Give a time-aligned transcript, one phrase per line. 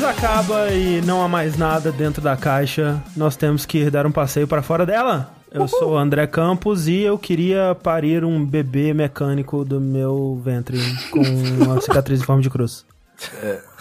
[0.00, 3.02] mês acaba e não há mais nada dentro da caixa.
[3.14, 5.30] Nós temos que dar um passeio para fora dela.
[5.52, 10.78] Eu sou o André Campos e eu queria parir um bebê mecânico do meu ventre
[11.10, 12.86] com uma cicatriz em forma de cruz.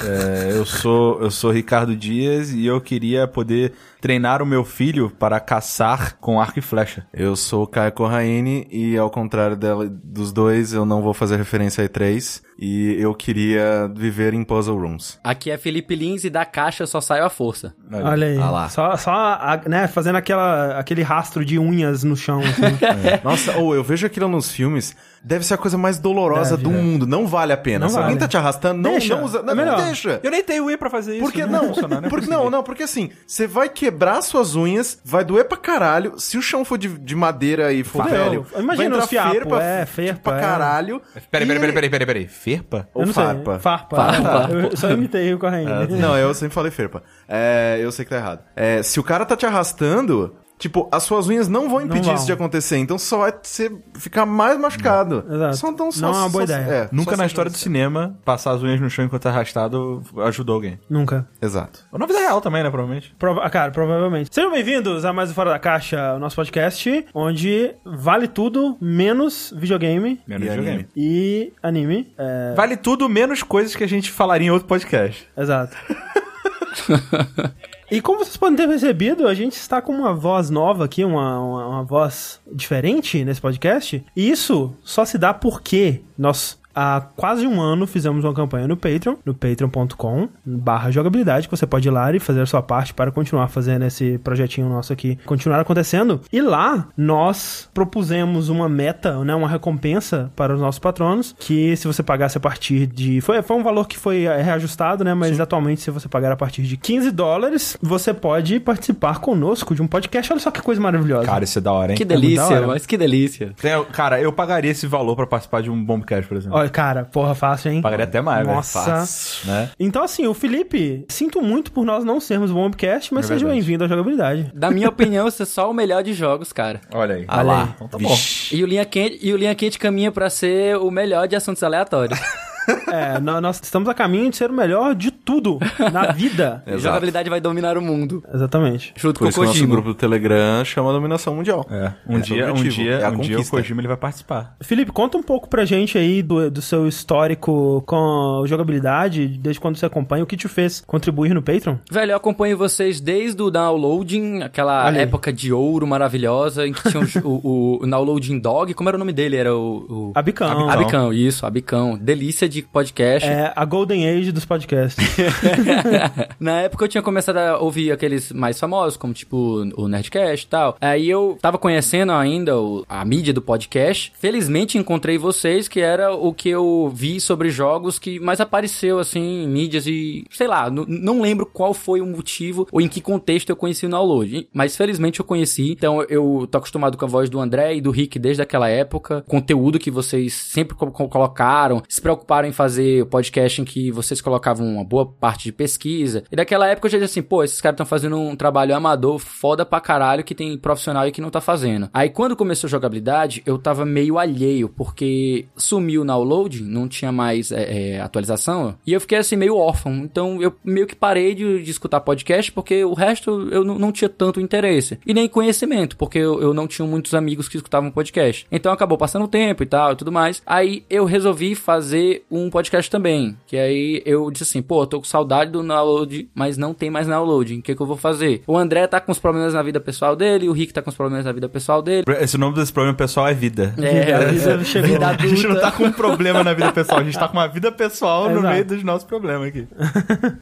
[0.01, 3.71] É, eu sou eu sou Ricardo Dias e eu queria poder
[4.01, 7.05] treinar o meu filho para caçar com arco e flecha.
[7.13, 11.35] Eu sou o Caio Corraine e ao contrário dela, dos dois, eu não vou fazer
[11.37, 15.19] referência a E3 e eu queria viver em puzzle rooms.
[15.23, 17.73] Aqui é Felipe Lins e da caixa só saiu a força.
[17.91, 18.37] Olha aí.
[18.37, 18.69] Ah lá.
[18.69, 22.39] Só, só a- né, fazendo aquela, aquele rastro de unhas no chão.
[22.41, 22.61] assim.
[23.23, 26.77] Nossa, ou eu vejo aquilo nos filmes, deve ser a coisa mais dolorosa Deve, do
[26.77, 26.81] é.
[26.81, 27.07] mundo.
[27.07, 27.79] Não vale a pena.
[27.85, 28.19] Não Se alguém vale.
[28.19, 29.15] tá te arrastando, não, Deixa.
[29.15, 29.39] não usa.
[29.39, 30.19] É Não, deixa.
[30.23, 31.21] Eu nem tenho Wii pra fazer isso.
[31.23, 32.09] Porque vai não, funcionar, né?
[32.09, 36.19] porque não, não, porque assim, você vai quebrar suas unhas, vai doer pra caralho.
[36.19, 38.17] Se o chão for de, de madeira e for Fudeu.
[38.17, 40.41] velho, Imagina vai fiapo, ferpa, é, tipo, ferpa, pra é.
[40.41, 41.01] caralho.
[41.31, 42.27] Peraí, peraí, peraí, peraí, peraí, peraí.
[42.27, 42.87] Ferpa?
[42.93, 43.13] Ou sei.
[43.13, 43.59] farpa.
[43.59, 43.95] Farpa.
[43.95, 44.49] Farpa.
[44.71, 45.69] Eu só imitei o correndo.
[45.71, 47.03] É, não, eu sempre falei ferpa.
[47.27, 48.43] É, eu sei que tá errado.
[48.55, 52.13] É, se o cara tá te arrastando, tipo, as suas unhas não vão impedir vão.
[52.15, 55.25] isso de acontecer, então só vai você ficar mais machucado.
[55.27, 55.57] Exato.
[55.57, 56.73] Só, então, só, Não é uma boa só- ideia.
[56.75, 60.55] é, Nunca na história do cinema, passar as unhas no chão enquanto é arrastado ajudou
[60.55, 60.79] alguém.
[60.89, 61.27] Nunca.
[61.41, 61.79] Exato.
[61.91, 63.15] Ou na vida real também, né, provavelmente.
[63.17, 64.29] Prova ah, cara, provavelmente.
[64.31, 69.53] Sejam bem-vindos a mais um Fora da Caixa, o nosso podcast, onde vale tudo menos
[69.55, 70.69] videogame Menos E videogame.
[70.75, 70.89] anime.
[70.95, 72.13] e anime.
[72.17, 75.27] É, Vale tudo menos coisas que a gente falaria em outro podcast.
[75.37, 75.75] Exato.
[77.91, 81.39] E como vocês podem ter percebido, a gente está com uma voz nova aqui, uma,
[81.39, 84.03] uma, uma voz diferente nesse podcast.
[84.15, 88.77] E isso só se dá porque nós há quase um ano fizemos uma campanha no
[88.77, 92.93] Patreon, no patreon.com barra jogabilidade, que você pode ir lá e fazer a sua parte
[92.93, 96.21] para continuar fazendo esse projetinho nosso aqui continuar acontecendo.
[96.31, 101.85] E lá nós propusemos uma meta, né, uma recompensa para os nossos patronos, que se
[101.85, 103.19] você pagasse a partir de...
[103.19, 106.37] Foi, foi um valor que foi é, reajustado, né, mas atualmente se você pagar a
[106.37, 110.31] partir de 15 dólares, você pode participar conosco de um podcast.
[110.31, 111.25] Olha só que coisa maravilhosa.
[111.25, 111.97] Cara, isso é da hora, hein?
[111.97, 112.67] Que delícia, hora.
[112.67, 113.53] mas que delícia.
[113.91, 116.57] Cara, eu pagaria esse valor pra participar de um Bombcast, por exemplo.
[116.57, 117.81] Olha, cara, porra, fácil, hein?
[117.81, 118.55] Pagaria até mais, velho.
[118.55, 118.83] Nossa.
[118.83, 119.69] Fácil, né?
[119.79, 123.83] Então, assim, o Felipe, sinto muito por nós não sermos Bombcast, mas É seja bem-vindo
[123.83, 124.51] à jogabilidade.
[124.53, 126.81] Da minha opinião, você é só o melhor de jogos, cara.
[126.93, 127.25] Olha aí.
[127.27, 127.69] Ah lá.
[127.75, 128.15] Então tá bom.
[128.51, 131.63] E o Linha Quente, e o Linha Quente caminha pra ser o melhor de assuntos
[131.63, 132.19] aleatórios.
[132.89, 135.59] É, nó- nós estamos a caminho de ser o melhor de tudo
[135.91, 136.63] na vida.
[136.77, 138.23] Jogabilidade vai dominar o mundo.
[138.33, 138.93] Exatamente.
[138.97, 139.71] Junto Por com o isso o nosso Kojima.
[139.73, 141.65] grupo do Telegram chama Dominação Mundial.
[141.69, 143.45] É, um é dia, um objetivo, dia, é um dia o.
[143.47, 144.55] Kojima ele vai participar.
[144.61, 149.77] Felipe, conta um pouco pra gente aí do, do seu histórico com jogabilidade, desde quando
[149.77, 151.75] você acompanha, o que te fez contribuir no Patreon?
[151.91, 154.97] Velho, eu acompanho vocês desde o downloading, aquela aí.
[154.99, 158.73] época de ouro maravilhosa, em que tinha o, o, o downloading dog.
[158.73, 159.35] Como era o nome dele?
[159.35, 159.85] Era o.
[159.89, 160.11] o...
[160.15, 160.69] Abicão.
[160.69, 161.97] Abicão, isso, Abicão.
[161.97, 163.27] Delícia de podcast.
[163.27, 165.05] É a Golden Age dos podcasts.
[166.39, 170.49] Na época eu tinha começado a ouvir aqueles mais famosos, como tipo o Nerdcast e
[170.49, 170.77] tal.
[170.81, 174.11] Aí eu tava conhecendo ainda o- a mídia do podcast.
[174.19, 179.43] Felizmente encontrei vocês, que era o que eu vi sobre jogos que mais apareceu assim
[179.43, 183.49] em mídias e sei lá, não lembro qual foi o motivo ou em que contexto
[183.49, 184.47] eu conheci o download.
[184.53, 185.71] Mas felizmente eu conheci.
[185.71, 189.23] Então eu tô acostumado com a voz do André e do Rick desde aquela época.
[189.27, 193.91] Conteúdo que vocês sempre co- co- colocaram, se preocuparam em fazer o podcast em que
[193.91, 196.23] vocês colocavam uma boa parte de pesquisa.
[196.31, 199.19] E daquela época eu já disse assim, pô, esses caras estão fazendo um trabalho amador
[199.19, 201.89] foda pra caralho que tem profissional e que não tá fazendo.
[201.93, 207.11] Aí quando começou a jogabilidade, eu tava meio alheio, porque sumiu o download, não tinha
[207.11, 209.93] mais é, é, atualização, e eu fiquei assim meio órfão.
[209.95, 214.09] Então eu meio que parei de, de escutar podcast, porque o resto eu não, tinha
[214.09, 214.99] tanto interesse.
[215.05, 218.45] E nem conhecimento, porque eu, eu não tinha muitos amigos que escutavam podcast.
[218.51, 220.41] Então acabou passando o tempo e tal e tudo mais.
[220.45, 223.35] Aí eu resolvi fazer um podcast também.
[223.47, 227.07] Que aí eu disse assim, pô, tô com saudade do download, mas não tem mais
[227.07, 227.55] download.
[227.55, 228.43] O que, que eu vou fazer?
[228.45, 230.95] O André tá com os problemas na vida pessoal dele, o Rick tá com os
[230.95, 232.05] problemas na vida pessoal dele.
[232.21, 233.73] Esse nome desse problema pessoal é vida.
[233.79, 234.91] É, a vida chegou.
[234.91, 237.37] vida A gente não tá com um problema na vida pessoal, a gente tá com
[237.37, 238.53] uma vida pessoal no Exato.
[238.53, 239.67] meio dos nossos problemas aqui.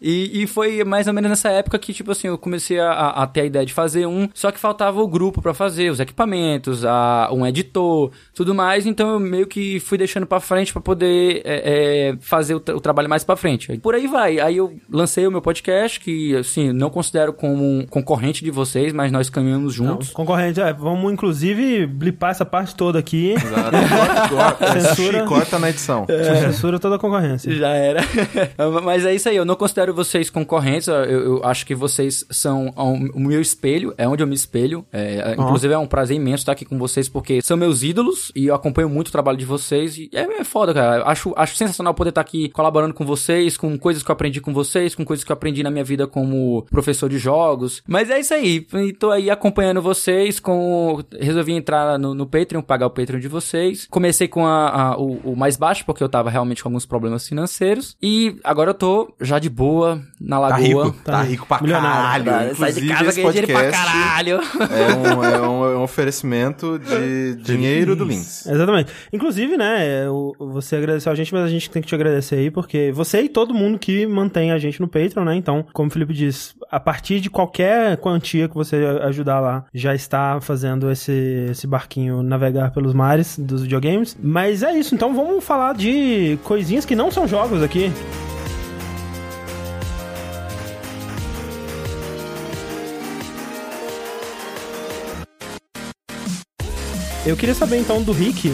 [0.02, 3.28] E, e foi mais ou menos nessa época que, tipo assim, eu comecei a, a
[3.28, 6.86] ter a ideia de fazer um, só que faltava o grupo pra fazer, os equipamentos,
[6.86, 11.42] a, um editor, tudo mais, então eu meio que fui deixando pra frente pra poder
[11.46, 13.78] é, é, fazer o, tra- o trabalho mais pra frente.
[13.78, 14.40] Por aí vai.
[14.40, 18.92] Aí eu lancei o meu podcast, que, assim, não considero como um concorrente de vocês,
[18.94, 20.10] mas nós caminhamos Não, juntos.
[20.10, 23.32] concorrente, é, vamos inclusive blipar essa parte toda aqui.
[23.34, 23.72] Exato.
[23.98, 25.24] Corta- corta- Censura.
[25.26, 26.06] Corta na edição.
[26.08, 27.54] Censura toda a concorrência.
[27.54, 28.02] Já era.
[28.84, 32.74] Mas é isso aí, eu não considero vocês concorrentes, eu, eu acho que vocês são
[32.78, 34.86] um- o meu espelho, é onde eu me espelho.
[34.92, 38.48] É, Inclusive é um prazer imenso estar aqui com vocês, porque são meus ídolos e
[38.48, 39.98] eu acompanho muito o trabalho de vocês.
[39.98, 41.04] E é, é foda, cara.
[41.06, 44.54] Acho, acho sensacional poder estar aqui colaborando com vocês, com coisas que eu aprendi com
[44.54, 47.82] vocês, com coisas que eu aprendi na minha vida como professor de jogos.
[47.88, 48.66] Mas é isso aí.
[48.74, 51.02] E tô aí acompanhando vocês com.
[51.20, 53.88] Resolvi entrar no, no Patreon, pagar o Patreon de vocês.
[53.90, 57.28] Comecei com a, a- o, o mais baixo, porque eu tava realmente com alguns problemas
[57.28, 57.96] financeiros.
[58.02, 60.86] E agora eu tô já de boa na Tá lagoa.
[60.86, 60.98] rico.
[61.04, 62.26] Tá Tá rico pra milionário.
[62.26, 62.56] caralho.
[62.56, 64.40] Sai de casa, ganhei dinheiro pra caralho.
[64.40, 68.46] É um, é um- é um oferecimento de dinheiro do Lins.
[68.46, 68.92] Exatamente.
[69.12, 70.06] Inclusive, né, é,
[70.38, 73.30] você agradeceu a gente, mas a gente tem que te agradecer aí, porque você e
[73.30, 75.36] todo mundo que mantém a gente no Patreon, né?
[75.36, 79.96] Então, como o Felipe disse, a partir de qualquer quantia que você ajudar lá, já
[79.96, 84.18] está fazendo esse, esse barquinho navegar pelos mares dos videogames.
[84.22, 87.92] Mas é isso, então vamos falar de coisinhas que não são jogos aqui.
[97.28, 98.54] Eu queria saber então do Rick,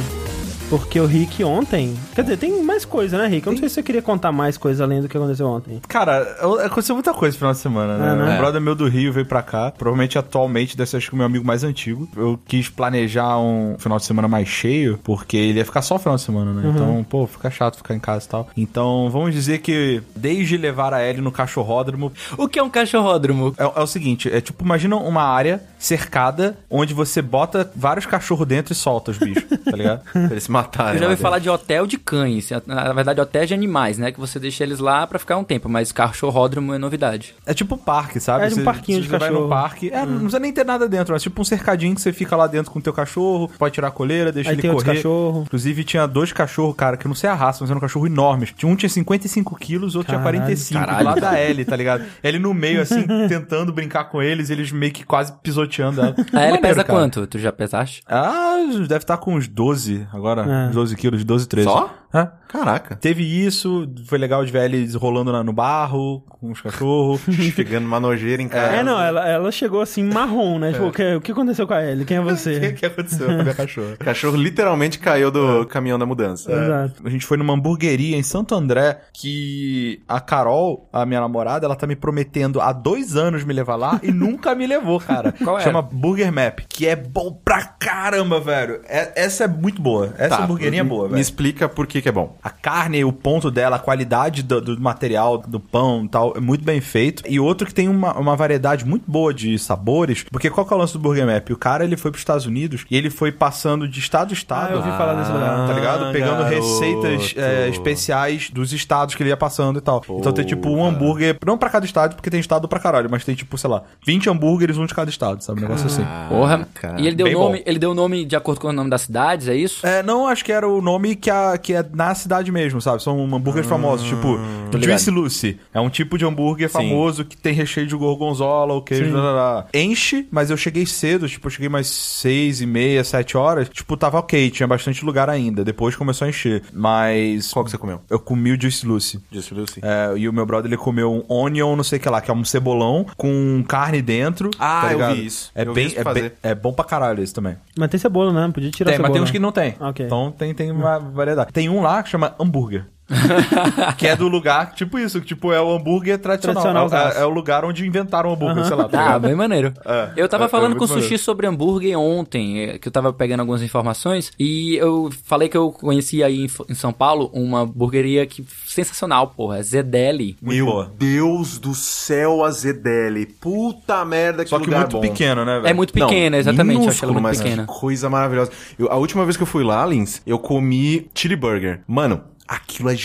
[0.69, 1.95] porque o Rick ontem.
[2.15, 3.45] Quer dizer, tem mais coisa, né, Rick?
[3.45, 5.79] Eu não sei se você queria contar mais coisa além do que aconteceu ontem.
[5.87, 8.11] Cara, eu- aconteceu muita coisa no final de semana, né?
[8.11, 8.33] É, né?
[8.35, 9.71] Um brother meu do Rio veio pra cá.
[9.77, 12.07] Provavelmente atualmente deve ser acho que o meu amigo mais antigo.
[12.17, 15.99] Eu quis planejar um final de semana mais cheio, porque ele ia ficar só o
[15.99, 16.71] final de semana, né?
[16.73, 18.47] Então, pô, fica chato ficar em casa e tal.
[18.57, 22.11] Então, vamos dizer que desde levar a Ellie no cachorródromo.
[22.37, 23.53] O que é um cachorródromo?
[23.57, 28.47] É, é o seguinte, é tipo, imagina uma área cercada onde você bota vários cachorros
[28.47, 30.01] dentro e solta os bichos, tá ligado?
[30.11, 30.93] Pra eles matarem.
[30.93, 32.49] Eu já lá ouvi falar de hotel de cães.
[32.65, 34.11] Na verdade, hotel de animais, né?
[34.11, 35.69] Que você deixa eles lá pra ficar um tempo.
[35.69, 37.33] Mas cachorródromo é novidade.
[37.45, 38.45] É tipo um parque, sabe?
[38.45, 39.41] É um Você- parquinho você de vai cachorro.
[39.43, 42.13] no parque, é, não precisa nem ter nada dentro, mas tipo um cercadinho que você
[42.13, 44.71] fica lá dentro com o teu cachorro, pode tirar a coleira, deixa Aí ele tem
[44.71, 44.95] correr.
[44.95, 45.43] cachorros.
[45.45, 48.53] Inclusive tinha dois cachorros, cara, que eu não sei a raça, mas eram cachorros enormes.
[48.55, 50.31] Tinha um tinha 55 quilos, outro Caralho.
[50.37, 51.05] tinha 45, do Caralho.
[51.05, 52.03] lado da Ellie, tá ligado?
[52.23, 56.09] Ele no meio, assim, tentando brincar com eles, eles meio que quase pisoteando ela.
[56.11, 56.99] A Ellie Maneiro, pesa cara.
[56.99, 57.27] quanto?
[57.27, 58.01] Tu já pesaste?
[58.07, 58.57] Ah,
[58.87, 60.67] deve estar com uns 12 agora, É.
[60.69, 61.69] uns 12 quilos, 12, 13.
[61.69, 61.93] Só?
[62.13, 62.27] É.
[62.47, 62.95] Caraca.
[62.95, 67.19] Teve isso, foi legal de ver eles rolando na- no barro, com os cachorros.
[67.55, 68.75] Pegando uma nojeira em casa.
[68.75, 70.71] É, não, ela, ela chegou assim marrom, né?
[70.73, 72.05] Tipo, o que, o que aconteceu com a Ellie?
[72.05, 72.73] Quem é O que, você?
[72.73, 73.93] que aconteceu com a minha cachorra?
[73.93, 76.51] O cachorro literalmente caiu do caminhão da mudança.
[76.51, 77.01] Exato.
[77.03, 81.75] A gente foi numa hamburgueria em Santo André que a Carol, a minha namorada, ela
[81.75, 85.31] tá me prometendo há dois anos me levar lá e nunca me levou, cara.
[85.43, 85.61] Qual é?
[85.61, 88.81] Chama Burger Map, que é bom pra caramba, velho.
[88.87, 90.13] É- essa é muito boa.
[90.19, 91.21] Essa Tá, hamburguerinha é me- boa, Me velho.
[91.21, 92.37] explica por que que é bom.
[92.43, 96.39] A carne, o ponto dela, a qualidade do, do material, do pão e tal, é
[96.39, 97.23] muito bem feito.
[97.27, 100.75] E outro que tem uma, uma variedade muito boa de sabores, porque qual que é
[100.75, 101.49] o lance do Burger Map?
[101.51, 104.67] O cara, ele foi pros Estados Unidos e ele foi passando de estado a estado.
[104.69, 105.67] Ah, eu ouvi falar desse lugar.
[105.67, 106.05] Tá ligado?
[106.05, 106.55] Ah, Pegando garoto.
[106.55, 110.03] receitas é, especiais dos estados que ele ia passando e tal.
[110.09, 113.23] Então tem tipo um hambúrguer, não pra cada estado, porque tem estado pra caralho, mas
[113.23, 115.59] tem tipo, sei lá, 20 hambúrgueres, um de cada estado, sabe?
[115.59, 116.05] Um negócio assim.
[116.29, 116.67] Porra.
[116.73, 116.99] cara.
[116.99, 117.63] E ele deu Bem nome, bom.
[117.65, 119.85] ele deu nome de acordo com o nome das cidades, é isso?
[119.85, 123.01] É, não, acho que era o nome que, a, que é na cidade mesmo, sabe?
[123.03, 124.37] São hambúrgueres famosos, tipo.
[124.79, 125.59] Juicy Lucy.
[125.73, 129.11] É um tipo de hambúrguer famoso que tem recheio de gorgonzola, o queijo, Sim.
[129.11, 129.65] lá, lá, lá.
[129.73, 133.69] Enche, mas eu cheguei cedo, tipo, eu cheguei mais seis e meia, sete horas.
[133.69, 135.63] Tipo, tava ok, tinha bastante lugar ainda.
[135.63, 136.63] Depois começou a encher.
[136.73, 137.51] Mas...
[137.53, 138.01] Qual que você comeu?
[138.09, 139.19] Eu comi o Juicy Lucy.
[139.31, 139.79] Disse Lucy.
[139.83, 142.29] É, e o meu brother, ele comeu um onion, não sei o que lá, que
[142.31, 144.49] é um cebolão com carne dentro.
[144.59, 145.51] Ah, tá eu vi isso.
[145.55, 146.21] É Eu vi bem, isso é, fazer.
[146.21, 147.55] bem- é bom pra caralho esse também.
[147.77, 148.51] Mas tem cebola, né?
[148.53, 149.09] Podia tirar Tem, cebola.
[149.09, 149.75] mas tem uns que não tem.
[149.79, 150.05] Ok.
[150.05, 151.51] Então tem, tem uma variedade.
[151.53, 152.87] Tem um lá que chama hambúrguer.
[153.97, 156.61] que é do lugar, tipo isso, que tipo é o hambúrguer tradicional.
[156.63, 157.17] Tradicionalzaço.
[157.17, 158.87] É, é o lugar onde inventaram o hambúrguer, sei lá.
[158.87, 159.21] Tá Ah, ligado?
[159.23, 159.73] bem maneiro.
[159.85, 161.23] É, eu tava é- falando é com o Sushi maneiro.
[161.23, 165.71] sobre hambúrguer ontem, é, que eu tava pegando algumas informações, e eu falei que eu
[165.71, 170.37] conheci aí em, São Paulo uma hamburgueria que sensacional, porra, é Zedeli.
[170.41, 170.91] Meu boa.
[170.97, 173.25] Deus do céu, a Zedeli.
[173.25, 175.01] Puta merda, que Só que lugar muito bom.
[175.01, 175.67] pequeno, né, velho?
[175.67, 177.65] É muito Não, pequena, exatamente, eu achei ela minúsculo, muito mas pequena.
[177.67, 178.51] que coisa maravilhosa.
[178.79, 181.81] Eu- a última vez que eu fui lá, Lins, eu comi chili burger.
[181.87, 182.95] Mano, aquilo é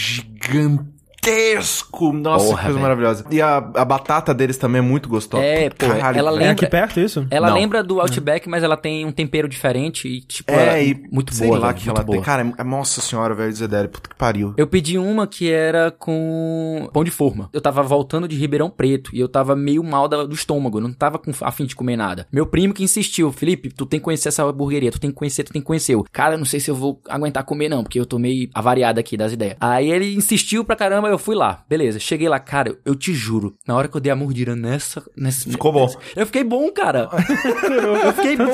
[1.24, 2.12] gigantesco.
[2.12, 2.82] Nossa, Porra, que coisa velho.
[2.82, 3.24] maravilhosa.
[3.30, 5.42] E a, a batata deles também é muito gostosa.
[5.42, 6.42] É, pô, Caralho, ela velho.
[6.42, 7.26] É lembra- aqui perto isso?
[7.30, 7.56] Ela Não.
[7.56, 11.34] lembra do Outback, mas ela tem um tempero diferente e, tipo, É, ela- e muito
[11.34, 12.16] sei boa, lá velho, que ela boa.
[12.16, 12.24] tem.
[12.24, 14.54] Cara, é- nossa senhora, velho, Zedeli, puta que pariu.
[14.56, 17.48] Eu pedi uma que era com pão de forma.
[17.52, 20.92] Eu tava voltando de Ribeirão Preto e eu tava meio mal da- do estômago, não
[20.92, 22.26] tava com a fim de comer nada.
[22.32, 25.44] Meu primo que insistiu, Felipe, tu tem que conhecer essa hamburgueria, tu tem que conhecer,
[25.44, 25.94] tu tem que conhecer.
[25.94, 28.48] Eu, Cara, eu não sei se eu vou aguentar comer não, porque eu tô meio
[28.54, 29.56] avariado aqui das ideias.
[29.60, 31.64] Aí ele insistiu pra caramba, eu fui lá.
[31.68, 35.02] Beleza, cheguei lá, cara, eu te juro, na hora que eu dei a mordida nessa...
[35.16, 35.88] nessa Ficou bom.
[36.16, 37.08] Eu fiquei bom, cara.
[38.04, 38.44] eu fiquei bom.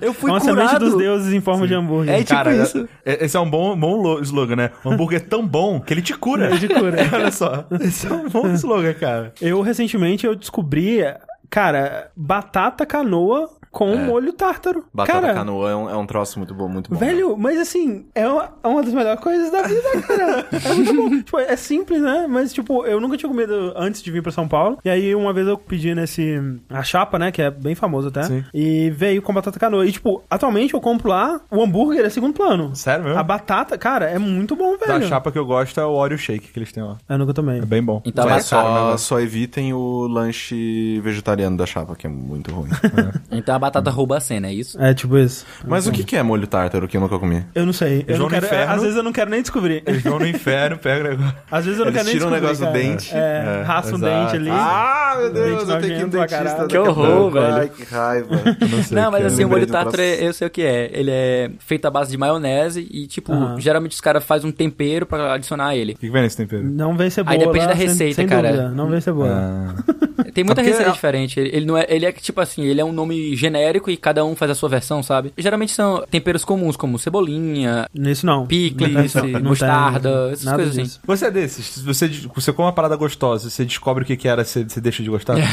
[0.00, 0.58] Eu fui Uma curado.
[0.58, 2.14] semente dos deuses em forma de hambúrguer.
[2.14, 2.88] É tipo Cara, isso.
[3.04, 4.70] é- esse é um bom, bom lo- slogan, né?
[4.84, 6.46] O hambúrguer é tão bom que ele te cura.
[6.50, 6.96] Ele te cura.
[7.12, 7.66] Olha só.
[7.80, 9.32] Esse é um bom slogan, cara.
[9.40, 11.00] Eu, recentemente, eu descobri...
[11.48, 14.84] Cara, batata canoa com molho tártaro.
[14.92, 16.98] Batata cara, canoa é um, é um troço muito bom, muito bom.
[16.98, 20.46] Velho, mas assim, é uma, é uma das melhores coisas da vida, cara.
[20.52, 21.10] É muito bom.
[21.22, 22.26] tipo, é simples, né?
[22.28, 24.78] Mas, tipo, eu nunca tinha comido antes de vir pra São Paulo.
[24.84, 26.40] E aí, uma vez eu pedi nesse.
[26.68, 27.30] A chapa, né?
[27.30, 28.24] Que é bem famoso até.
[28.24, 28.44] Sim.
[28.52, 29.86] E veio com batata canoa.
[29.86, 32.74] E, tipo, atualmente eu compro lá, o hambúrguer é segundo plano.
[32.74, 33.18] Sério mesmo?
[33.18, 35.06] A batata, cara, é muito bom, Da velho.
[35.06, 36.96] chapa que eu gosto é o Oreo Shake que eles têm lá.
[37.08, 37.58] Eu nunca tomei.
[37.58, 38.02] É bem bom.
[38.04, 42.70] Então, Mas mas, só, só evitem o lanche vegetariano da chapa, que é muito ruim.
[43.30, 44.80] então a batata rouba a cena, é isso?
[44.82, 45.44] É, tipo isso.
[45.66, 47.44] Mas o que, que é molho tártaro que eu nunca comi?
[47.54, 47.98] Eu não sei.
[48.00, 48.72] Eu Eles não vão no quero, inferno.
[48.74, 49.82] às vezes eu não quero nem descobrir.
[49.86, 51.36] Eles vão no inferno, pega o negócio.
[51.50, 52.40] Às vezes eu não Eles quero nem tiram o descobrir.
[52.40, 52.78] negócio do cara.
[52.78, 53.14] dente.
[53.14, 54.20] É, É, raspa um exato.
[54.24, 54.50] dente ali.
[54.50, 57.30] Ah, meu Deus, Deus, eu eu tenho que ir que um ir dentista Que horror,
[57.30, 57.54] velho.
[57.54, 58.28] Ai, que raiva.
[58.70, 59.26] não sei Não, o mas que é.
[59.26, 60.26] assim, o Lembrei molho do tártaro, próximo.
[60.26, 60.90] eu sei o que é.
[60.92, 63.60] Ele é feito à base de maionese e, tipo, Aham.
[63.60, 65.92] geralmente os caras fazem um tempero pra adicionar ele.
[65.92, 66.62] O que que vem nesse tempero?
[66.64, 67.34] Não vem cebola.
[67.36, 68.48] Aí depende da sem- receita, sem cara.
[68.48, 69.30] Dúvida, não vem cebola.
[69.30, 69.94] Ah,
[70.32, 71.40] Tem muita É porque receita é- diferente.
[71.40, 74.24] Ele, ele não é, ele é tipo assim, ele é um nome genérico e cada
[74.24, 75.32] um faz a sua versão, sabe?
[75.36, 78.46] Geralmente são temperos comuns, como cebolinha, Nisso não.
[78.46, 80.82] picles, Não não mostarda, tem essas nada coisas assim.
[80.84, 81.00] disso.
[81.04, 81.66] Você é desses?
[81.66, 84.80] Se você, você come uma parada gostosa, você descobre o que, que era, você, você
[84.80, 85.36] deixa de gostar?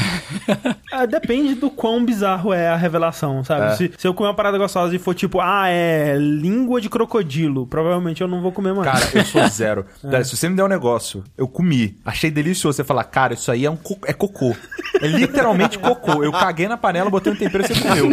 [0.92, 3.66] Ah, depende do quão bizarro é a revelação, sabe?
[3.66, 3.76] É.
[3.76, 7.68] Se, se eu comer uma parada gostosa e for tipo, ah, é língua de crocodilo,
[7.68, 8.90] provavelmente eu não vou comer mais.
[8.90, 9.86] Cara, eu sou zero.
[10.02, 13.52] Cara, Se você me der um negócio, eu comi, achei delicioso, você fala, cara, isso
[13.52, 14.56] aí é, um co- é cocô.
[15.02, 16.24] É literalmente cocô.
[16.24, 18.10] Eu caguei na panela, botei no tempero e você comeu.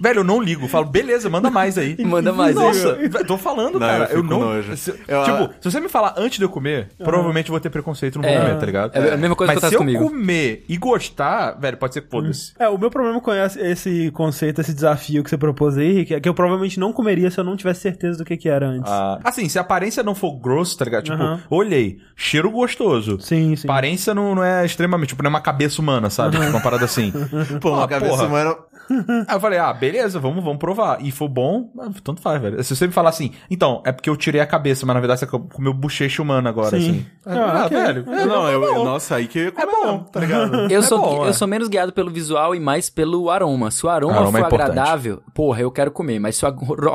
[0.00, 0.66] Velho, eu não ligo.
[0.66, 1.96] Falo, beleza, manda mais aí.
[2.04, 2.62] Manda mais aí.
[2.64, 4.06] Nossa, velho, tô falando, Não, cara.
[4.10, 4.40] eu Eu, não.
[4.40, 4.76] nojo.
[4.76, 7.70] se- Eu- tipo, se você me falar antes de eu comer, provavelmente eu vou ter
[7.70, 8.36] preconceito vou É.
[8.40, 8.96] comer, tá ligado?
[8.96, 10.04] É a mesma coisa Mas que acontece se eu comigo.
[10.10, 12.52] comer e gostar, velho, pode ser que foda-se.
[12.58, 16.14] É, o meu problema com esse, esse conceito, esse desafio que você propôs aí, Rick,
[16.14, 18.66] é que eu provavelmente não comeria se eu não tivesse certeza do que que era
[18.66, 18.90] antes.
[18.90, 21.04] Ah, assim, se a aparência não for grosso, tá ligado?
[21.04, 23.20] Tipo, olhei, cheiro gostoso.
[23.20, 23.68] Sim, sim.
[23.68, 26.36] Aparência não, não é extremamente, tipo, não é uma cabeça humana, sabe?
[26.38, 27.12] Uma parada assim.
[27.60, 28.26] Pô, uma Ah, cabeça porra.
[28.26, 28.56] humana...
[29.26, 30.98] Aí eu falei, ah, beleza, vamos, vamos provar.
[31.00, 32.62] E for bom, ah, tanto faz, velho.
[32.62, 35.20] Se você me falar assim, então, é porque eu tirei a cabeça, mas na verdade
[35.20, 36.90] você comeu bochecha humana agora, Sim.
[36.90, 37.06] assim.
[37.24, 37.80] Ah, Ah, ok.
[37.80, 38.04] velho.
[38.12, 38.84] é, não, eu, é bom.
[38.84, 39.86] nossa, aí que eu ia comer, bom.
[39.86, 40.56] não, tá ligado?
[40.70, 41.32] Eu, É sou, bom, eu é.
[41.32, 43.70] sou menos guiado pelo visual e mais pelo aroma.
[43.70, 46.18] Se o aroma, Aroma é for agradável, porra, eu quero comer.
[46.18, 46.48] Mas se o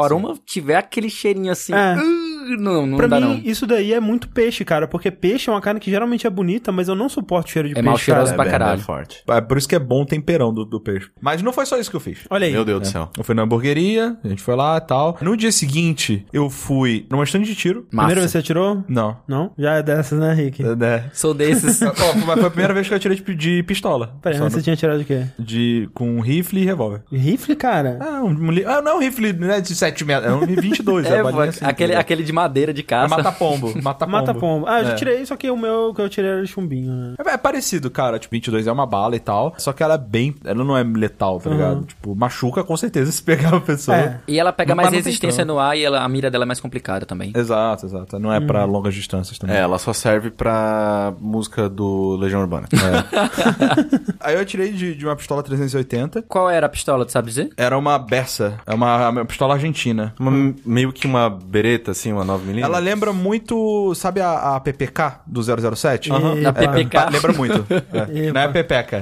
[0.04, 1.96] aroma tiver aquele cheirinho assim, É.
[1.96, 3.42] uh, não, não pra dá mim, não.
[3.51, 6.72] isso daí é muito peixe, cara, porque peixe é uma carne que geralmente é bonita,
[6.72, 8.36] mas eu não suporto cheiro de É peixe, mal cheiroso cara.
[8.44, 8.77] pra caralho.
[8.77, 9.24] bem forte.
[9.27, 11.10] É por isso que é bom o temperão do, do peixe.
[11.20, 12.20] Mas não foi só isso que eu fiz.
[12.30, 12.54] Olha aí.
[12.54, 13.10] Meu Deus do céu.
[13.18, 15.18] Eu fui na hamburgueria, a gente foi lá e tal.
[15.22, 17.84] No dia seguinte, eu fui numa stand de tiro.
[17.84, 18.32] Primeira vez que Massa.
[18.32, 18.84] você atirou?
[18.88, 19.18] Não.
[19.27, 19.51] Não?
[19.58, 20.63] Já é dessas, né, Rick?
[20.63, 21.04] É.
[21.13, 21.82] Sou desses.
[21.82, 21.92] Ó,
[22.25, 24.16] mas foi a primeira vez que eu atirei de, de pistola.
[24.22, 25.25] Peraí, mas no- você tinha tirado de quê?
[25.39, 27.01] de, com rifle e revólver.
[27.12, 27.98] Rifle, cara?
[28.00, 31.06] Ah, um, um ah, não é um rifle né, de 7 metros, é um 22.
[31.06, 33.15] é, é, assim, aquele, aquele de madeira de É caça.
[33.15, 33.74] mata-pombo.
[33.82, 34.12] Mata-pombo.
[34.12, 34.65] Mata pombo.
[34.67, 34.96] Ah, eu já É.
[34.96, 37.15] tirei, só que o meu que eu tirei era chumbinho, né?
[37.25, 38.20] É, é parecido, cara.
[38.20, 39.53] Tipo, 22 é uma bala e tal.
[39.58, 40.36] Só que ela é bem.
[40.46, 41.86] Ela não é letal, tá ligado?
[41.86, 43.98] Tipo, machuca com certeza se pegar a pessoa.
[43.98, 44.20] É.
[44.27, 46.60] E ela pega Mas mais resistência no ar e ela, a mira dela é mais
[46.60, 47.32] complicada também.
[47.36, 48.20] Exato, exato.
[48.20, 49.56] Não é pra longas distâncias também.
[49.56, 52.67] É, ela só serve pra música do Legião Urbana.
[54.20, 56.24] Aí eu tirei de, de uma pistola 380.
[56.24, 57.50] Qual era a pistola, tu sabe dizer?
[57.58, 58.60] Era uma Bersa.
[58.65, 60.13] É uma, uma pistola argentina.
[60.20, 62.62] Uma- meio que uma bereta, assim, uma 9mm.
[62.63, 65.41] Ela lembra muito, sabe a, a PPK do
[65.75, 66.12] 007?
[66.12, 66.36] Aham.
[66.36, 66.60] Na Epa.
[66.67, 66.98] PPK.
[66.98, 67.65] Pa- Lembra muito.
[67.93, 68.31] É.
[68.31, 68.96] Não é PPK.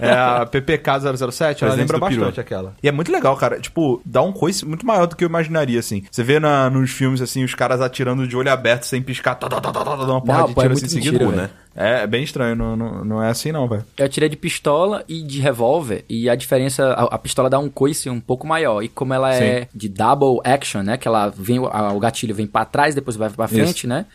[0.00, 0.90] É, é a PPK
[1.30, 2.74] 007, ela lembra bastante aquela.
[2.82, 3.60] E é muito legal, cara.
[3.60, 6.02] Tipo, dá um coice muito maior do que eu imaginaria, assim.
[6.10, 9.48] Você vê na, nos filmes, assim, os caras atirando de olho aberto sem piscar, tá,
[9.48, 11.30] tá, tá, tá, tá, dá uma porra Não, de pô, é tiro muito assim velho.
[11.32, 11.50] né?
[11.76, 13.84] É, é bem estranho, não, não, não é assim não, velho.
[13.98, 17.68] Eu tirei de pistola e de revólver, e a diferença, a, a pistola dá um
[17.68, 18.82] coice um pouco maior.
[18.82, 20.96] E como ela é de double action, né?
[20.96, 24.06] Que ela vem, a- o gatilho vem pra trás, depois vai pra frente, né?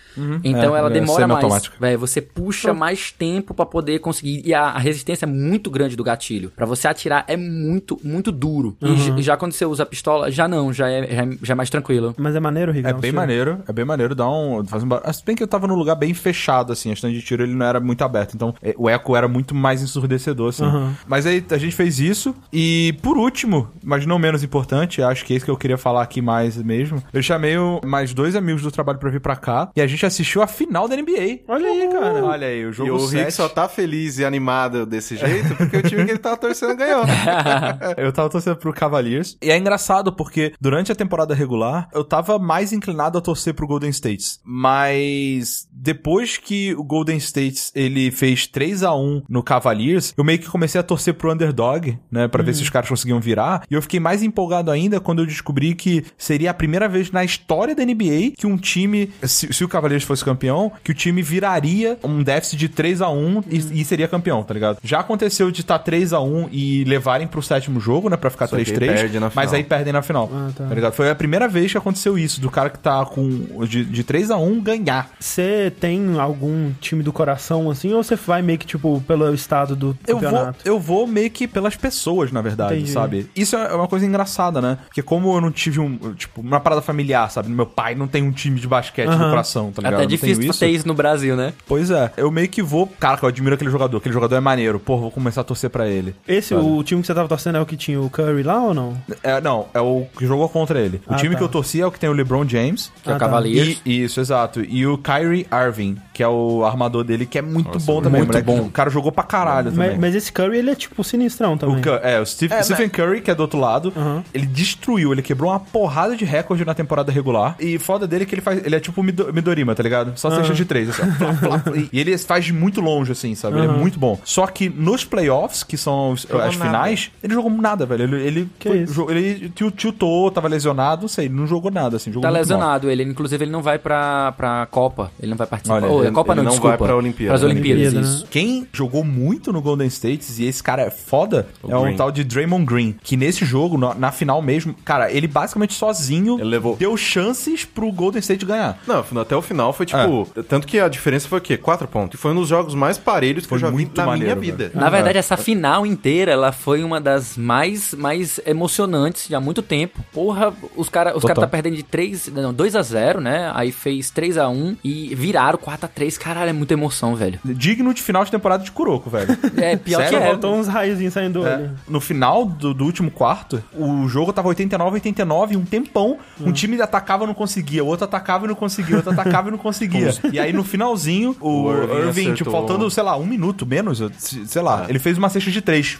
[0.43, 1.39] Então É, ela é demora mais.
[1.39, 1.75] semi-automática.
[1.79, 4.41] Véi, você puxa mais tempo pra poder conseguir.
[4.45, 6.51] E a, a resistência é muito grande do gatilho.
[6.55, 8.75] Pra você atirar é muito, muito duro.
[8.81, 11.51] E j- já quando você usa a pistola, já não, já é, já é, já
[11.53, 12.15] é mais tranquilo.
[12.17, 12.87] Mas é maneiro, Rick?
[12.87, 13.15] É um bem tiro.
[13.15, 14.65] maneiro, é bem maneiro, dá um.
[14.65, 15.01] Faz um bar...
[15.13, 17.50] Se bem que eu tava num lugar bem fechado, assim, a stand de tiro ele
[17.55, 20.63] não era muito aberto, então é, o eco era muito mais ensurdecedor, assim.
[20.63, 20.93] Aham.
[21.07, 25.33] Mas aí a gente fez isso, e por último, mas não menos importante, acho que
[25.33, 28.61] é isso que eu queria falar aqui mais mesmo, eu chamei o- mais dois amigos
[28.61, 31.39] do trabalho pra vir pra cá, e a gente assistiu a final da NBA.
[31.47, 32.23] Olha aí, cara.
[32.25, 33.33] Olha aí, o E jogo o Rick 7.
[33.33, 37.03] só tá feliz e animado desse jeito porque o time que ele tava torcendo ganhou.
[37.97, 39.37] Eu tava torcendo pro Cavaliers.
[39.41, 43.67] E é engraçado porque durante a temporada regular, eu tava mais inclinado a torcer pro
[43.67, 44.39] Golden State.
[44.43, 50.23] Mas depois que o Golden State State, ele fez 3 a 1 no Cavaliers, eu
[50.23, 53.63] meio que comecei a torcer pro underdog, né, Pra ver se os caras conseguiam virar,
[53.69, 57.23] e eu fiquei mais empolgado ainda quando eu descobri que seria a primeira vez na
[57.23, 61.21] história da NBA que um time, se, se o Cavaliers fosse campeão, que o time
[61.21, 64.77] viraria um déficit de 3 a 1 e, e seria campeão, tá ligado?
[64.83, 68.29] Já aconteceu de estar tá 3 a 1 e levarem pro sétimo jogo, né, pra
[68.29, 69.55] ficar Só que aí 3-3, perde na mas final.
[69.55, 70.67] aí perdem na final, Ah, tá.
[70.67, 70.93] tá ligado?
[70.93, 74.31] Foi a primeira vez que aconteceu isso, do cara que tá com de, de 3
[74.31, 75.09] a 1 ganhar.
[75.19, 77.30] Você tem algum time do coração
[77.69, 80.59] assim, ou você vai meio que, tipo, pelo estado do Eu vou, campeonato?
[80.65, 82.91] eu vou meio que pelas pessoas, na verdade, Entendi.
[82.91, 83.29] sabe?
[83.35, 84.77] Isso é uma coisa engraçada, né?
[84.85, 87.49] Porque como eu não tive um, tipo, uma parada familiar, sabe?
[87.49, 89.29] Meu pai não tem um time de basquete no Aham.
[89.29, 89.93] coração, tá ligado?
[89.93, 90.59] Até não difícil isso.
[90.59, 91.53] ter isso no Brasil, né?
[91.67, 92.87] Pois é, eu meio que vou.
[92.99, 93.97] Cara, que eu admiro aquele jogador.
[93.97, 94.79] Aquele jogador é maneiro.
[94.79, 96.15] Pô, vou começar a torcer pra ele.
[96.27, 96.61] Esse, sabe?
[96.65, 98.97] o time que você tava torcendo é o que tinha o Curry lá ou não?
[99.23, 101.01] É, não, é o que jogou contra ele.
[101.07, 101.37] O Ah, time tá.
[101.39, 102.91] que eu torci é o que tem o LeBron James.
[103.03, 103.25] Que é Ah, o tá.
[103.25, 103.81] Cavaliers.
[103.85, 104.61] E, isso, exato.
[104.61, 108.19] E o Kyrie Irving, que é o armador dele, que é muito Nossa, bom também.
[108.21, 108.45] muito moleque.
[108.45, 108.61] bom.
[108.67, 109.91] O cara jogou pra caralho também.
[109.91, 111.77] Mas, mas esse Curry, ele é, tipo, sinistrão também.
[111.77, 114.23] O é, o Steve- É, Stephen Curry, que é do outro lado, Uhum.
[114.33, 117.55] ele destruiu, ele quebrou uma porrada de recorde na temporada regular.
[117.59, 118.65] E foda dele é que ele faz.
[118.65, 120.13] Ele é tipo Midorima, tá ligado?
[120.17, 123.35] Só cesta de três, assim, ó, flá, flá, e- ele faz de muito longe, assim,
[123.35, 123.57] sabe?
[123.57, 124.19] Ele é muito bom.
[124.23, 126.69] Só que nos playoffs, que são os- Jogou as nada.
[126.71, 128.03] finais, ele jogou nada, velho.
[128.03, 128.93] Ele, ele, Que foi- isso?
[128.93, 132.11] jo- ele til- tiltou, tava lesionado, não sei, não jogou nada, assim.
[132.11, 132.57] Jogou Tá muito mal.
[132.57, 133.03] lesionado ele.
[133.03, 135.11] Inclusive, ele não vai pra, pra Copa.
[135.19, 135.75] Ele não vai participar.
[135.75, 136.77] Olha, Ô, ele- a Copa ele não, não desculpa.
[136.77, 137.31] vai pra Olimpíada.
[137.31, 138.25] Pras Olimpíadas, Olimpíada, isso.
[138.29, 141.95] Quem jogou muito no Golden State, e esse cara é foda, O é um Green.
[141.95, 142.95] tal de Draymond Green.
[143.03, 147.65] Que nesse jogo, na, na final mesmo, cara, ele basicamente sozinho Ele levou- deu chances
[147.65, 148.77] pro Golden State ganhar.
[148.87, 150.25] Não, até o final foi tipo.
[150.47, 151.57] Tanto que a diferença foi o quê?
[151.57, 152.17] Quatro pontos.
[152.19, 154.39] E foi um dos jogos mais parelhos que Foi eu já vi muito na maneiro,
[154.39, 154.71] minha vida.
[154.73, 159.61] Na verdade, essa final inteira, ela foi uma das mais, mais emocionantes de há muito
[159.61, 160.03] tempo.
[160.13, 161.35] Porra, os caras os Total.
[161.35, 163.51] cara tá perdendo de 3, não, 2 a 0 né?
[163.53, 167.39] Aí fez 3 a 1 e viraram 4 a 3 Caralho, é muita emoção, velho.
[167.43, 169.37] Digno de final de temporada de Kuroko, velho.
[169.61, 170.17] É, pior Sério?
[170.17, 170.27] que é.
[170.27, 171.55] Faltou uns raiozinhos saindo do É.
[171.55, 171.71] olho.
[171.87, 176.17] No final do, do último quarto, o jogo tava 89, 89, um tempão.
[176.39, 179.49] Um time atacava e não conseguia, o outro atacava e não conseguia, o outro atacava
[179.49, 180.13] e não conseguia.
[180.31, 184.01] e aí no finalzinho, o, O Irving Irving, tipo, faltando, sei lá, um minuto menos,
[184.17, 185.99] sei lá, ele fez uma cesta de três.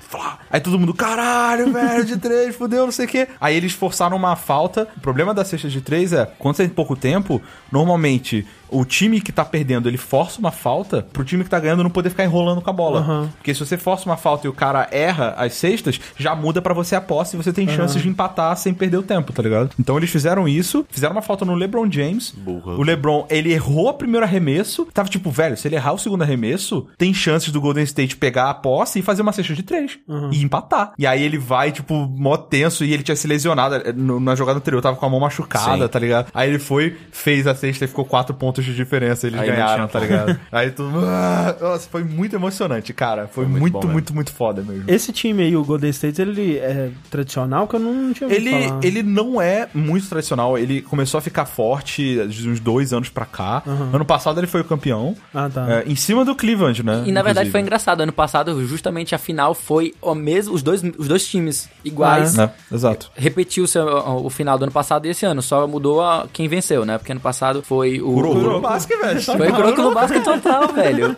[0.49, 3.27] Aí todo mundo, caralho, velho, de três, fudeu, não sei o quê.
[3.39, 4.87] Aí eles forçaram uma falta.
[4.97, 9.21] O problema da cesta de três é, quando você tem pouco tempo, normalmente o time
[9.21, 12.23] que tá perdendo, ele força uma falta pro time que tá ganhando não poder ficar
[12.23, 12.99] enrolando com a bola.
[13.01, 13.29] Aham.
[13.37, 16.73] Porque se você força uma falta e o cara erra as cestas, já muda pra
[16.73, 19.71] você a posse e você tem chances de empatar sem perder o tempo, tá ligado?
[19.79, 22.31] Então eles fizeram isso, fizeram uma falta no LeBron James.
[22.31, 22.77] Burro.
[22.77, 26.21] O LeBron, ele errou o primeiro arremesso, tava tipo, velho, se ele errar o segundo
[26.21, 29.99] arremesso, tem chances do Golden State pegar a posse e fazer uma cesta de três
[30.31, 30.93] e empatar.
[30.97, 34.81] E aí ele vai, tipo, mó tenso e ele tinha se lesionado na jogada anterior,
[34.81, 35.89] tava com a mão machucada, Sim.
[35.89, 36.31] tá ligado?
[36.33, 39.75] Aí ele foi, fez a cesta e ficou quatro pontos de diferença, eles Aí ganharam,
[39.75, 40.39] tinha tá ligado?
[40.51, 43.27] Aí todo mundo, ah, nossa, foi muito emocionante, cara.
[43.27, 44.83] Foi, muito muito, bom muito, muito, foda mesmo.
[44.87, 48.79] Esse time aí, o Golden State, ele é tradicional que eu não tinha Ele, falar.
[48.83, 53.25] ele não é muito tradicional, ele começou a ficar forte de uns dois anos pra
[53.25, 53.63] cá.
[53.93, 55.15] Ano passado ele foi o campeão.
[55.33, 55.65] Ah, tá.
[55.69, 57.03] é, em cima do Cleveland, né?
[57.05, 58.01] E na verdade foi engraçado.
[58.01, 62.37] Ano passado, justamente a final foi o mesmo, os dois, os dois times iguais.
[62.37, 63.11] É, exato.
[63.15, 65.41] Repetiu-se o, o final do ano passado e esse ano.
[65.41, 66.97] Só mudou a, quem venceu, né?
[66.97, 68.13] Porque ano passado foi o.
[68.13, 69.21] Kuroko o- no basquete, velho.
[69.21, 71.15] Foi Kuroko no basquete total, velho.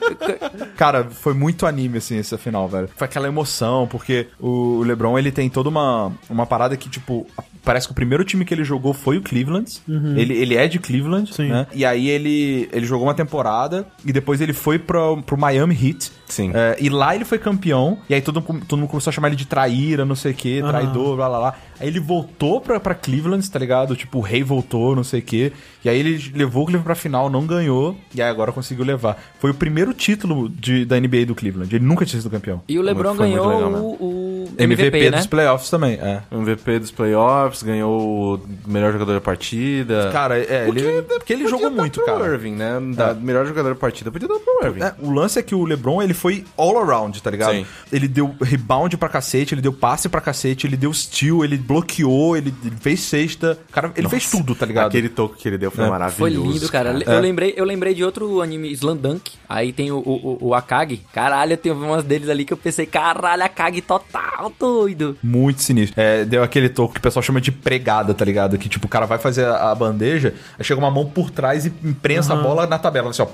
[0.77, 2.89] Cara, foi muito anime, assim, essa final, velho.
[2.95, 7.25] Foi aquela emoção, porque o LeBron, ele tem toda uma, uma parada que, tipo,
[7.63, 9.81] parece que o primeiro time que ele jogou foi o Cleveland.
[9.87, 11.49] Ele, ele é de Cleveland, Sim.
[11.49, 11.67] né?
[11.73, 16.11] E aí ele, ele jogou uma temporada e depois ele foi pro, pro Miami Heat.
[16.27, 16.51] Sim.
[16.53, 17.97] É, e lá ele foi campeão.
[18.09, 20.35] E aí todo, mundo- todo mundo começou a chamar ele de traíra, não sei o
[20.35, 21.55] que, traidor, blá blá blá.
[21.79, 23.95] Aí ele voltou pra, pra Cleveland, tá ligado?
[23.95, 25.51] Tipo, o rei voltou, não sei o que.
[25.83, 27.95] E aí ele levou o Cleveland pra final, não ganhou.
[28.15, 29.21] E aí agora conseguiu levar.
[29.39, 31.75] Foi o primeiro título de, da NBA do Cleveland.
[31.75, 32.61] Ele nunca tinha sido campeão.
[32.67, 33.79] E o LeBron Foi ganhou legal, né?
[33.79, 35.17] o, o MVP, MVP, né?
[35.17, 36.21] dos playoffs também, é.
[36.31, 40.09] MVP dos playoffs, ganhou o melhor jogador da partida.
[40.11, 42.25] Cara, é, Porque- ele, porque ele jogou muito, pro cara.
[42.33, 42.79] Irving, né?
[42.95, 44.81] Da melhor jogador da partida, podia dar pro Irving.
[44.83, 47.53] É, o lance é que o LeBron, ele foi all around, tá ligado?
[47.55, 47.65] Sim.
[47.91, 52.35] Ele deu rebound pra cacete, ele deu passe pra cacete, ele deu steal, ele bloqueou,
[52.37, 53.57] ele ele fez cesta.
[53.71, 54.87] Cara, ele fez tudo, tá ligado?
[54.87, 55.89] Aquele toque que ele deu foi É.
[55.89, 56.17] maravilhoso.
[56.43, 56.97] Foi lindo, cara.
[57.05, 57.15] É.
[57.17, 59.31] Eu, lembrei, eu lembrei de outro anime, Slandunk.
[59.49, 61.01] Aí tem o, o, o- Akagi.
[61.13, 65.17] Caralho, tem umas deles ali que eu pensei, caralho, Akagi total, doido.
[65.23, 65.99] Muito sinistro.
[66.01, 68.57] É, deu aquele toque que o pessoal chama de pregada, tá ligado?
[68.57, 71.65] Que tipo, o cara vai fazer a, a bandeja, aí chega uma mão por trás
[71.65, 73.27] e imprensa a bola na tabela, assim, ó.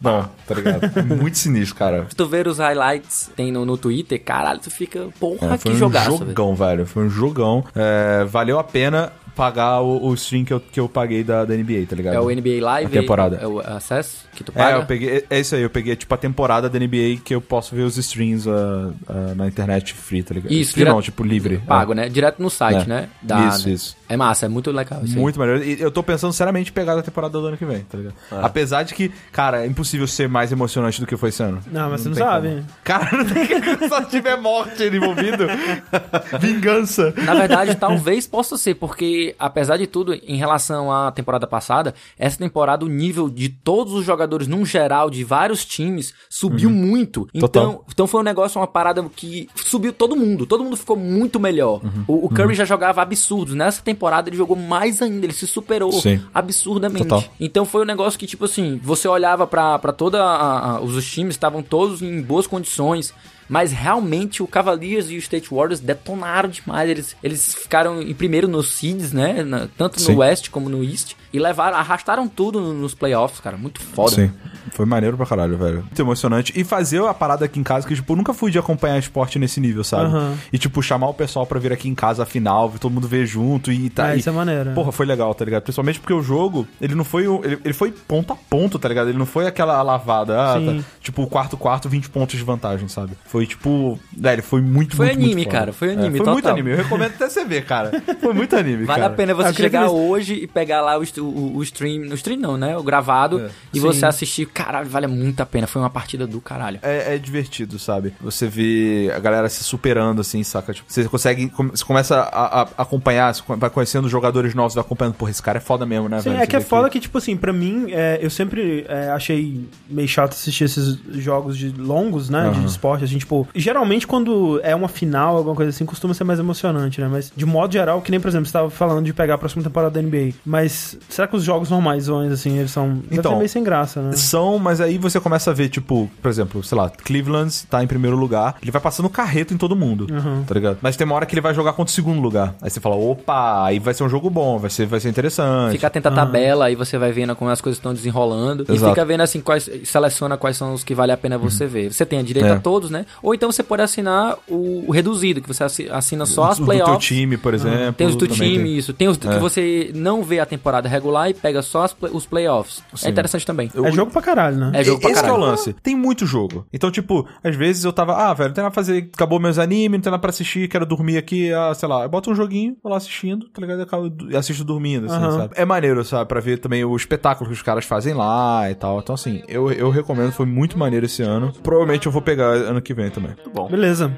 [0.00, 0.84] Bom, tá ligado?
[0.98, 2.06] É Muito sinistro, cara.
[2.08, 5.70] Se tu ver os highlights, tem no, no Twitter, caralho, tu fica, porra, É, foi
[5.70, 6.26] que um jogaço, velho.
[6.30, 6.86] jogão, velho.
[6.86, 7.64] Foi um jogão.
[7.74, 11.54] É, valeu a pena pagar o, o stream que eu, que eu paguei da, da
[11.54, 12.14] NBA, tá ligado?
[12.14, 12.86] É o NBA Live?
[12.96, 13.36] A temporada.
[13.36, 14.78] É o acesso que tu É, paga?
[14.78, 15.24] eu peguei.
[15.28, 17.98] É isso aí, eu peguei tipo a temporada da NBA que eu posso ver os
[17.98, 20.50] streams ah, ah, na internet free, tá ligado?
[20.50, 21.58] Isso, free direto- não, tipo livre.
[21.58, 22.08] Pago, né?
[22.08, 22.86] Direto no site, É.
[22.86, 23.08] né?
[23.20, 23.96] Da- Isso, isso.
[24.08, 25.20] É massa, é muito legal isso aí.
[25.20, 25.62] Muito maneiro.
[25.64, 28.14] E eu tô pensando seriamente em pegar da temporada do ano que vem, tá ligado?
[28.42, 31.60] Apesar de que, cara, é impossível ser mais emocionante do que foi esse ano.
[31.70, 32.48] Não, mas você não sabe.
[32.48, 32.64] como.
[32.84, 35.46] Cara, não tem que só tiver morte envolvido.
[36.40, 37.12] Vingança.
[37.24, 42.38] Na verdade, talvez possa ser, porque apesar de tudo, em relação à temporada passada, essa
[42.38, 47.28] temporada o nível de todos os jogadores, num geral, de vários times, subiu muito.
[47.34, 47.84] Então, Total.
[47.92, 50.46] então foi um negócio, uma parada que subiu todo mundo.
[50.46, 51.80] Todo mundo ficou muito melhor.
[52.06, 53.54] O, o Curry já jogava absurdos.
[53.54, 56.20] Nessa temporada ele jogou mais ainda, ele se superou Sim.
[56.34, 57.04] absurdamente.
[57.04, 57.24] Total.
[57.40, 61.04] Então foi um negócio que, tipo assim, você olhava pra, pra toda a- a- os
[61.06, 63.12] times, estavam todos em boas condições.
[63.48, 66.88] Mas realmente o Cavaliers e o State Warriors detonaram demais.
[66.90, 69.42] Eles, eles ficaram em primeiro nos seeds, né?
[69.44, 70.12] Na- tanto Sim.
[70.12, 71.14] no West como no East.
[71.32, 73.56] E levaram, arrastaram tudo no- nos playoffs, cara.
[73.56, 74.12] Muito foda.
[74.16, 74.30] Sim.
[74.72, 75.82] Foi maneiro pra caralho, velho.
[75.82, 76.52] Muito emocionante.
[76.56, 79.38] E fazer a parada aqui em casa, que, tipo, eu nunca fui de acompanhar esporte
[79.38, 80.04] nesse nível, sabe?
[80.06, 80.34] Aham.
[80.52, 83.26] E, tipo, chamar o pessoal pra vir aqui em casa a final, todo mundo ver
[83.26, 84.06] junto e tá.
[84.06, 84.72] Ah, e- isso é maneiro.
[84.72, 85.62] Porra, foi legal, tá ligado?
[85.62, 87.24] Principalmente porque o jogo, ele não foi.
[87.44, 89.08] Ele, ele foi ponto a ponto, tá ligado?
[89.08, 90.78] Ele não foi aquela lavada, ah, Sim.
[90.80, 93.12] tá, tipo, o quarto quarto, 20 pontos de vantagem, sabe?
[93.26, 93.98] Foi tipo.
[94.16, 96.52] Velho, foi muito, Foi muito, anime, muito cara, foi anime, É, foi muito total.
[96.52, 96.70] anime.
[96.70, 97.90] Eu recomendo até você ver, cara.
[98.20, 99.12] Foi muito anime, Vale cara.
[99.12, 102.02] a pena você queria chegar eles- hoje e pegar lá o, o, o stream.
[102.10, 102.76] O stream não, né?
[102.76, 103.40] O gravado.
[103.40, 103.50] É.
[103.74, 103.80] E Sim.
[103.80, 104.46] você assistir.
[104.46, 105.66] Caralho, vale muito a pena.
[105.66, 106.78] Foi uma partida do caralho.
[106.82, 108.14] É, é divertido, sabe?
[108.20, 110.72] Você vê a galera se superando, assim, saca?
[110.72, 111.52] Tipo, você consegue.
[111.72, 115.14] Você começa a, a- acompanhar, vai conhecendo jogadores novos, vai acompanhando.
[115.14, 116.42] Porra, esse cara é foda mesmo, né, Sim, velho?
[116.42, 120.06] é que é foda que, tipo assim, pra mim, é, eu sempre é, achei meio
[120.08, 122.42] chato assistir esses jogos de longos, né?
[122.50, 122.66] De Aham.
[122.66, 123.46] esporte, assim, tipo.
[123.54, 127.08] Geralmente, quando é uma final, alguma coisa assim, costuma ser mais emocionante, né?
[127.10, 129.62] Mas, de modo geral, que nem, por exemplo, você tava falando de pegar a próxima
[129.62, 130.32] temporada da NBA.
[130.44, 133.00] Mas será que os jogos normais, assim, eles são.
[133.10, 134.12] Então, meio sem graça, né?
[134.12, 137.86] São, mas aí você começa a ver, tipo, por exemplo, sei lá, Cleveland tá em
[137.86, 140.44] primeiro lugar, ele vai passando carreto em todo mundo, Uhum.
[140.46, 140.78] tá ligado?
[140.80, 142.54] Mas tem uma hora que ele vai jogar contra o segundo lugar.
[142.62, 145.72] Aí você fala, opa, aí vai ser um jogo bom, vai ser, vai ser interessante.
[145.72, 148.64] Fica atento à tabela, aí você vai vendo como as coisas estão desenrolando.
[148.68, 148.92] E Exato.
[148.92, 151.92] fica vendo assim, quais, seleciona quais são os que vale a pena você ver.
[151.92, 152.52] Você tem a direito É.
[152.52, 153.06] a todos, né?
[153.22, 156.66] Ou então você pode assinar o, o reduzido, que você assi- assina só as do
[156.66, 157.04] teu playoffs.
[157.06, 157.92] time, por exemplo.
[157.94, 158.76] Tem os do time, tem.
[158.76, 158.92] isso.
[158.92, 159.38] Tem os do que É.
[159.38, 162.82] você não vê a temporada regular e pega só as os playoffs.
[162.94, 163.06] Sim.
[163.08, 163.70] É interessante também.
[163.74, 164.70] É jogo pra caralho, né?
[164.74, 165.50] É jogo pra Esse que é o caralho.
[165.50, 165.72] lance.
[165.82, 166.66] Tem muito jogo.
[166.72, 169.58] Então, tipo, às vezes eu tava, ah, velho, não tem nada pra fazer, acabou meus
[169.58, 172.34] animes, não tem nada pra assistir, quero dormir aqui, ah, sei lá, eu boto um
[172.34, 173.78] joguinho, vou lá assistindo, tá ligado?
[173.78, 175.38] Eu acabo- e assisto dormindo, assim, Aham.
[175.38, 175.54] sabe?
[175.56, 176.26] É maneiro, sabe?
[176.28, 178.98] Pra ver também o espetáculo que os caras fazem lá e tal.
[178.98, 181.52] Então, assim, eu, eu recomendo, foi muito maneiro esse ano.
[181.62, 183.32] Provavelmente eu vou pegar ano que vem também.
[183.32, 183.68] Muito bom.
[183.68, 184.10] Beleza.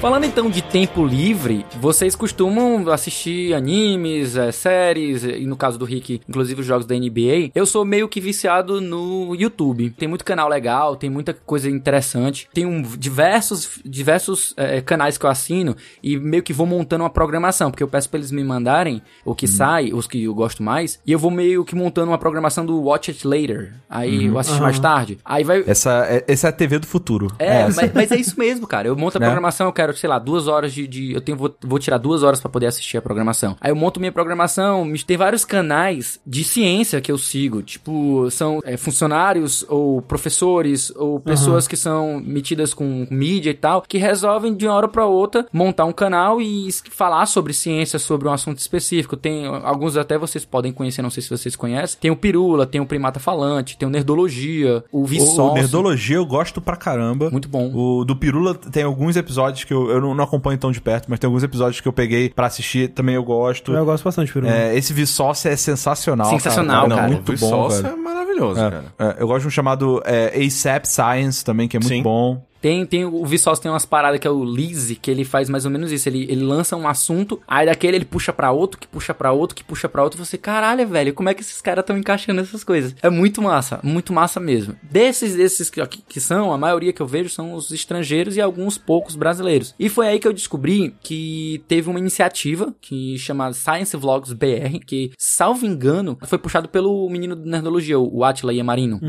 [0.00, 5.84] Falando então de tempo livre, vocês costumam assistir animes, eh, séries, e no caso do
[5.84, 7.50] Rick, inclusive os jogos da NBA.
[7.54, 9.90] Eu sou meio que viciado no YouTube.
[9.90, 12.48] Tem muito canal legal, tem muita coisa interessante.
[12.54, 17.10] Tem um, diversos, diversos eh, canais que eu assino e meio que vou montando uma
[17.10, 20.62] programação, porque eu peço pra eles me mandarem o que sai, os que eu gosto
[20.62, 23.74] mais, e eu vou meio que montando uma programação do Watch It Later.
[23.88, 25.18] Aí eu assisto mais tarde.
[25.22, 27.30] Aí vai, Essa é, essa é a TV do futuro.
[27.38, 28.88] é, mas, mas é isso mesmo, cara.
[28.88, 29.26] Eu monto a Né?
[29.26, 30.86] programação, eu quero, sei lá, duas horas de.
[30.86, 33.56] de- eu tenho, vou, vou tirar duas horas pra poder assistir a programação.
[33.60, 37.62] Aí eu monto minha programação, tem vários canais de ciência que eu sigo.
[37.62, 43.82] Tipo, são é, funcionários ou professores ou pessoas que são metidas com mídia e tal,
[43.82, 48.28] que resolvem de uma hora pra outra montar um canal e falar sobre ciência, sobre
[48.28, 49.16] um assunto específico.
[49.16, 51.98] Tem alguns até vocês podem conhecer, não sei se vocês conhecem.
[52.00, 55.40] Tem o Pirula, tem o Primata Falante, tem o Nerdologia, o O, Vsauce.
[55.40, 57.30] o Nerdologia eu gosto pra caramba.
[57.30, 57.70] Muito bom.
[57.74, 61.06] O do Pirula tem alguns episódios que eu, eu não, não acompanho tão de perto,
[61.08, 63.72] mas tem alguns episódios que eu peguei pra assistir, também eu gosto.
[63.72, 64.46] Eu gosto bastante, Peru.
[64.48, 66.26] É, esse Vsauce é sensacional.
[66.30, 66.94] Sensacional, cara.
[66.96, 67.02] cara.
[67.08, 67.94] Não, muito bom, Vsauce velho.
[67.94, 68.84] é maravilhoso, É, cara.
[68.98, 72.02] é, eu gosto de um chamado é, ASAP Science também, que é muito Sim.
[72.02, 72.42] bom.
[72.60, 75.64] Tem, tem o Vsauce tem umas paradas que é o Lise, que ele faz mais
[75.64, 76.08] ou menos isso.
[76.08, 79.54] Ele, ele lança um assunto, aí daquele ele puxa pra outro, que puxa pra outro,
[79.56, 80.20] que puxa pra outro.
[80.20, 82.94] E você, caralho, velho, como é que esses caras estão encaixando essas coisas?
[83.02, 84.76] É muito massa, muito massa mesmo.
[84.82, 88.76] Desses, desses que, que são, a maioria que eu vejo são os estrangeiros e alguns
[88.76, 89.74] poucos brasileiros.
[89.78, 94.78] E foi aí que eu descobri que teve uma iniciativa que chama Science Vlogs BR,
[94.86, 99.00] que, salvo engano, foi puxado pelo menino do Nerdologia, o Atila Yamarino.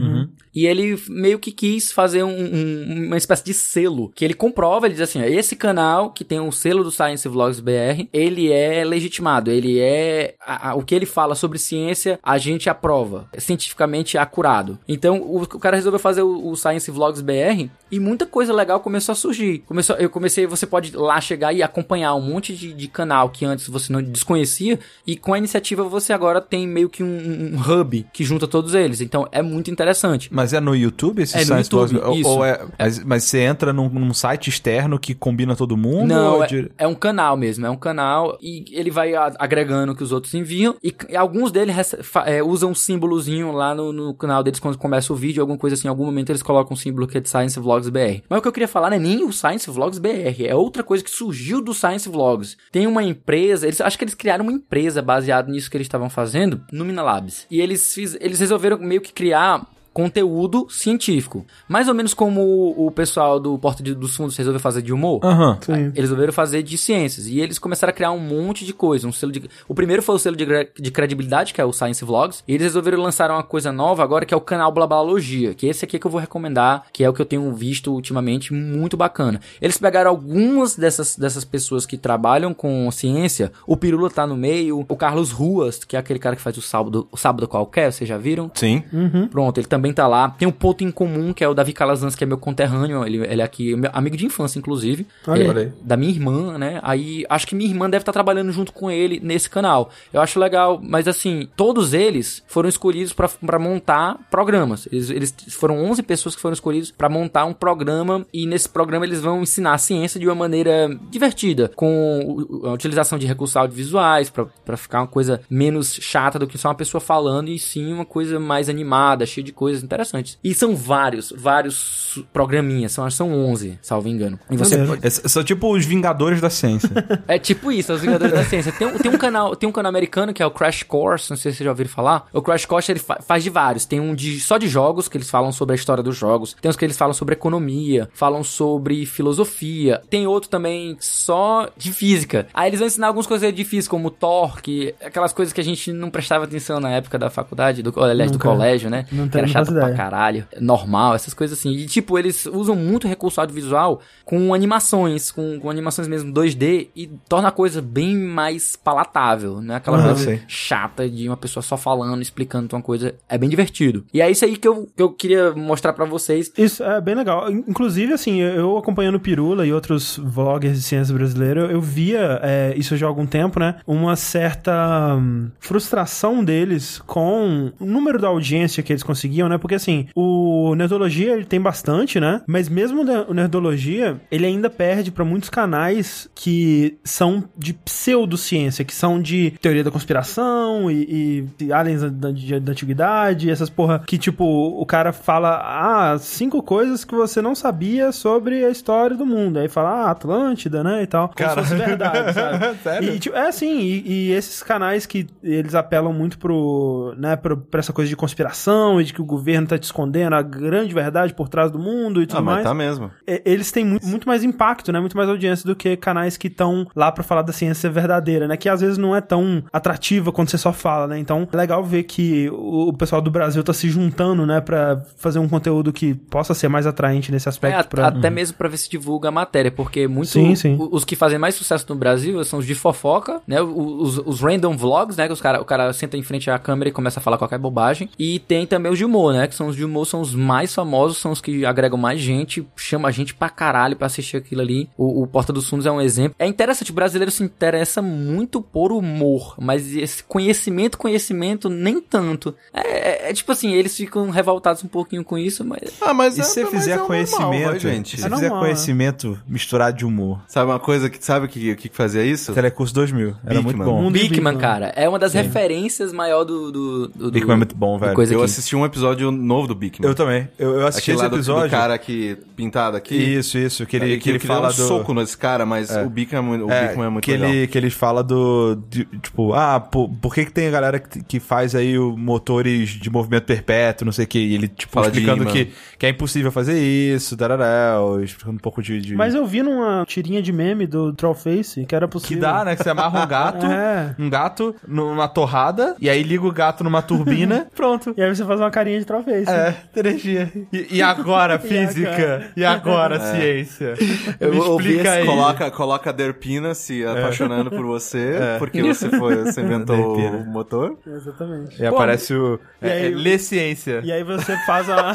[0.54, 4.34] E ele meio que quis fazer um- um- uma espécie espécie de selo que ele
[4.34, 8.08] comprova, ele diz assim, ó, esse canal que tem um selo do Science Vlogs BR,
[8.14, 12.70] ele é legitimado, ele é a- a- o que ele fala sobre ciência, a gente
[12.70, 14.78] aprova, é cientificamente acurado.
[14.88, 18.80] Então, o, o cara resolveu fazer o, o Science Vlogs BR e muita coisa legal
[18.80, 19.60] começou a surgir.
[19.68, 23.46] Começou, eu comecei, você pode lá chegar e acompanhar um monte de, de canal que
[23.46, 27.60] antes você não desconhecia e com a iniciativa você agora tem meio que um, um
[27.62, 29.02] hub que junta todos eles.
[29.02, 30.30] Então, é muito interessante.
[30.32, 32.08] Mas é no YouTube esse É no Science YouTube, Vlogs?
[32.10, 32.30] Ou- isso.
[32.30, 36.08] Ou é, mas, mas você entra num, num site externo que combina todo mundo?
[36.08, 40.04] Não, é, é um canal mesmo, é um canal e ele vai agregando o que
[40.04, 44.44] os outros enviam e, e alguns deles é, usam um símbolozinho lá no, no canal
[44.44, 47.08] deles quando começa o vídeo, alguma coisa assim, em algum momento eles colocam um símbolo
[47.08, 48.22] que é de Science Vlogs BR.
[48.28, 50.84] Mas o que eu queria falar não é nem o Science Vlogs BR, é outra
[50.84, 52.58] coisa que surgiu do Science Vlogs.
[52.72, 56.10] Tem uma empresa, eles, acho que eles criaram uma empresa baseada nisso que eles estavam
[56.10, 57.48] fazendo, Numina Labs.
[57.50, 61.46] E eles, fiz, eles resolveram meio que criar conteúdo científico.
[61.68, 64.94] Mais ou menos como o, o pessoal do Porta de- dos Fundos resolveu fazer de
[64.94, 65.20] humor.
[65.62, 65.74] Sim.
[65.74, 67.28] Eles resolveram fazer de ciências.
[67.28, 69.08] E eles começaram a criar um monte de coisa.
[69.08, 69.44] Um selo de...
[69.68, 70.46] O primeiro foi o selo de,
[70.80, 72.44] de credibilidade, que é o Science Vlogs.
[72.48, 75.54] E eles resolveram lançar uma coisa nova agora, que é o canal Blabalogia.
[75.54, 77.92] Que esse aqui é que eu vou recomendar, que é o que eu tenho visto
[77.94, 79.40] ultimamente, muito bacana.
[79.62, 83.52] Eles pegaram algumas dessas, dessas pessoas que trabalham com ciência.
[83.68, 84.86] O Pirula tá no meio.
[84.88, 88.08] O Carlos Ruas, que é aquele cara que faz o sábado, o sábado qualquer, vocês
[88.08, 88.50] já viram?
[88.54, 88.84] Sim.
[89.30, 90.30] Pronto, ele também tá lá.
[90.30, 93.06] Tem um ponto em comum, que é o Davi Calazans, que é meu conterrâneo.
[93.06, 95.08] Ele, ele é aqui, meu amigo de infância, inclusive.
[95.28, 95.72] Olha É, olha aí.
[95.82, 96.80] Da minha irmã, né?
[96.84, 99.90] Aí acho que minha irmã deve estar trabalhando junto com ele nesse canal.
[100.12, 104.88] Eu acho legal, mas assim, todos eles foram escolhidos pra pra montar programas.
[104.92, 108.26] Eles, eles foram 11 pessoas que foram escolhidos pra montar um programa.
[108.34, 113.18] E nesse programa eles vão ensinar a ciência de uma maneira divertida, com a utilização
[113.18, 117.02] de recursos audiovisuais, pra pra ficar uma coisa menos chata do que só uma pessoa
[117.02, 120.38] falando, e sim uma coisa mais animada, cheia de coisas interessantes.
[120.44, 124.40] E são vários, vários programinhas, são, são 11, salvo engano.
[124.50, 126.90] E você pode, Esses São tipo os Vingadores da Ciência.
[127.28, 128.72] é tipo isso, os Vingadores da Ciência.
[128.72, 131.38] Tem, um- tem um canal, tem um canal americano que é o Crash Course, não
[131.38, 132.28] sei se vocês já ouviram falar.
[132.34, 133.86] O Crash Course ele fa- faz de vários.
[133.86, 136.56] Tem um de só de jogos, que eles falam sobre a história dos jogos.
[136.62, 140.02] Tem uns que eles falam sobre economia, falam sobre filosofia.
[140.10, 142.48] Tem outro também só de física.
[142.54, 145.92] Aí eles vão ensinar algumas coisas de física, como torque, aquelas coisas que a gente
[145.92, 148.50] não prestava atenção na época da faculdade, do, aliás, do Nunca.
[148.50, 149.06] colégio, né?
[149.12, 149.98] Não que tenho- era faço pra ideia.
[149.98, 151.72] caralho, normal, essas coisas assim.
[151.72, 157.08] E tipo, eles usam muito recurso audiovisual com animações, com, com animações mesmo 2D e
[157.28, 159.76] torna a coisa bem mais palatável, né?
[159.76, 160.42] Aquela Ah, coisa sei.
[160.48, 163.16] chata de uma pessoa só falando, explicando uma coisa.
[163.28, 164.06] É bem divertido.
[164.14, 166.52] E é isso aí que eu, que eu queria mostrar pra vocês.
[166.58, 167.50] Isso é bem legal.
[167.52, 172.74] In- Inclusive, assim, eu acompanhando Pirula e outros vloggers de ciência brasileira, eu via é,
[172.78, 173.76] isso já há algum tempo, né?
[173.88, 179.58] Uma certa hum, frustração deles com o número da audiência que eles conseguiam, né?
[179.58, 182.42] Porque, assim, o Nerdologia ele tem bastante, né?
[182.48, 188.94] Mas mesmo o Nerdologia, ele ainda perde pra muitos canais que são de pseudociência, que
[188.94, 194.18] são de teoria da conspiração e, e aliens da, da, da antiguidade, essas porra que,
[194.18, 199.26] tipo, o cara fala, ah, cinco coisas que você não sabia sobre a história do
[199.26, 199.60] mundo.
[199.60, 201.28] Aí fala, ah, Atlântida, né, e tal.
[201.28, 201.64] Como Cara.
[201.64, 202.78] se fosse verdade, sabe?
[202.78, 203.14] Sério?
[203.14, 207.58] E, tipo, é assim, e, e esses canais que eles apelam muito pro, né, pro,
[207.58, 210.94] pra essa coisa de conspiração e de que o governo tá te escondendo a grande
[210.94, 212.64] verdade por trás do mundo e tudo Ah, mas mais.
[212.68, 213.12] tá mesmo.
[213.26, 215.00] É, eles têm muito, muito mais impacto, né?
[215.00, 218.58] Muito mais audiência do que canais que estão lá pra falar da ciência verdadeira, né?
[218.58, 221.18] Que às vezes não é tão atrativa quando você só fala, né?
[221.20, 224.62] Então, é legal ver que o, pessoal do Brasil tá se juntando, né?
[224.62, 227.80] Pra fazer um conteúdo que possa ser mais atraente nesse É, aspecto.
[227.80, 228.08] a- pra...
[228.08, 230.78] Até mesmo pra ver se divulga a matéria, porque muito Sim, sim.
[230.92, 233.62] os que fazem mais sucesso no Brasil são os de fofoca, né?
[233.62, 235.28] Os, os random vlogs, né?
[235.28, 237.58] Que os cara, o cara senta em frente à câmera e começa a falar qualquer
[237.58, 238.10] bobagem.
[238.20, 239.48] E tem também os de humor, né?
[239.48, 242.66] Que são os de humor, são os mais famosos, são os que agregam mais gente,
[242.76, 244.90] chama a gente pra caralho pra assistir aquilo ali.
[244.98, 246.36] O, o Porta dos Fundos é um exemplo.
[246.40, 252.56] É interessante, o brasileiro se interessa muito por humor, mas esse conhecimento, conhecimento, nem tanto.
[252.74, 256.38] É, é- é tipo assim, eles ficam revoltados um pouquinho com isso, mas Ah, mas
[256.38, 258.18] E é- se você mas fizer é normal, conhecimento, vai, gente.
[258.18, 258.60] se É fizer normal, né?
[258.66, 260.42] conhecimento misturado de humor.
[260.48, 262.54] Sabe uma coisa que sabe o que, que fazia isso?
[262.54, 263.36] Telecurso 2000.
[263.46, 263.86] Era Big muito Man.
[263.86, 264.08] bom.
[264.08, 264.58] De Bigman, Bigman.
[264.58, 266.72] cara, é uma das referências maior do.
[266.72, 268.14] do, do Big Man é muito bom, velho.
[268.22, 268.44] Eu aqui.
[268.44, 270.08] assisti um episódio novo do Big Man.
[270.08, 270.48] Eu também.
[270.58, 271.68] Eu, eu assisti Aquele esse lá do, episódio.
[271.70, 273.16] do cara aqui pintado aqui.
[273.16, 273.86] Isso, isso.
[273.86, 274.88] Que ele, que, que ele queria fala um do...
[274.88, 277.24] soco nesse cara, mas o Big Man é muito, o É, Big Man é muito
[277.26, 277.50] que legal.
[277.50, 278.76] ele, que ele fala do.
[278.90, 282.16] de- tipo, ah, por, por que, que tem a galera que, que faz aí o
[282.18, 286.06] motores de movimento perpétuo, não sei o que, e ele, tipo, Fala explicando que, que
[286.06, 289.00] é impossível fazer isso, dararel, explicando um pouco de.
[289.02, 292.42] de- Mas eu vi numa tirinha de meme do Trollface que era Que possível.
[292.42, 292.76] dá, né?
[292.76, 294.16] Que você amarra um gato, É.
[294.20, 298.14] um gato numa torrada, e aí liga o gato numa turbina, pronto.
[298.18, 299.50] E aí você faz uma carinha de Trollface.
[299.50, 300.52] É, energia.
[300.72, 302.52] E, e agora, física?
[302.56, 303.94] E agora, ciência?
[304.40, 305.26] Eu Me explica aí.
[305.26, 310.98] Coloca, coloca a Derpina se apaixonando por você, porque você, foi, você inventou o motor.
[311.06, 311.82] Exatamente.
[311.82, 312.60] E aparece o...
[312.82, 314.02] E É, aí- é, lê ciência.
[314.04, 315.12] E aí você faz uma.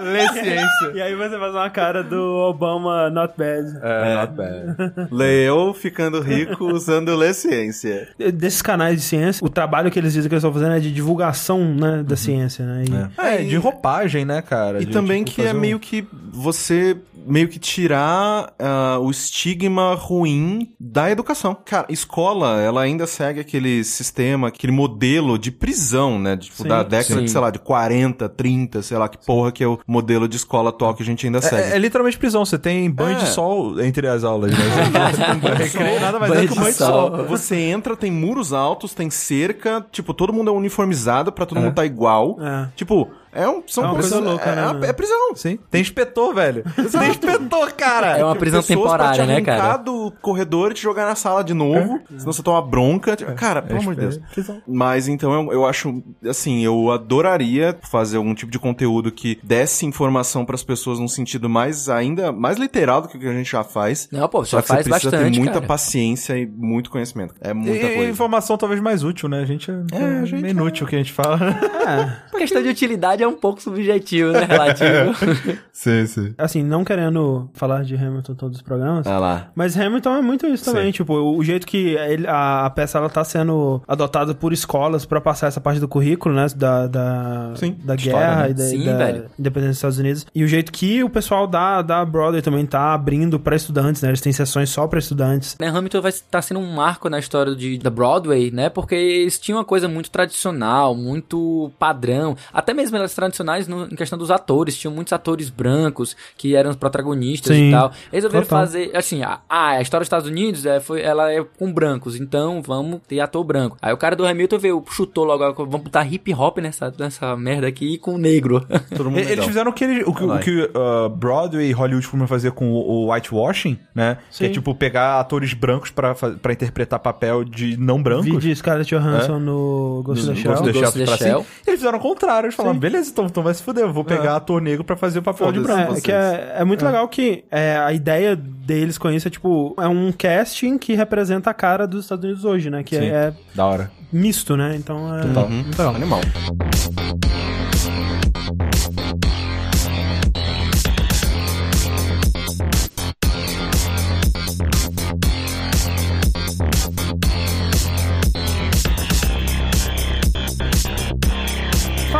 [0.00, 0.92] Lê ciência.
[0.94, 3.66] e aí você faz uma cara do Obama not bad.
[3.82, 5.08] É, not bad.
[5.10, 8.08] Leo ficando rico usando Lê Ciência.
[8.34, 10.92] Desses canais de ciência, o trabalho que eles dizem que eles estão fazendo é de
[10.92, 12.84] divulgação, né, da ciência, né?
[12.88, 14.82] E- É, de roupagem, né, cara?
[14.82, 19.10] E De, também tipo, que é um- meio que você meio que tirar ah, o
[19.10, 21.56] estigma ruim da educação.
[21.64, 26.36] Cara, escola, ela ainda segue aquele sistema, aquele modelo de prisão, né?
[26.36, 26.68] Tipo, Sim.
[26.68, 27.24] da década, Sim.
[27.24, 30.36] de, sei lá, de 40, 30, sei lá, que porra que é o modelo de
[30.36, 31.70] escola atual que a gente ainda segue.
[31.72, 32.44] É, é literalmente prisão.
[32.44, 33.20] Você tem banho É.
[33.20, 34.58] de sol entre as aulas, né?
[35.58, 37.10] Recreio nada mais é Banho que de banho de sol.
[37.16, 37.24] sol.
[37.26, 41.74] Você entra, tem muros altos, tem cerca, tipo, todo mundo é uniformizado pra todo mundo
[41.74, 42.36] tá igual.
[42.40, 42.68] É.
[42.76, 43.08] Tipo,
[43.42, 44.86] é um, são É uma coisas- coisa louca, é, né?
[44.86, 45.34] é, é prisão.
[45.34, 45.58] Sim.
[45.70, 46.64] Tem inspetor, velho.
[46.90, 48.18] Tem inspetor, cara.
[48.18, 49.76] É uma prisão pessoas temporária, pra te né, cara?
[49.76, 53.16] do corredor e te jogar na sala de novo, senão você toma bronca.
[53.16, 54.20] Tipo, cara, pelo amor de Deus.
[54.66, 59.86] Mas então eu, eu acho, assim, eu adoraria fazer algum tipo de conteúdo que desse
[59.86, 63.50] informação pras pessoas num sentido mais, ainda, mais literal do que o que a gente
[63.50, 64.08] já faz.
[64.12, 65.66] Não, pô, Só já faz você precisa bastante, ter muita cara.
[65.66, 67.34] paciência e muito conhecimento.
[67.40, 68.10] É muita E, coisa.
[68.10, 69.40] informação talvez mais útil, né?
[69.40, 69.74] A gente é,
[70.20, 71.38] a gente meio inútil o que a gente fala.
[71.86, 72.34] É.
[72.34, 74.44] A questão de utilidade é um pouco subjetivo, né?
[74.44, 75.12] Relativo.
[75.72, 76.34] sim, sim.
[76.38, 79.06] Assim, não querendo falar de Hamilton todos os programas.
[79.06, 79.48] Ah lá.
[79.54, 80.92] Mas Hamilton é muito isso também, Sim.
[80.92, 85.20] tipo, o jeito que ele- a, a peça ela tá sendo adotada por escolas pra
[85.20, 88.50] passar essa parte do currículo, né, da, da, Sim, da história, guerra né?
[88.50, 89.24] e da, Sim, da velho.
[89.38, 90.26] independência dos Estados Unidos.
[90.34, 94.08] E o jeito que o pessoal da, da Broadway também tá abrindo pra estudantes, né,
[94.10, 95.56] eles têm sessões só pra estudantes.
[95.60, 98.68] né, Hamilton vai estar sendo um marco na história de, da Broadway, né?
[98.68, 102.36] Porque eles tinham uma coisa muito tradicional, muito padrão.
[102.52, 104.76] Até mesmo elas tradicionais no, em questão dos atores.
[104.76, 107.88] Tinham muitos atores brancos que eram os protagonistas Sim, e tal.
[108.12, 108.58] Eles resolveram total.
[108.60, 112.16] fazer, assim, a, ah, a história dos Estados Unidos é, foi, ela é com brancos,
[112.16, 113.76] então vamos ter ator branco.
[113.80, 117.36] Aí o cara do Hamilton veio, chutou logo, "Ah, vamos botar hip hop nessa, nessa
[117.36, 118.64] merda aqui e com negro.
[118.96, 119.46] Todo mundo Eles legal.
[119.46, 122.70] fizeram o que, ele- o que, o que uh, Broadway e Hollywood costumam fazer com
[122.70, 124.18] o, o whitewashing, né?
[124.32, 124.52] Que é Sim.
[124.54, 128.26] tipo pegar atores brancos pra, pra interpretar papel de não brancos.
[128.26, 130.52] Vi de Scarlett Johansson no Ghost in the Shell.
[130.54, 131.18] Ghost in the Shell.
[131.18, 131.46] cima.
[131.66, 132.46] Eles fizeram o contrário.
[132.46, 133.84] Eles falaram, beleza, então, então vai se fuder.
[133.84, 135.94] Eu vou pegar ator negro pra fazer o papel de branco.
[135.94, 139.74] É, que é, é muito legal que é, a ideia deles com isso é tipo,
[139.78, 142.82] é um casting que representa a cara dos Estados Unidos hoje, né?
[142.82, 143.06] Que Sim.
[143.06, 143.90] é, é Da hora.
[144.12, 144.74] misto, né?
[144.76, 145.22] Então é.
[145.22, 145.44] Total.
[145.46, 145.64] Uhum.
[145.70, 145.94] legal.
[145.94, 146.20] Animal.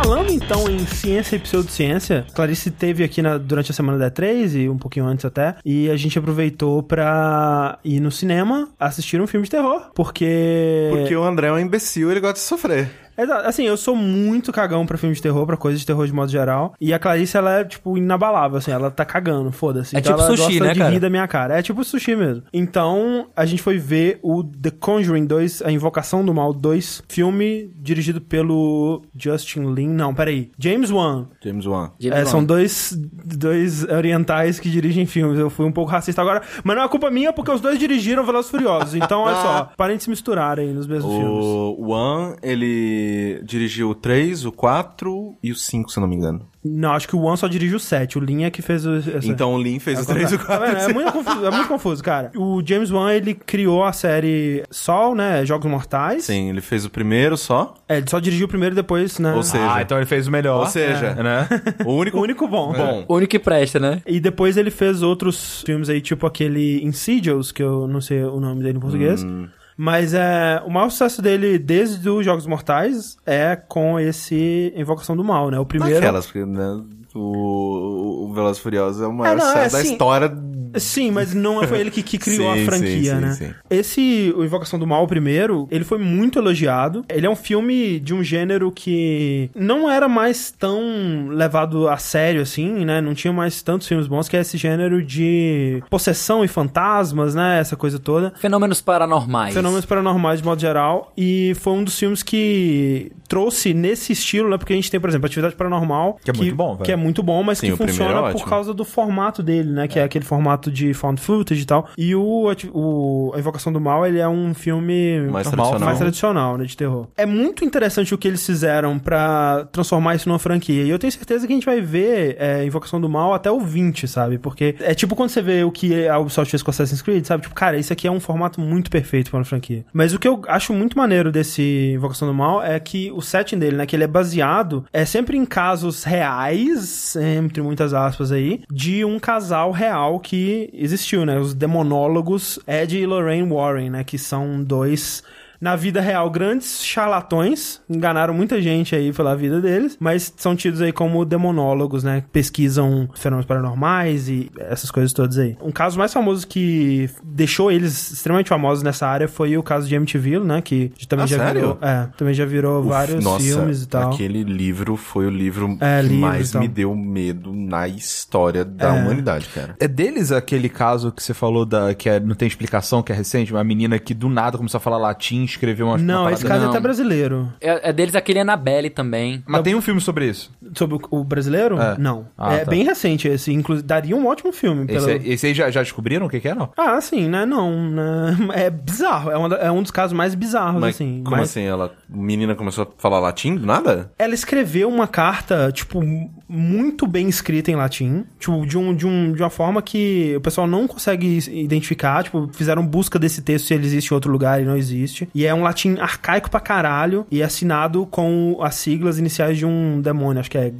[0.01, 4.55] Falando então em ciência e pseudociência, Clarice teve aqui na- durante a semana da E3
[4.55, 9.27] e um pouquinho antes até, e a gente aproveitou pra ir no cinema assistir um
[9.27, 10.87] filme de terror, porque...
[10.91, 12.89] Porque o André é um imbecil, ele gosta de sofrer.
[13.21, 13.47] Exato.
[13.47, 16.31] Assim, eu sou muito cagão pra filme de terror, pra coisas de terror de modo
[16.31, 16.73] geral.
[16.79, 18.71] E a Clarice, ela é, tipo, inabalável, assim.
[18.71, 19.95] Ela tá cagando, foda-se.
[19.95, 20.91] É Então tipo ela sushi, gosta né, de cara?
[20.91, 21.59] rir da minha cara.
[21.59, 22.43] É tipo sushi mesmo.
[22.53, 27.71] Então, a gente foi ver o The Conjuring 2, A Invocação do Mal 2, filme
[27.77, 29.89] dirigido pelo Justin Lin.
[29.89, 30.51] Não, peraí.
[30.57, 31.27] James Wan.
[31.43, 31.91] James Wan.
[31.99, 32.25] James É, Wan.
[32.29, 35.39] são dois, dois orientais que dirigem filmes.
[35.39, 38.25] Eu fui um pouco racista agora, mas não é culpa minha porque os dois dirigiram
[38.25, 38.95] Velozes e Furiosos.
[38.95, 41.45] Então, olha só, parem de se misturarem nos mesmos filmes.
[41.45, 43.08] O Wan, ele
[43.43, 46.47] dirigiu o 3, o 4 e o 5, se eu não me engano.
[46.63, 48.17] Não, acho que o One só dirige o 7.
[48.17, 48.95] O Lin é que fez o.
[48.97, 49.25] Essa...
[49.27, 50.65] Então o Lin fez o 3 e o Tá 4.
[50.67, 50.77] vendo?
[50.89, 52.31] É muito, confuso, é muito confuso, cara.
[52.35, 55.45] O James Wan, ele criou a série Sol, né?
[55.45, 56.25] Jogos Mortais.
[56.25, 57.73] Sim, ele fez o primeiro só.
[57.87, 59.33] É, ele só dirigiu o primeiro e depois, né?
[59.33, 60.59] Ou seja, Ah, então ele fez o melhor.
[60.59, 61.47] Ou seja, né?
[61.85, 62.73] o único, o único bom.
[62.77, 63.05] bom.
[63.07, 64.01] O único que presta, né?
[64.05, 68.39] E depois ele fez outros filmes aí, tipo aquele Insidious, que eu não sei o
[68.39, 69.23] nome dele em português.
[69.23, 69.47] Hum.
[69.81, 75.23] Mas é, o maior sucesso dele desde os Jogos Mortais é com esse Invocação do
[75.23, 75.57] Mal, né?
[75.57, 75.99] O primeiro.
[75.99, 76.81] Aquelas, porque, né,
[77.15, 79.91] o, o Velozes e Furiosos é o maior É, não, sucesso é, da sim.
[79.93, 80.37] história.
[80.75, 83.31] Sim, mas não foi ele que, que criou Sim, a franquia, sim, sim, né?
[83.33, 83.53] sim.
[83.69, 87.05] Esse, o Invocação do Mal, primeiro, ele foi muito elogiado.
[87.09, 92.41] Ele é um filme de um gênero que não era mais tão levado a sério,
[92.41, 93.01] assim, né?
[93.01, 97.59] Não tinha mais tantos filmes bons, que é esse gênero de possessão e fantasmas, né?
[97.59, 98.33] Essa coisa toda.
[98.37, 99.53] Fenômenos paranormais.
[99.53, 101.11] Fenômenos paranormais de modo geral.
[101.17, 104.57] E foi um dos filmes que trouxe nesse estilo, né?
[104.57, 106.19] Porque a gente tem, por exemplo, Atividade Paranormal.
[106.23, 106.85] Que é muito bom, velho.
[106.85, 109.87] Que é muito bom, mas Sim, que funciona é por causa do formato dele, né?
[109.87, 111.87] Que é, aquele formato de found footage e tal.
[111.95, 115.79] E o, o A Invocação do Mal, ele é um filme Mais Normal, tradicional.
[115.79, 117.07] mais tradicional, né, de terror.
[117.15, 120.83] É muito interessante o que eles fizeram pra transformar isso numa franquia.
[120.83, 123.59] E eu tenho certeza que a gente vai ver é, Invocação do Mal até o
[123.59, 124.39] 20, sabe?
[124.39, 127.43] Porque é tipo quando você vê o que a Ubisoft fez com Assassin's Creed, sabe?
[127.43, 129.85] Tipo, cara, isso aqui é um formato muito perfeito para uma franquia.
[129.93, 133.59] Mas o que eu acho muito maneiro desse Invocação do Mal é que o setting
[133.59, 138.61] dele, né, que ele é baseado é sempre em casos reais, entre muitas aspas aí,
[138.71, 141.37] de um casal real que existiu, né?
[141.37, 145.21] Os demonólogos Ed e Lorraine Warren, né, que são dois
[145.61, 150.81] na vida real, grandes charlatões, enganaram muita gente aí pela vida deles, mas são tidos
[150.81, 152.21] aí como demonólogos, né?
[152.21, 155.57] que Pesquisam fenômenos paranormais e essas coisas todas aí.
[155.61, 159.95] Um caso mais famoso que deixou eles extremamente famosos nessa área foi o caso de
[159.95, 160.61] Amityville, né?
[160.61, 161.61] Que também Ah, já sério?
[161.61, 161.77] virou.
[161.81, 164.13] É, também já virou Uf, vários nossa, filmes e tal.
[164.13, 166.61] Aquele livro foi o livro É, que livro mais e tal.
[166.61, 169.01] me deu medo na história da É.
[169.01, 169.75] humanidade, cara.
[169.79, 173.15] É deles aquele caso que você falou da que é- não tem explicação, que é
[173.15, 176.45] recente, uma menina que do nada começou a falar latim, escreveu uma Não, uma esse
[176.45, 176.71] caso é Não.
[176.71, 177.51] até brasileiro.
[177.61, 179.43] É, é deles aquele Annabelle também.
[179.47, 180.51] Mas tem um filme sobre isso.
[180.73, 181.79] Sobre o, o brasileiro?
[181.79, 181.97] É.
[181.97, 182.27] Não.
[182.37, 182.71] Ah, é tá.
[182.71, 183.51] bem recente esse.
[183.53, 184.85] Inclusive, daria um ótimo filme.
[184.87, 186.71] Esse, esse aí já, já descobriram o que, que é, não?
[186.77, 187.45] Ah, sim, né?
[187.45, 188.37] Não, né?
[188.59, 189.31] É bizarro.
[189.31, 191.21] É, uma é um dos casos mais bizarros, Mas assim.
[191.23, 191.63] como Mas assim?
[191.63, 194.11] Ela, a menina começou a falar latim do nada?
[194.17, 196.01] Ela escreveu uma carta, tipo,
[196.49, 198.25] muito bem escrita em latim.
[198.39, 202.23] Tipo, de, um, de, um, de uma forma que o pessoal não consegue identificar.
[202.23, 205.29] Tipo, fizeram busca desse texto se ele existe em outro lugar e não existe.
[205.33, 207.27] E é um latim arcaico pra caralho.
[207.29, 210.39] E é assinado com as siglas iniciais de um demônio.
[210.39, 210.73] Acho que é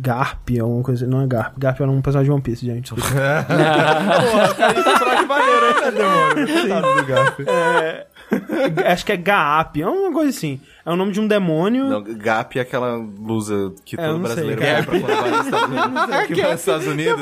[0.00, 1.06] Garp, alguma coisa.
[1.06, 1.58] Não é Garp.
[1.58, 2.92] Garp era um personagem de One Piece, gente.
[2.94, 3.08] Desculpa.
[7.50, 8.06] É,
[8.86, 9.76] acho que é Gaap.
[9.80, 10.60] É uma coisa assim.
[10.84, 11.84] É o nome de um demônio.
[11.86, 14.82] Não, GAP é aquela blusa que É, todo sei, brasileiro cara.
[14.82, 16.26] vai pra quando vai nos Estados Unidos.
[16.26, 17.20] que vai nos Estados Unidos.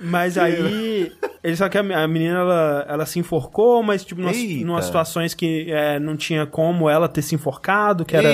[0.00, 1.12] Mas aí.
[1.48, 5.70] Ele só que a a menina ela, ela se enforcou, mas tipo, numas, situações que
[5.70, 8.28] é, não tinha como ela ter se enforcado, que era.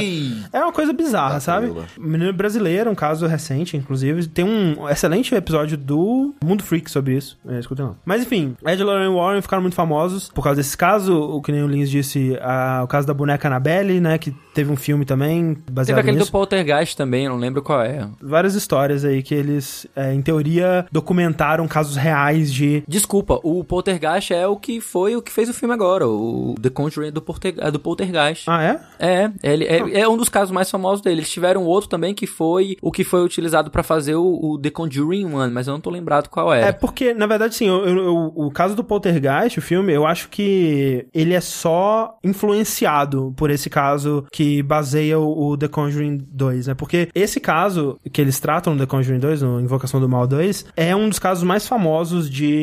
[0.53, 1.69] É uma coisa bizarra, Tá, sabe?
[1.69, 1.87] Camila.
[1.99, 4.27] Menina brasileira, um caso recente, inclusive.
[4.29, 7.39] Tem um excelente episódio do Mundo Freak sobre isso.
[7.49, 7.95] É, escutem lá.
[8.05, 11.15] Mas enfim, Ed e Lorraine Warren ficaram muito famosos por causa desse caso.
[11.19, 14.19] O que nem o Lins disse, a- o caso da boneca Annabelle, né?
[14.19, 17.63] Que teve um filme também baseado Teve aquele nisso do Poltergeist também, eu não lembro
[17.63, 18.09] qual é.
[18.21, 22.83] várias histórias aí que eles, é, em teoria, documentaram casos reais de.
[23.05, 26.71] Desculpa, o Poltergeist é o que foi o que fez o filme agora, o The
[26.71, 28.49] Conjuring do, Porter, do Poltergeist.
[28.49, 28.81] Ah, é?
[28.99, 31.17] É, ele é, é um dos casos mais famosos dele.
[31.21, 34.71] Eles tiveram outro também que foi o que foi utilizado pra fazer o, o The
[34.71, 36.73] Conjuring One, mas eu não tô lembrado qual É é.
[36.73, 40.31] porque, na verdade, sim, eu- eu- eu- o caso do Poltergeist, o filme, eu acho
[40.31, 46.69] que ele é só influenciado por esse caso que baseia o, o The Conjuring 2,
[46.69, 46.75] né?
[46.75, 50.65] Porque esse caso que eles tratam no The Conjuring 2, no Invocação do Mal 2,
[50.77, 52.55] é um dos casos mais famosos de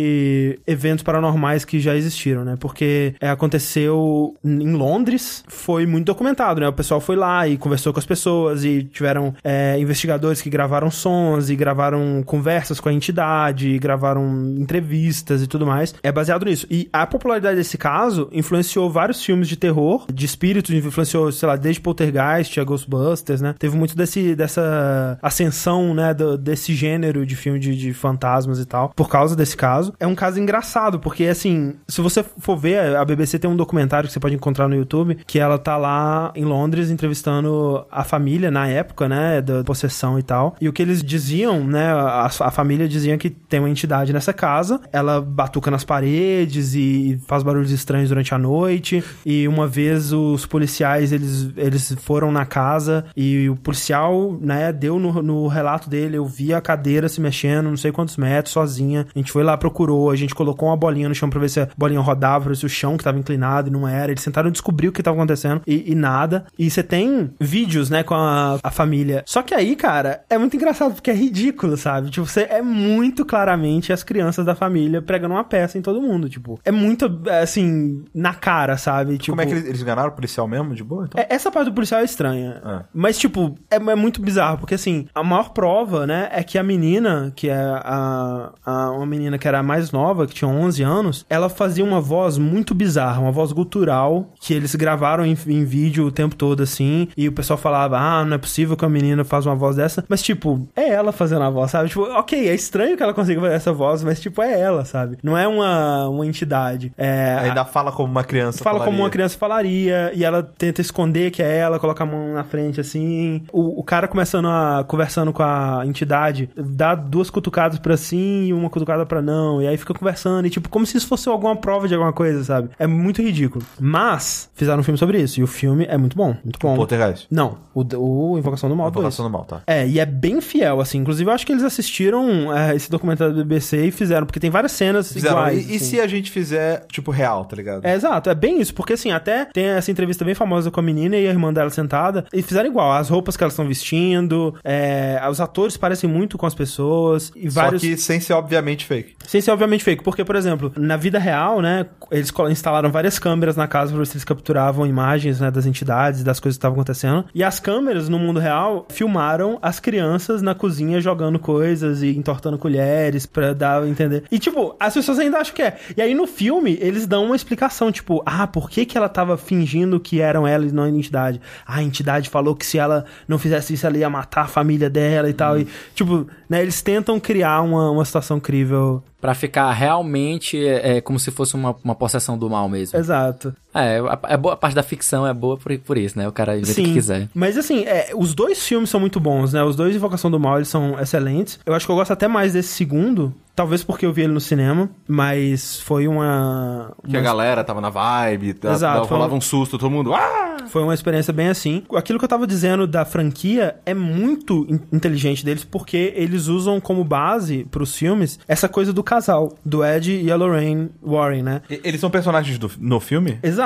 [0.67, 2.55] eventos paranormais que já existiram, né?
[2.59, 6.67] Porque é, aconteceu em Londres, foi muito documentado, né?
[6.67, 10.89] O pessoal foi lá e conversou com as pessoas e tiveram é, investigadores que gravaram
[10.91, 15.93] sons e gravaram conversas com a entidade, gravaram entrevistas e tudo mais.
[16.03, 16.65] É baseado nisso.
[16.69, 21.55] E a popularidade desse caso influenciou vários filmes de terror, de espíritos, influenciou, sei lá,
[21.55, 23.55] desde Poltergeist a Ghostbusters, né?
[23.59, 28.65] Teve muito desse, dessa ascensão, né, do- desse gênero de filme de, de fantasmas e
[28.65, 29.93] tal, por causa desse caso.
[29.99, 34.07] É um caso engraçado, porque, assim, se você for ver, a BBC tem um documentário
[34.07, 38.51] que você pode encontrar no YouTube, que ela tá lá em Londres entrevistando a família
[38.51, 40.55] na época, né, da possessão e tal.
[40.59, 44.33] E o que eles diziam, né, a, a família dizia que tem uma entidade nessa
[44.33, 49.03] casa, ela batuca nas paredes e faz barulhos estranhos durante a noite.
[49.25, 54.99] E uma vez os policiais, eles, eles foram na casa e o policial, né, deu
[54.99, 59.07] no, no relato dele, eu vi a cadeira se mexendo, não sei quantos metros, sozinha.
[59.13, 61.59] A gente foi lá, procurou, a gente colocou uma bolinha no chão pra ver se
[61.59, 64.11] a bolinha rodava, pra ver se o chão que tava inclinado e não era.
[64.11, 66.45] Eles tentaram descobrir o que tava acontecendo e, e nada.
[66.57, 69.23] E você tem vídeos, né, com a, a família.
[69.25, 72.09] Só que aí, cara, é muito engraçado porque é ridículo, sabe?
[72.09, 76.29] Tipo, você é muito claramente as crianças da família pregando uma peça em todo mundo,
[76.29, 76.59] tipo.
[76.63, 79.17] É muito, assim, na cara, sabe?
[79.17, 81.05] Tipo, Como é que eles, eles enganaram o policial mesmo, de boa?
[81.05, 81.21] Então?
[81.21, 82.61] é, essa parte do policial é estranha.
[82.63, 82.83] Ah.
[82.93, 86.63] Mas, tipo, é, é muito bizarro, porque assim, a maior prova, né, é que a
[86.63, 90.49] menina, que é a, a- uma menina que era a mais mais nova, que tinha
[90.49, 95.37] 11 anos, ela fazia uma voz muito bizarra, uma voz gutural, que eles gravaram em,
[95.47, 98.83] em vídeo o tempo todo, assim, e o pessoal falava, ah, não é possível que
[98.83, 101.89] uma menina faz uma voz dessa, mas, tipo, é ela fazendo a voz, sabe?
[101.89, 105.17] Tipo, ok, é estranho que ela consiga fazer essa voz, mas, tipo, é ela, sabe?
[105.21, 106.91] Não é uma, uma entidade.
[106.97, 108.63] É, Ainda fala como uma criança.
[108.63, 109.03] Fala como falaria.
[109.03, 112.79] uma criança falaria, e ela tenta esconder que é ela, coloca a mão na frente
[112.79, 113.43] assim.
[113.51, 114.83] O, o cara começando a.
[114.87, 119.61] conversando com a entidade, dá duas cutucadas pra sim e uma cutucada pra não.
[119.61, 122.43] E aí fica conversando, e tipo, como se isso fosse alguma prova de alguma coisa,
[122.43, 122.69] sabe?
[122.79, 123.63] É muito ridículo.
[123.79, 126.35] Mas, fizeram um filme sobre isso, e o filme é muito bom.
[126.43, 126.75] Muito bom.
[126.75, 127.27] Poltergeist.
[127.29, 129.03] Não, o, o Invocação do Mal 2.
[129.03, 129.61] Invocação do mal, tá.
[129.67, 130.99] É, e é bem fiel, assim.
[130.99, 134.49] Inclusive, eu acho que eles assistiram é, esse documentário do BBC e fizeram, porque tem
[134.49, 135.37] várias cenas Fizeram.
[135.37, 135.69] iguais.
[135.69, 135.85] e, e assim.
[135.85, 137.85] se a gente fizer, tipo, real, tá ligado?
[137.85, 140.83] É, exato, é bem isso, porque assim, até tem essa entrevista bem famosa com a
[140.83, 144.55] menina e a irmã dela sentada, e fizeram igual, as roupas que elas estão vestindo,
[144.63, 147.81] é, os atores parecem muito com as pessoas, e Só vários...
[147.81, 149.15] que sem ser obviamente fake.
[149.27, 153.55] Sem ser obviamente fake, porque, por exemplo, na vida real, né, eles instalaram várias câmeras
[153.55, 156.75] na casa pra ver se eles capturavam imagens, né, das entidades, das coisas que estavam
[156.75, 162.09] acontecendo, e as câmeras, no mundo real, filmaram as crianças na cozinha jogando coisas e
[162.09, 164.23] entortando colheres pra dar a entender.
[164.31, 165.77] E, tipo, as pessoas ainda acham que é.
[165.95, 169.37] E aí, no filme, eles dão uma explicação, tipo, ah, por que que ela tava
[169.37, 171.41] fingindo que eram ela e não a entidade?
[171.65, 174.89] Ah, a entidade falou que se ela não fizesse isso, ela ia matar a família
[174.89, 175.59] dela e tal.
[175.59, 179.01] E, tipo, né, eles tentam criar uma, uma situação crível.
[179.21, 182.99] Pra ficar realmente é, é, como se fosse uma, uma possessão do mal mesmo.
[182.99, 183.55] Exato.
[183.73, 186.27] É, a, a boa a parte da ficção é boa por, por isso, né?
[186.27, 187.29] O cara inventa o que quiser.
[187.33, 189.63] Mas assim, é, os dois filmes são muito bons, né?
[189.63, 191.59] Os dois Invocação do Mal, eles são excelentes.
[191.65, 193.33] Eu acho que eu gosto até mais desse segundo.
[193.53, 196.93] Talvez porque eu vi ele no cinema, mas foi uma.
[197.07, 200.13] Que a uma- galera tava na vibe, Exato, rolava foi um- um susto, todo mundo.
[200.13, 200.57] Ah!
[200.69, 201.83] Foi uma experiência bem assim.
[201.95, 206.79] Aquilo que eu tava dizendo da franquia é muito in- inteligente deles, porque eles usam
[206.79, 211.61] como base pros filmes essa coisa do casal, do Ed e a Lorraine Warren, né?
[211.69, 213.37] E- Eles são personagens do- no filme?
[213.43, 213.60] Exato.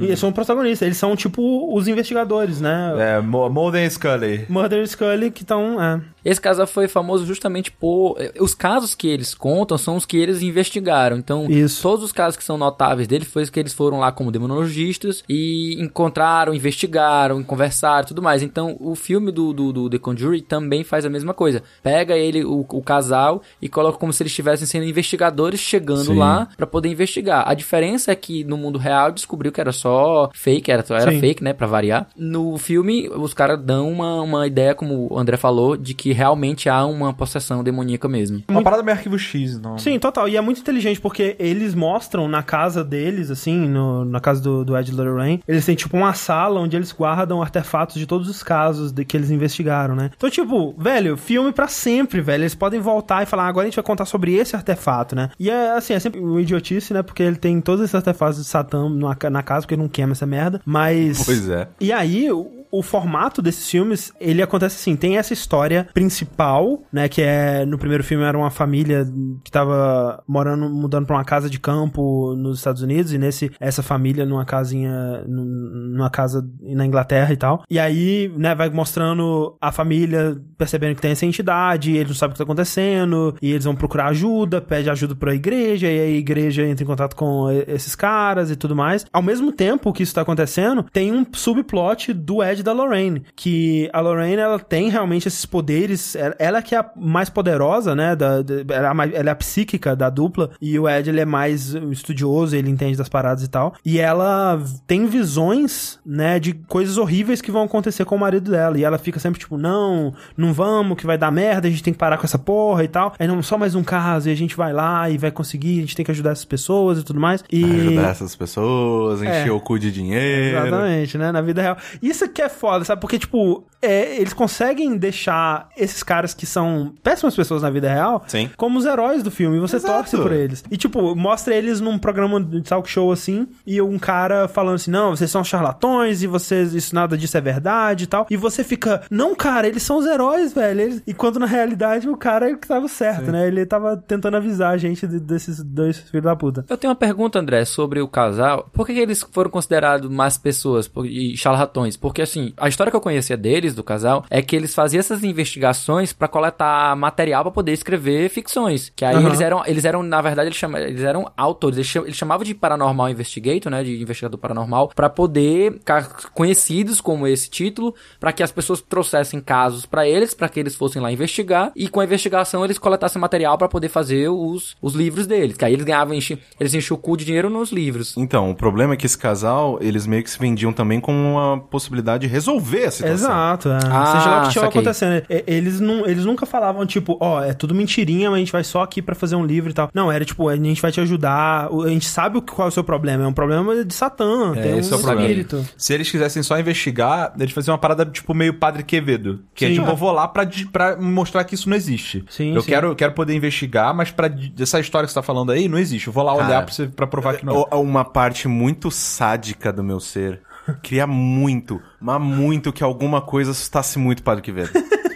[0.00, 3.16] E eles são protagonistas, eles são tipo os investigadores, né?
[3.16, 4.46] É, Mulder e Scully.
[4.48, 5.82] Murder e Scully que estão.
[5.82, 6.00] É.
[6.28, 8.16] Esse casal foi famoso justamente por.
[8.18, 11.16] eh, Os casos que eles contam são os que eles investigaram.
[11.16, 11.82] Então, Isso.
[11.82, 15.80] todos os casos que são notáveis deles foi que eles foram lá como demonologistas e
[15.80, 18.42] encontraram, investigaram, conversaram e tudo mais.
[18.42, 21.62] Então, o filme do, do, do The Conjuring também faz a mesma coisa.
[21.82, 26.18] Pega ele, o, o casal, e coloca como se eles estivessem sendo investigadores chegando Sim.
[26.18, 27.44] lá pra poder investigar.
[27.48, 31.20] A diferença é que no mundo real descobriu que era só fake, era, era Sim.
[31.20, 31.52] fake, né?
[31.52, 32.08] Pra variar.
[32.16, 36.68] No filme, os caras dão uma, uma ideia, como o André falou, de que realmente
[36.68, 38.42] há uma possessão demoníaca mesmo.
[38.48, 39.78] Uma parada meio arquivo X, não.
[39.78, 40.28] Sim, total.
[40.28, 44.64] E é muito inteligente porque eles mostram na casa deles, assim, no- na casa do,
[44.64, 48.42] do Ed Lorraine, eles têm tipo uma sala onde eles guardam artefatos de todos os
[48.42, 50.10] casos de, que eles investigaram, né?
[50.16, 52.42] Então, tipo, velho, filme pra sempre, velho.
[52.42, 55.30] Eles podem voltar e falar, "Ah, agora a gente vai contar sobre esse artefato, né?
[55.38, 57.02] E é assim, é sempre uma idiotice, né?
[57.02, 60.12] Porque ele tem todos esses artefatos de Satã na, na casa, porque ele não queima
[60.12, 60.60] essa merda.
[60.64, 61.24] Mas.
[61.24, 61.68] Pois é.
[61.80, 62.28] E aí,
[62.70, 67.78] o, formato desses filmes, ele acontece assim, tem essa história principal, né, que é, no
[67.78, 69.06] primeiro filme era uma família
[69.44, 73.82] que tava morando, mudando pra uma casa de campo nos Estados Unidos, e nesse, essa
[73.82, 77.62] família numa casinha, num- numa casa na Inglaterra e tal.
[77.70, 82.30] E aí, né, vai mostrando a família percebendo que tem essa entidade, eles não sabem
[82.30, 86.14] o que tá acontecendo, e eles vão procurar ajuda, pede ajuda pra igreja, e aí
[86.14, 89.06] a igreja entra em contato com esses caras e tudo mais.
[89.12, 93.88] Ao mesmo tempo que isso tá acontecendo, tem um subplot do Ed da Lorraine, que
[93.92, 98.14] a Lorraine, ela tem realmente esses poderes, ela- ela que é a mais poderosa, né,
[98.16, 101.24] da, da- ela, é ela é a psíquica da dupla, e o Ed, ele é
[101.24, 106.96] mais estudioso, ele entende das paradas e tal, e ela tem visões, né, de coisas
[106.98, 110.52] horríveis que vão acontecer com o marido dela, e ela fica sempre tipo, não, não
[110.52, 113.14] vamos, que vai dar merda, a gente tem que parar com essa porra e tal,
[113.18, 115.80] aí não, só mais um caso, e a gente vai lá e vai conseguir, a
[115.82, 117.64] gente tem que ajudar essas pessoas e tudo mais, e...
[117.64, 119.52] Ajudar essas pessoas, encher É.
[119.52, 120.58] o cu de dinheiro.
[120.58, 121.32] Exatamente, né?
[121.32, 121.76] Na vida real.
[122.02, 123.00] Isso que é foda, sabe?
[123.00, 128.24] Porque, tipo, é, eles conseguem deixar esses caras que são péssimas pessoas na vida real
[128.26, 128.50] Sim.
[128.56, 129.56] como os heróis do filme.
[129.56, 129.94] E você Exato.
[129.94, 130.64] torce por eles.
[130.70, 134.90] E, tipo, mostra eles num programa de talk show assim, e um cara falando assim:
[134.90, 138.26] não, vocês são charlatões e vocês, isso nada disso é verdade e tal.
[138.30, 140.80] E você fica, não, cara, eles são os heróis, velho.
[140.80, 143.46] Eles- E quando na realidade o cara é que tava certo, né?
[143.46, 146.64] Ele tava tentando avisar a gente de- desses dois filhos da puta.
[146.68, 148.68] Eu tenho uma pergunta, André, sobre o casal.
[148.72, 151.96] Por que, que eles foram considerados más pessoas por- e charlatões?
[151.96, 155.00] Porque, assim, assim, a história que eu conhecia deles, do casal, é que eles faziam
[155.00, 158.92] essas investigações pra coletar material pra poder escrever ficções.
[158.94, 159.26] Que aí Aham.
[159.26, 162.44] eles eram, eles eram, na verdade, eles, chama, eles eram autores, eles, cham- eles chamavam
[162.44, 168.32] de paranormal investigator, né, de investigador paranormal, pra poder ficar conhecidos como esse título, pra
[168.32, 172.00] que as pessoas trouxessem casos pra eles, pra que eles fossem lá investigar, e com
[172.00, 175.56] a investigação eles coletassem material pra poder fazer os, os livros deles.
[175.56, 178.16] Que aí eles ganhavam, enchi, eles enchiam o cu de dinheiro nos livros.
[178.16, 181.58] Então, o problema é que esse casal, eles meio que se vendiam também com uma
[181.58, 183.14] possibilidade de resolver a situação.
[183.28, 183.78] Exato, é.
[183.90, 185.22] Ah, Seja lá o que estiver acontecendo.
[185.46, 188.82] Eles, não, eles nunca falavam, tipo, ó, é tudo mentirinha, mas a gente vai só
[188.82, 189.90] aqui pra fazer um livro e tal.
[189.92, 192.66] Não, era tipo, a gente vai te ajudar, o- a gente sabe o que- qual
[192.66, 193.24] é o seu problema.
[193.24, 195.22] É um problema de Satã, tem um esse é o problema.
[195.22, 195.66] espírito.
[195.76, 199.40] Se eles quisessem só investigar, eles faziam uma parada tipo meio Padre Quevedo.
[199.54, 199.74] Que é Sim.
[199.74, 202.24] tipo, eu vou lá pra, pra mostrar que isso não existe.
[202.28, 202.68] Sim, eu sim.
[202.68, 205.68] Quero, eu quero poder investigar, mas pra di- essa história que você tá falando aí,
[205.68, 206.06] não existe.
[206.08, 207.66] Eu vou lá olhar Cara, pra, você, pra provar que não.
[207.70, 207.74] é.
[207.76, 210.40] Uma parte muito sádica do meu ser
[210.82, 214.70] queria muito, mas muito que alguma coisa assustasse muito o Padre Quevedo.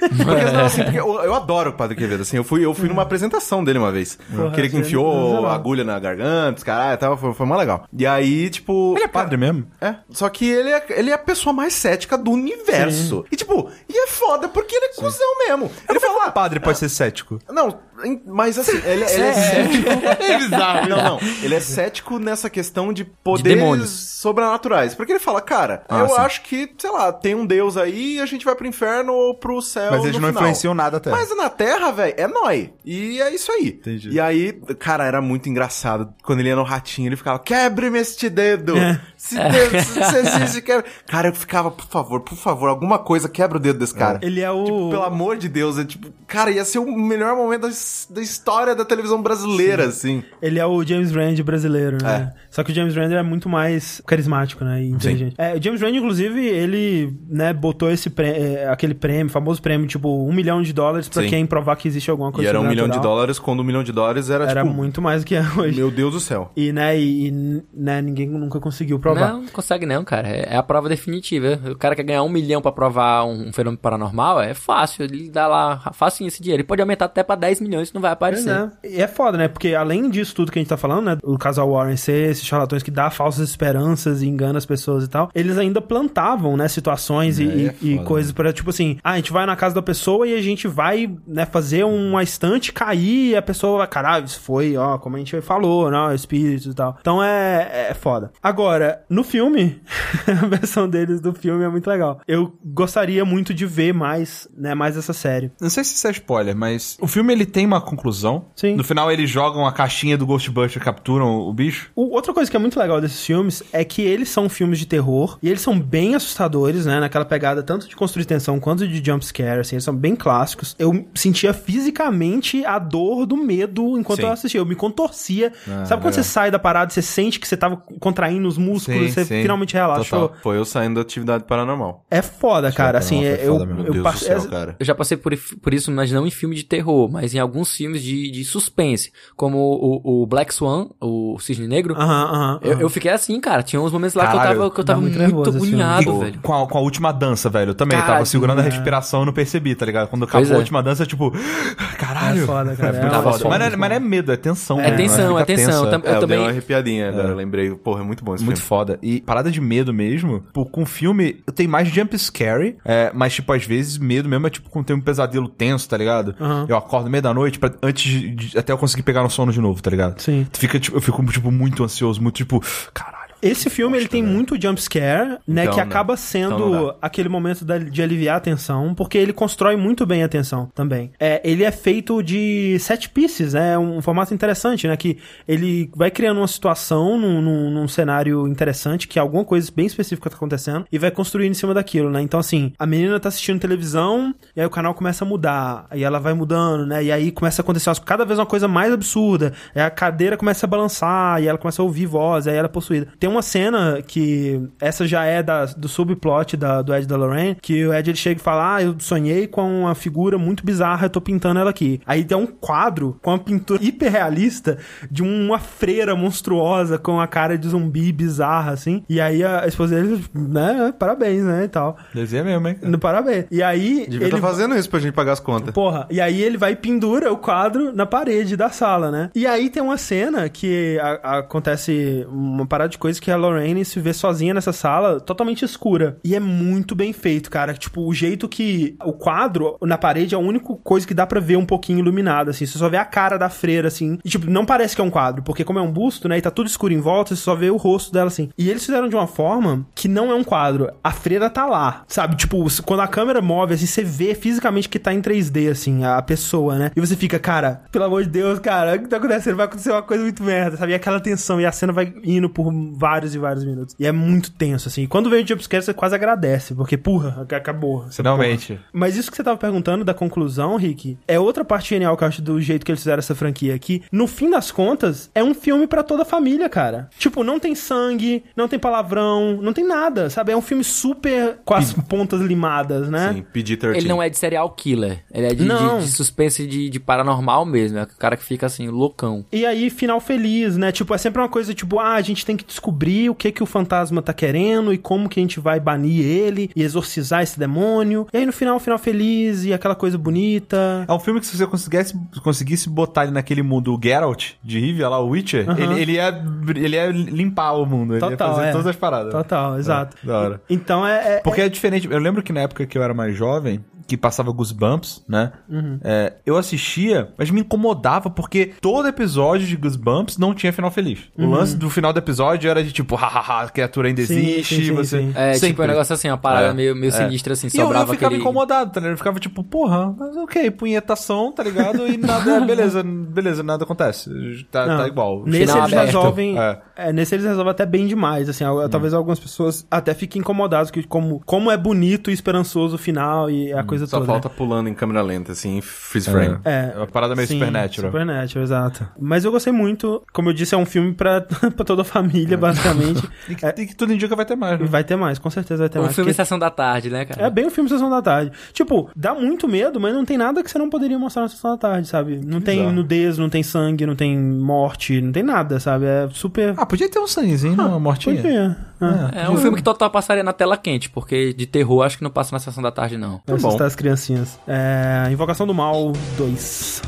[0.09, 2.89] Porque, não, assim, porque eu, eu adoro o Padre Quevedo, assim, eu fui, eu fui
[2.89, 4.19] numa apresentação dele uma vez.
[4.55, 5.47] que ele que não enfiou não.
[5.47, 7.87] a agulha na garganta, os caralho, e tal, foi, foi mó legal.
[7.97, 8.95] E aí, tipo...
[8.97, 9.67] Ele é padre mesmo?
[9.81, 13.25] É, só que ele é, ele é a pessoa mais cética do universo.
[13.31, 15.71] E tipo, e é foda porque ele é cuzão mesmo.
[15.89, 17.39] Ele fala, ah, Padre pode ser cético.
[17.51, 17.79] não,
[18.27, 19.89] mas assim, ele, ele é cético.
[20.23, 20.89] É bizarro.
[20.89, 21.19] Não, não.
[21.43, 23.91] Ele é cético nessa questão de poderes demônios.
[23.91, 24.95] sobrenaturais.
[24.95, 26.17] Porque ele fala, cara, Ah, eu sim.
[26.19, 29.35] acho que, sei lá, tem um deus aí e a gente vai pro inferno ou
[29.35, 29.92] pro céu.
[29.97, 30.43] Mas eles no não final.
[30.43, 31.11] influenciam nada até.
[31.11, 32.73] Mas na Terra, velho, é nói.
[32.85, 33.69] E é isso aí.
[33.69, 34.11] Entendi.
[34.11, 36.13] E aí, cara, era muito engraçado.
[36.23, 38.75] Quando ele ia no ratinho, ele ficava, quebre-me este dedo.
[39.17, 40.85] Se, dedo, se, se existe, quebra.
[41.07, 44.19] Cara, eu ficava, por favor, por favor, alguma coisa quebra o dedo desse cara.
[44.23, 44.65] Ele é o.
[44.65, 47.69] Tipo, pelo amor de Deus, é tipo, cara, ia ser o melhor momento da,
[48.11, 50.23] da história da televisão brasileira, assim.
[50.41, 52.33] Ele é o James Rand brasileiro, né?
[52.51, 54.83] Só que o James Rand é muito mais carismático, né?
[54.83, 55.35] E inteligente.
[55.39, 59.82] É, o James Rand, inclusive, ele, né, botou esse prê- é, aquele prêmio, famoso prêmio,
[59.87, 61.29] tipo, um milhão de dólares pra Sim.
[61.29, 63.83] quem provar que existe alguma E coisa era um milhão de dólares, quando um milhão
[63.83, 65.77] de dólares era, Era tipo, muito mais do que é hoje.
[65.77, 66.51] meu Deus do céu.
[66.57, 69.33] E, né, e, e, né, ninguém nunca conseguiu provar.
[69.33, 70.29] Não, não consegue não, cara.
[70.29, 71.59] É é a prova definitiva.
[71.71, 75.05] O cara quer ganhar um milhão pra provar um fenômeno paranormal, é fácil.
[75.05, 76.61] Ele dá lá facinho esse dinheiro.
[76.61, 78.51] Ele pode aumentar até pra 10 milhões que não vai aparecer.
[78.51, 78.71] é.
[78.89, 79.49] E é foda, né?
[79.49, 81.19] Porque além disso tudo que a gente tá falando, né?
[81.23, 85.09] O casal Warren ser esses charlatões que dá falsas esperanças e engana as pessoas e
[85.09, 86.69] tal, eles ainda plantavam, né?
[86.69, 89.47] Situações e, É, é e- e foda, coisas pra, tipo assim, ah, a gente vai
[89.47, 93.43] na casa da pessoa e a gente vai, né, fazer uma estante cair e a
[93.43, 96.15] pessoa vai, caralho, isso foi, ó, como a gente falou, né?
[96.15, 96.97] Espíritos e tal.
[97.01, 98.33] Então é, é foda.
[98.43, 99.81] Agora, no filme,
[100.27, 102.21] a versão deles do filme é muito legal.
[102.27, 105.51] Eu gostaria muito de ver mais, né, mais essa série.
[105.61, 108.47] Não sei se isso é spoiler, mas o filme ele tem uma conclusão.
[108.57, 108.75] Sim.
[108.77, 111.91] No final eles jogam a caixinha do Ghostbuster, capturam o bicho.
[111.95, 114.87] O- outra coisa que é muito legal desses filmes é que eles são filmes de
[114.87, 117.01] terror e eles são bem assustadores, né?
[117.01, 120.75] Naquela pegada tanto de construir tensão quanto de jump scare, assim, eles são bem clássicos.
[120.79, 124.27] Eu sentia fisicamente a dor do medo enquanto Sim.
[124.27, 124.61] eu assistia.
[124.61, 125.53] Eu me contorcia.
[125.69, 126.13] Ah, Sabe quando legal.
[126.13, 129.43] você sai da parada, você sente que você tava contraindo os músculos, Sim, você sim.
[129.43, 130.29] finalmente relaxou.
[130.29, 130.37] Total.
[130.43, 132.05] Foi eu saindo da atividade paranormal.
[132.11, 132.99] É foda, cara.
[132.99, 133.81] Assim, eu, foda mesmo.
[133.81, 134.77] eu, Meu Deus passo- do céu, é- cara.
[134.79, 135.33] Eu já passei por,
[135.63, 139.13] por isso, mas não em filme de terror, mas em alguns filmes de, de suspense.
[139.37, 141.95] Como o, o Black Swan, o Cisne Negro.
[141.95, 142.61] Aham, aham.
[142.63, 142.81] Eu, aham.
[142.83, 143.63] eu fiquei assim, cara.
[143.63, 146.39] Tinha uns momentos lá que eu Caralho, tava, que eu tava muito agoniado, velho.
[146.43, 147.71] Com a, com a última dança, velho.
[147.71, 148.65] Eu também Caralho, tava segurando a é.
[148.69, 150.09] respiração, eu não percebi, tá ligado?
[150.09, 150.59] Quando acabou Pois a é.
[150.59, 151.33] última dança, tipo,
[151.99, 152.43] caralho.
[152.43, 152.97] É foda, cara.
[152.97, 153.23] É É foda.
[153.39, 154.81] foda, Mas, não é, muito mas não é medo, é tensão.
[154.81, 154.97] É né?
[154.97, 155.85] tensão, é tensão.
[155.91, 156.07] tensa.
[156.07, 157.71] É, Eu eu, também- dei uma arrepiadinha agora, eu lembrei.
[157.75, 158.69] Porra, é muito bom esse Muito filme.
[158.69, 158.99] foda.
[159.03, 163.35] E parada de medo mesmo, pô, com filme, eu tenho mais jump scare, é, mas,
[163.35, 166.35] tipo, às vezes, medo mesmo é tipo quando tem um pesadelo tenso, tá ligado?
[166.41, 166.67] Aham.
[166.69, 169.53] Eu acordo meio da noite pra, antes de, de- até eu conseguir pegar no sono
[169.53, 170.21] de novo, tá ligado?
[170.21, 170.47] Sim.
[170.51, 172.63] Tu Fica, tipo, eu fico, tipo, muito ansioso, muito, tipo,
[172.95, 173.22] caralho.
[173.43, 175.63] Esse filme ele tem muito jump scare, né?
[175.65, 175.83] Então, que né?
[175.83, 176.95] acaba Então sendo dá.
[177.03, 181.11] aquele momento de aliviar a tensão, porque ele constrói muito bem a tensão também.
[181.19, 183.77] É, ele é feito de set pieces, né?
[183.77, 184.97] Um formato interessante, né?
[184.97, 185.19] Que
[185.49, 190.31] ele vai criando uma situação num, num- num cenário interessante, que alguma coisa bem específica
[190.31, 192.21] tá acontecendo, e vai construindo em cima daquilo, né?
[192.23, 196.05] Então, assim, a menina tá assistindo televisão, e aí o canal começa a mudar, aí
[196.05, 197.03] ela vai mudando, né?
[197.03, 200.65] E aí começa a acontecer cada vez uma coisa mais absurda, aí a cadeira começa
[200.67, 203.09] a balançar, e ela começa a ouvir voz, aí ela é possuída.
[203.19, 207.57] Tem uma cena que essa já é da, do subplot da, do Ed da Lorraine,
[207.61, 211.07] que o Ed ele chega e fala: Ah, eu sonhei com uma figura muito bizarra,
[211.07, 212.01] eu tô pintando ela aqui.
[212.07, 214.79] Aí tem um quadro com uma pintura hiperrealista
[215.11, 219.03] de uma freira monstruosa com a cara de zumbi bizarra, assim.
[219.09, 221.97] E aí a esposa dele, né, parabéns, né, e tal.
[222.15, 222.77] Desenha mesmo, hein?
[223.01, 223.47] parabéns.
[223.51, 224.07] E aí.
[224.09, 225.73] Devia ele estar fazendo isso pra gente pagar as contas.
[225.75, 229.31] Porra, e aí ele vai e pendura o quadro na parede da sala, né?
[229.35, 233.85] E aí tem uma cena que a- acontece uma parada de coisas que a Lorraine
[233.85, 236.19] se vê sozinha nessa sala, totalmente escura.
[236.25, 237.73] E é muito bem feito, cara.
[237.75, 241.41] Tipo, o jeito que o quadro na parede é a única coisa que dá pra
[241.41, 242.67] ver um pouquinho iluminada, assim.
[242.67, 244.19] Você só vê a cara da freira, assim.
[244.25, 246.43] E, tipo, não parece que é um quadro, porque como é um busto, né, e
[246.43, 248.51] tá tudo escuro em volta, você só vê o rosto dela, assim.
[248.59, 250.91] E eles fizeram de uma forma que não é um quadro.
[251.03, 252.37] A freira tá lá, sabe?
[252.37, 256.21] Tipo, quando a câmera move, assim, você vê fisicamente que tá em 3D, assim, a
[256.23, 256.91] pessoa, né?
[256.97, 259.57] E você fica, cara, pelo amor de Deus, cara, o que tá acontecendo?
[259.57, 260.93] Vai acontecer uma coisa muito merda, sabe?
[260.93, 263.95] E aquela tensão, e a cena vai indo por vários e vários minutos.
[263.99, 265.03] E é muito tenso, assim.
[265.03, 268.07] E quando vem o jumpscare, você quase agradece, porque, porra, ac- acabou.
[268.11, 268.75] Finalmente.
[268.75, 268.85] porra.
[268.93, 272.29] Mas isso que você tava perguntando da conclusão, Rick, é outra parte genial que eu
[272.29, 274.03] acho do jeito que eles fizeram essa franquia aqui.
[274.11, 277.09] No fim das contas, é um filme pra toda a família, cara.
[277.19, 280.53] Tipo, não tem sangue, não tem palavrão, não tem nada, sabe?
[280.53, 283.33] É um filme super com as pontas limadas, né?
[283.35, 283.97] Sim, PG-13.
[283.97, 285.25] Ele não é de serial killer.
[285.33, 285.99] Ele é de, Não.
[285.99, 287.99] de, de suspense de, de paranormal mesmo.
[287.99, 289.45] É o cara que fica assim, loucão.
[289.53, 290.93] E aí, final feliz, né?
[290.93, 293.63] Tipo, é sempre uma coisa tipo, ah, a gente tem que descobrir o que que
[293.63, 297.59] o fantasma tá querendo e como que a gente vai banir ele e exorcizar esse
[297.59, 298.27] demônio.
[298.33, 301.05] E aí, no final, final feliz e aquela coisa bonita.
[301.09, 304.79] É um filme que se você conseguisse, conseguisse botar ele naquele mundo, o Geralt de
[304.81, 306.45] Rivia, lá, o Witcher, ele, ele, ia,
[306.77, 308.15] ele ia limpar o mundo.
[308.15, 308.73] Ele ia Total, fazer é.
[308.73, 309.33] todas as paradas.
[309.33, 310.17] Total, exato.
[310.25, 310.63] da hora.
[310.69, 311.37] Então é.
[311.37, 312.09] é- Porque é diferente.
[312.11, 315.53] Eu lembro que na época que eu era mais jovem, que passava Goosebumps, né?
[315.69, 315.99] Uhum.
[316.03, 321.21] É, eu assistia, mas me incomodava porque todo episódio de Goosebumps não tinha final feliz.
[321.39, 324.27] O lance do final do episódio era de tipo, hahaha, a criatura ainda Uhum.
[324.29, 325.19] Sim, existe, sim, sim, você.
[325.21, 325.33] sim.
[325.35, 325.85] É, tipo, Sempre.
[325.85, 327.17] um negócio assim, uma parada É, meio, meio é.
[327.17, 328.41] sinistra, assim, E eu, eu sobrava ficava aquele...
[328.43, 329.13] incomodado, tá ligado?
[329.13, 332.07] Eu ficava tipo, porra, mas ok, punhetação, tá ligado?
[332.07, 334.31] E nada, beleza, beleza, nada acontece.
[334.71, 335.45] Tá, tá igual.
[335.45, 336.07] Nesse Final eles aberto.
[336.07, 336.59] resolvem.
[336.59, 336.79] É.
[336.97, 338.49] É, nesse eles resolvem até bem demais.
[338.49, 342.97] Assim, al- talvez algumas pessoas até fiquem incomodadas que como, como é bonito e esperançoso
[342.97, 344.33] o final e a coisa Só toda.
[344.33, 346.59] falta pulando em câmera lenta, assim, freeze frame.
[346.65, 346.93] É.
[346.95, 348.11] É uma parada meio Sim, supernatural.
[348.11, 349.09] Supernatural, exato.
[349.21, 350.23] Mas eu gostei muito.
[350.33, 351.41] Como eu disse, é um filme pra,
[351.77, 353.23] pra toda a família, basicamente.
[353.49, 354.89] E que, e que tudo indica que vai ter mais, E né?
[354.89, 356.15] vai ter mais, com certeza vai ter Um mais.
[356.15, 357.43] filme porque Sessão da Tarde, né, cara?
[357.47, 358.53] É bem o filme Sessão da Tarde.
[358.73, 361.73] Tipo, dá muito medo, mas não tem nada que você não poderia mostrar na Sessão
[361.73, 362.41] da Tarde, sabe?
[362.45, 362.95] Não tem bizarro.
[362.95, 366.05] nudez, não tem sangue, não tem morte, não tem nada, sabe?
[366.07, 366.75] É super.
[366.77, 368.37] Ah, podia ter um sanguezinho, uma mortinha.
[368.37, 368.77] Podia.
[369.01, 369.31] Ah.
[369.35, 372.31] É um filme que total passaria na tela quente, porque de terror acho que não
[372.31, 373.41] passa na Sessão da Tarde, não.
[373.47, 373.71] Vai bom.
[373.83, 374.59] Assustar as criancinhas.
[374.67, 375.29] É.
[375.31, 377.03] Invocação do Mal 2.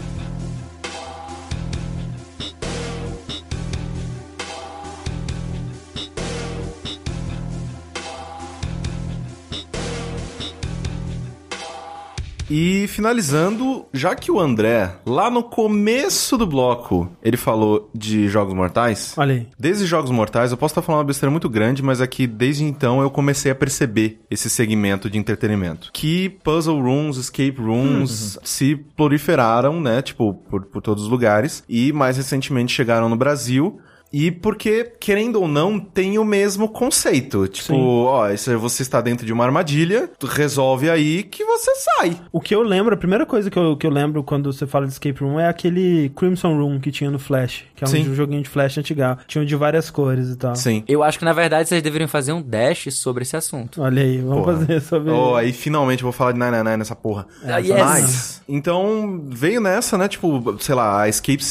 [12.50, 18.54] E finalizando, já que o André, lá no começo do bloco, ele falou de Jogos
[18.54, 19.14] Mortais.
[19.16, 19.48] Olha aí.
[19.58, 22.64] Desde Jogos Mortais, eu posso estar falando uma besteira muito grande, mas é que desde
[22.64, 25.90] então eu comecei a perceber esse segmento de entretenimento.
[25.92, 30.02] Que puzzle rooms, escape rooms se proliferaram, né?
[30.02, 31.64] Tipo, por, por todos os lugares.
[31.68, 33.80] E mais recentemente chegaram no Brasil.
[34.12, 37.48] E porque, querendo ou não, tem o mesmo conceito.
[37.48, 38.04] Tipo, Sim.
[38.06, 42.16] ó, isso, você está dentro de uma armadilha, resolve aí que você sai.
[42.30, 44.86] O que eu lembro, a primeira coisa que eu, que eu lembro quando você fala
[44.86, 48.14] de escape room é aquele Crimson Room que tinha no Flash, que é um Sim.
[48.14, 49.00] joguinho de Flash antigo.
[49.26, 50.54] Tinha de várias cores e tal.
[50.54, 50.84] Sim.
[50.86, 53.82] Eu acho que, na verdade, vocês deveriam fazer um dash sobre esse assunto.
[53.82, 54.58] Olha aí, vamos Porra.
[54.58, 55.10] fazer sobre.
[55.10, 57.26] Oh, aí finalmente eu vou falar de 999 nessa porra.
[57.44, 57.68] Ah, yes.
[57.80, 61.42] Mas, então, veio nessa, né, tipo, sei lá, a Escape,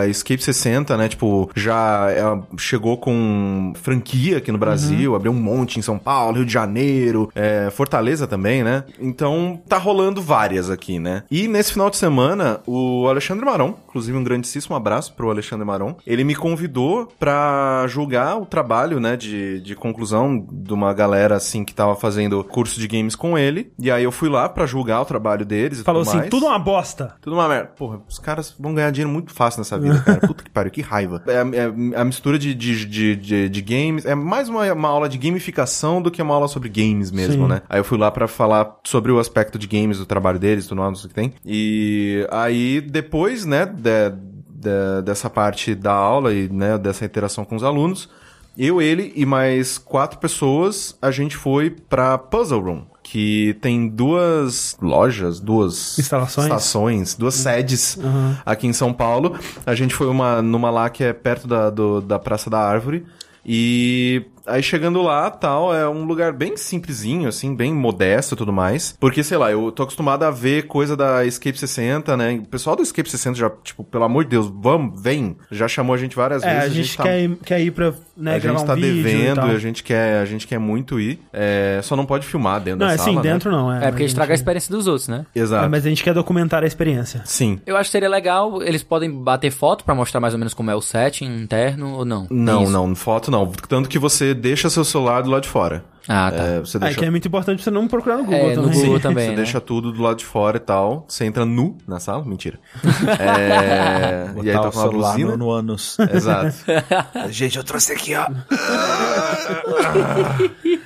[0.00, 2.22] a Escape 60, né, tipo, já é,
[2.58, 7.30] chegou com franquia aqui no Brasil, abriu um monte em São Paulo, Rio de Janeiro,
[7.34, 8.84] é, Fortaleza também, né?
[8.98, 11.22] Então, tá rolando várias aqui, né?
[11.30, 15.96] E nesse final de semana, o Alexandre Maron, inclusive um grandíssimo abraço pro Alexandre Maron,
[16.06, 21.64] ele me convidou pra julgar o trabalho, né, de, de conclusão de uma galera, assim,
[21.64, 23.72] que tava fazendo curso de games com ele.
[23.78, 26.30] E aí eu fui lá pra julgar o trabalho deles Falou tudo assim, mais.
[26.30, 27.14] tudo uma bosta.
[27.20, 27.70] Tudo uma merda.
[27.76, 30.20] Porra, os caras vão ganhar dinheiro muito fácil nessa vida, cara.
[30.26, 31.22] Puta que pariu, que raiva.
[31.26, 34.04] É, é a mistura de, de, de, de, de games.
[34.06, 37.48] É mais uma, uma aula de gamificação do que uma aula sobre games mesmo, Sim.
[37.48, 37.62] né?
[37.68, 40.88] Aí eu fui lá pra falar sobre o aspecto de games, do trabalho deles, mais,
[40.90, 41.32] não sei o que tem.
[41.44, 47.62] E aí, depois, né, de- dessa parte da aula e, né, dessa interação com os
[47.62, 48.08] alunos,
[48.56, 52.84] eu, ele e mais quatro pessoas, a gente foi pra Puzzle Room.
[53.06, 56.46] Que tem duas lojas, duas Instalações?
[56.46, 57.98] estações, duas sedes
[58.46, 59.36] aqui em São Paulo.
[59.66, 63.04] A gente foi uma, numa lá que é perto da, do- da Praça da Árvore.
[63.46, 68.52] E Aí chegando lá, tal, é um lugar bem simplesinho, assim, bem modesto e tudo
[68.52, 68.96] mais.
[69.00, 72.40] Porque, sei lá, eu tô acostumado a ver coisa da Escape 60, né?
[72.42, 75.36] O pessoal do Escape 60 já, tipo, pelo amor de Deus, vamos, vem.
[75.50, 76.70] Já chamou a gente várias É, vezes.
[76.72, 79.02] a gente, tá- quer, ir, quer ir pra né, a gente tá um vídeo e
[79.02, 81.20] devendo e a gente quer, a gente quer muito ir.
[81.32, 83.22] É, só não pode filmar dentro Não, da é sala, assim, né?
[83.22, 83.72] dentro não.
[83.72, 85.26] É, É porque a estraga a gente- experiência dos outros, né?
[85.34, 85.64] Exato.
[85.64, 87.22] É, mas a gente quer documentar a experiência.
[87.24, 87.58] Sim.
[87.66, 90.70] Eu acho que seria legal, eles podem bater foto pra mostrar mais ou menos como
[90.70, 92.26] é o setting interno ou não?
[92.30, 93.46] Não, não, foto não.
[93.68, 95.82] Tanto que você deixa seu celular do lado de fora.
[96.06, 96.42] Ah, tá.
[96.42, 98.62] É, você É, deixa que é muito importante você não procurar no Google É, no
[98.64, 98.80] também.
[98.82, 99.36] Google também, você né?
[99.36, 101.06] deixa tudo do lado de fora e tal.
[101.08, 102.22] Você entra nu na sala?
[102.26, 102.58] Mentira.
[103.18, 105.30] É, e aí Botar tá o com uma celular buzina.
[105.30, 105.96] no, no ânus.
[106.12, 106.54] Exato.
[107.30, 108.26] Gente, eu trouxe aqui, ó.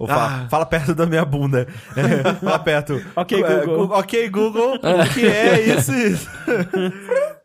[0.00, 1.68] Ou fala, fala perto da minha bunda.
[1.94, 3.02] É, fala perto.
[3.14, 3.90] Ok, É, Google.
[3.92, 4.74] Ok, Google.
[4.80, 5.92] O que é isso?
[5.94, 6.28] isso?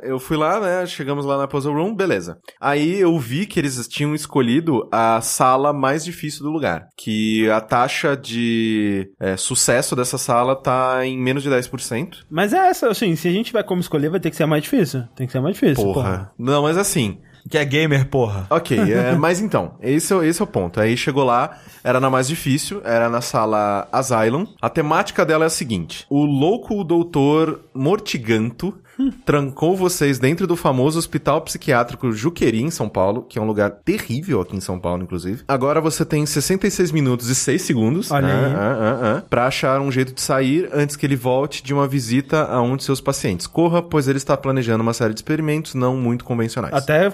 [0.02, 0.86] Eu fui lá, né?
[0.86, 2.38] Chegamos lá na Puzzle Room, beleza.
[2.62, 6.88] Aí eu vi que eles tinham escolhido a sala mais difícil do lugar.
[6.98, 12.20] Que a taxa de é, sucesso dessa sala tá em menos de 10%.
[12.30, 14.48] Mas é essa, assim, se a gente tiver como escolher, vai ter que ser a
[14.48, 15.04] mais difícil.
[15.16, 15.84] Tem que ser a mais difícil.
[15.84, 16.32] Porra.
[16.40, 17.20] Não, mas assim,
[17.50, 18.48] Que é gamer, porra.
[18.50, 20.80] Ok, é, mas então, esse é, esse é o ponto.
[20.80, 24.48] Aí chegou lá, era na mais difícil, era na sala Asylum.
[24.62, 28.78] A temática dela é a seguinte: o louco doutor Mortiganto
[29.26, 33.72] trancou vocês dentro do famoso hospital psiquiátrico Juqueri, em São Paulo, que é um lugar
[33.84, 35.44] terrível aqui em São Paulo, inclusive.
[35.48, 38.54] Agora você tem 66 minutos e 6 segundos Olha aí.
[38.54, 41.74] ah, ah, ah, ah, pra achar um jeito de sair antes que ele volte de
[41.74, 43.48] uma visita a um de seus pacientes.
[43.48, 46.74] Corra, pois ele está planejando uma série de experimentos não muito convencionais.
[46.74, 47.10] Até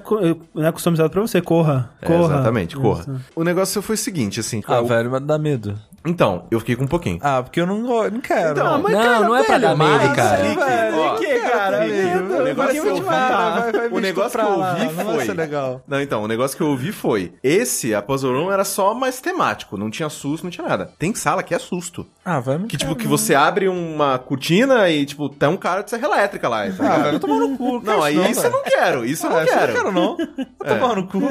[0.55, 1.91] né, customizado pra você, corra.
[2.01, 2.35] É, Corra.
[2.35, 3.01] exatamente, corra.
[3.01, 3.21] Isso.
[3.35, 4.61] O negócio foi o seguinte, assim.
[4.67, 5.77] Ah, o- velho, mas dá medo.
[6.05, 7.19] Então, eu fiquei com um pouquinho.
[7.21, 8.51] Ah, porque eu não, não quero.
[8.51, 10.41] Então, Não, mas- não, não é pra dar medo, mas- cara.
[10.41, 11.79] Lick, velho, ó, que, cara?
[11.81, 13.61] Medo, o negócio vai que eu te vi, matar.
[13.61, 15.25] vai- vai me o negócio que eu lá, ouvi vai foi...
[15.25, 15.81] ser legal.
[15.87, 17.33] Não, então, o negócio que eu ouvi foi...
[17.43, 19.77] Esse, a Puzzle Room, era só mais temático.
[19.77, 20.91] Não tinha susto, não tinha nada.
[20.97, 22.07] Tem sala que é susto.
[22.25, 25.57] Ah, velho, não Que, quero, tipo, que você abre uma cortina e, tipo, tem um
[25.57, 26.63] cara de serra elétrica lá.
[26.71, 27.79] Tá Ah, eu tomar no cu.
[27.83, 29.05] Não, aí isso eu não quero.
[29.05, 29.73] Isso eu não Ah, isso eu quero.
[29.73, 30.17] não quero, não.
[30.63, 31.21] Eu tomar no cu.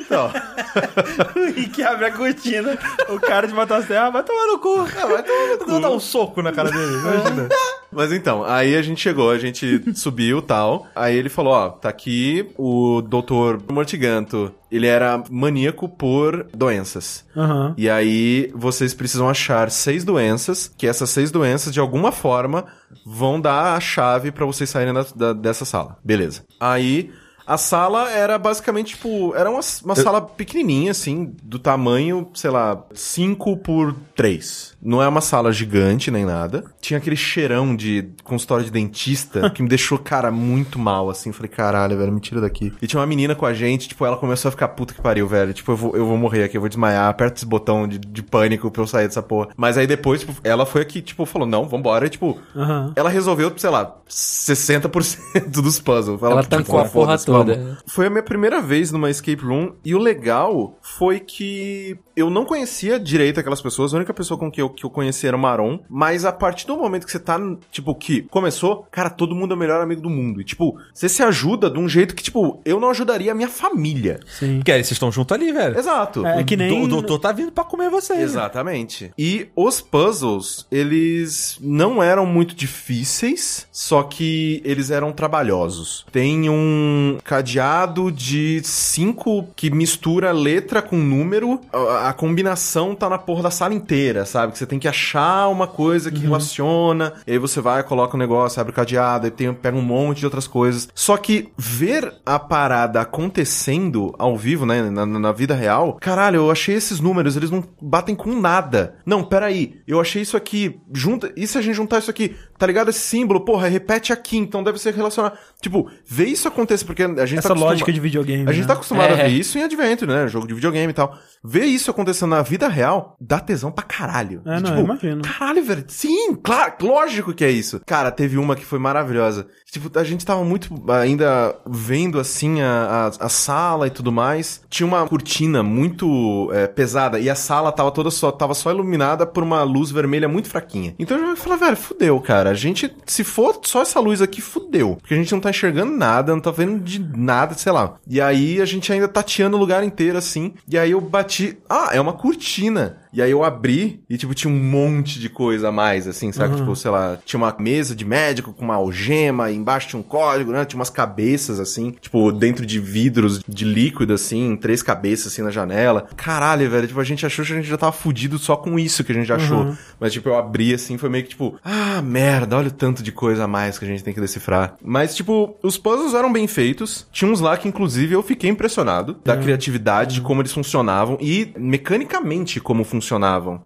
[0.00, 0.30] Então,
[1.56, 2.78] E que abre a cortina.
[3.08, 4.74] O cara de matar terra vai tomar no cu.
[5.00, 5.70] ah, vai tomar no cu.
[5.70, 7.48] Vou dar um soco na cara dele, imagina.
[7.90, 10.86] Mas então, aí a gente chegou, a gente subiu tal.
[10.94, 14.52] Aí ele falou: Ó, tá aqui o doutor Mortiganto.
[14.70, 17.24] Ele era maníaco por doenças.
[17.34, 17.74] Aham.
[17.78, 22.66] E aí vocês precisam achar seis doenças, que essas seis doenças, de alguma forma,
[23.06, 25.96] vão dar a chave pra vocês saírem da- da- dessa sala.
[26.04, 26.42] Beleza.
[26.60, 27.10] Aí.
[27.48, 32.84] A sala era basicamente, tipo, era uma, uma sala pequenininha, assim, do tamanho, sei lá,
[32.92, 34.76] 5 por 3.
[34.82, 36.64] Não é uma sala gigante nem nada.
[36.78, 41.32] Tinha aquele cheirão de consultório de dentista que me deixou, cara, muito mal, assim.
[41.32, 42.70] Falei, caralho, velho, me tira daqui.
[42.82, 45.26] E tinha uma menina com a gente, tipo, ela começou a ficar puta que pariu,
[45.26, 45.54] velho.
[45.54, 48.22] Tipo, eu vou, eu vou morrer aqui, eu vou desmaiar, aperta esse botão de, de
[48.22, 49.48] pânico pra eu sair dessa porra.
[49.56, 52.06] Mas aí depois, tipo, ela foi aqui, tipo, falou, não, vambora.
[52.06, 52.92] E, tipo, Aham.
[52.94, 56.22] ela resolveu, sei lá, 60% dos puzzles.
[56.22, 57.78] Ela tipo, tancou a "Ah, porra foda-se, toda." vamos.
[57.86, 62.44] Foi a minha primeira vez numa escape room e o legal foi que eu não
[62.44, 63.94] conhecia direito aquelas pessoas.
[63.94, 65.78] A única pessoa com que eu, que eu conhecia era o Maron.
[65.88, 67.38] Mas a partir do momento que você tá,
[67.70, 70.40] tipo, que começou, cara, todo mundo é o melhor amigo do mundo.
[70.40, 73.48] E, tipo, você se ajuda de um jeito que, tipo, eu não ajudaria a minha
[73.48, 74.18] família.
[74.26, 74.56] Sim.
[74.56, 75.78] Porque aí vocês estão juntos ali, velho.
[75.78, 76.26] Exato.
[76.26, 78.18] É que nem- O doutor tá vindo pra comer vocês.
[78.20, 79.12] Exatamente.
[79.16, 82.54] E os puzzles, eles não eram muito
[82.92, 86.04] difíceis, só que eles eram trabalhosos.
[86.10, 91.60] Tem um cadeado de cinco que mistura letra com número.
[91.70, 94.52] A, a combinação tá na porra da sala inteira, sabe?
[94.52, 98.18] Que você tem que achar uma coisa que relaciona, e aí você vai, coloca o
[98.18, 100.88] negócio, abre o cadeado, aí tem, pega um monte de outras coisas.
[100.94, 106.50] Só que ver a parada acontecendo ao vivo, né, na, na vida real, caralho, eu
[106.50, 108.94] achei esses números, eles não batem com nada.
[109.04, 112.66] Não, peraí, eu achei isso aqui, junta, e se a gente juntar isso aqui, tá
[112.66, 112.90] ligado?
[112.90, 115.38] Esse símbolo, porra, repete aqui, então deve ser relacionado.
[115.62, 118.48] Tipo, ver isso acontecer, porque a gente Essa tá lógica de videogame.
[118.48, 118.66] a gente né?
[118.66, 119.20] tá acostumado É.
[119.20, 120.26] a ver isso em Adventure, né?
[120.28, 121.16] Jogo de videogame e tal.
[121.44, 124.42] Ver isso acontecendo na vida real dá tesão pra caralho.
[124.44, 125.22] É, não, tipo, eu imagino.
[125.22, 125.84] Caralho, velho.
[125.88, 127.80] Sim, claro, lógico que é isso.
[127.86, 129.46] Cara, teve uma que foi maravilhosa.
[129.70, 134.62] Tipo, a gente tava muito ainda vendo assim a, a, a sala e tudo mais.
[134.68, 139.26] Tinha uma cortina muito é, pesada e a sala tava toda só, tava só iluminada
[139.26, 140.94] por uma luz vermelha muito fraquinha.
[140.98, 142.47] Então eu já falei, velho, fudeu, cara.
[142.50, 144.96] A gente, se for só essa luz aqui, fudeu.
[145.00, 147.96] Porque a gente não tá enxergando nada, não tá vendo de nada, sei lá.
[148.06, 150.54] E aí a gente ainda tateando o lugar inteiro assim.
[150.68, 151.58] E aí eu bati.
[151.68, 152.98] Ah, é uma cortina.
[153.12, 156.56] E aí eu abri e, tipo, tinha um monte de coisa a mais, assim, sabe?
[156.56, 160.02] Tipo, sei lá, tinha uma mesa de médico com uma algema, e embaixo tinha um
[160.02, 160.64] código, né?
[160.64, 165.50] Tinha umas cabeças, assim, tipo, dentro de vidros de líquido, assim, três cabeças, assim, na
[165.50, 166.08] janela.
[166.16, 169.04] Caralho, velho, tipo, a gente achou que a gente já tava fudido só com isso
[169.04, 169.74] que a gente achou.
[169.98, 173.12] Mas, tipo, eu abri, assim, foi meio que, tipo, ah, merda, olha o tanto de
[173.12, 174.76] coisa a mais que a gente tem que decifrar.
[174.82, 177.06] Mas, tipo, os puzzles eram bem feitos.
[177.12, 181.52] Tinha uns lá que, inclusive, eu fiquei impressionado da criatividade, de como eles funcionavam e
[181.58, 182.97] mecanicamente como funcionavam.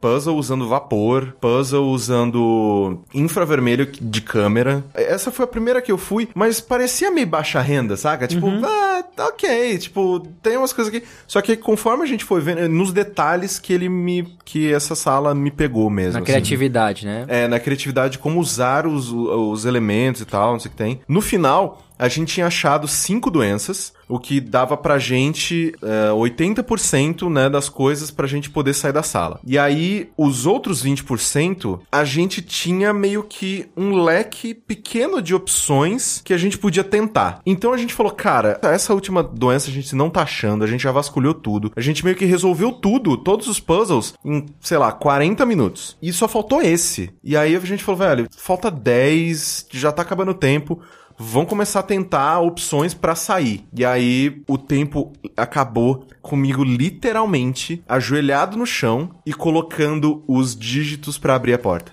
[0.00, 4.84] Puzzle usando vapor, puzzle usando infravermelho de câmera.
[4.94, 8.26] Essa foi a primeira que eu fui, mas parecia meio baixa renda, saca?
[8.26, 11.06] Tipo, ah, tá ok, tipo, tem umas coisas aqui.
[11.26, 14.36] Só que conforme a gente foi vendo, nos detalhes que ele me.
[14.44, 16.14] que essa sala me pegou mesmo.
[16.14, 16.26] Na assim.
[16.26, 17.24] criatividade, né?
[17.28, 21.00] É, na criatividade, como usar os, os elementos e tal, não sei o que tem.
[21.08, 27.32] No final, a gente tinha achado cinco doenças, o que dava pra gente é, 80%
[27.32, 29.38] né, das coisas pra gente poder sair da sala.
[29.46, 36.20] E aí, os outros 20%, a gente tinha meio que um leque pequeno de opções
[36.24, 37.40] que a gente podia tentar.
[37.46, 40.82] Então a gente falou, cara, essa última doença a gente não tá achando, a gente
[40.82, 41.70] já vasculhou tudo.
[41.76, 45.96] A gente meio que resolveu tudo, todos os puzzles, em, sei lá, 40 minutos.
[46.03, 47.11] E só faltou esse.
[47.22, 50.82] E aí a gente falou, velho, falta 10, já tá acabando o tempo
[51.22, 53.64] vão começar a tentar opções pra sair.
[53.72, 61.36] E aí o tempo acabou comigo literalmente ajoelhado no chão e colocando os dígitos pra
[61.36, 61.92] abrir a porta.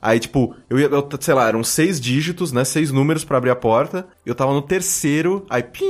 [0.00, 2.64] Aí, tipo, eu ia, eu, sei lá, eram seis dígitos, né?
[2.64, 4.06] Seis números pra abrir a porta.
[4.24, 5.82] Eu tava no terceiro, aí pim,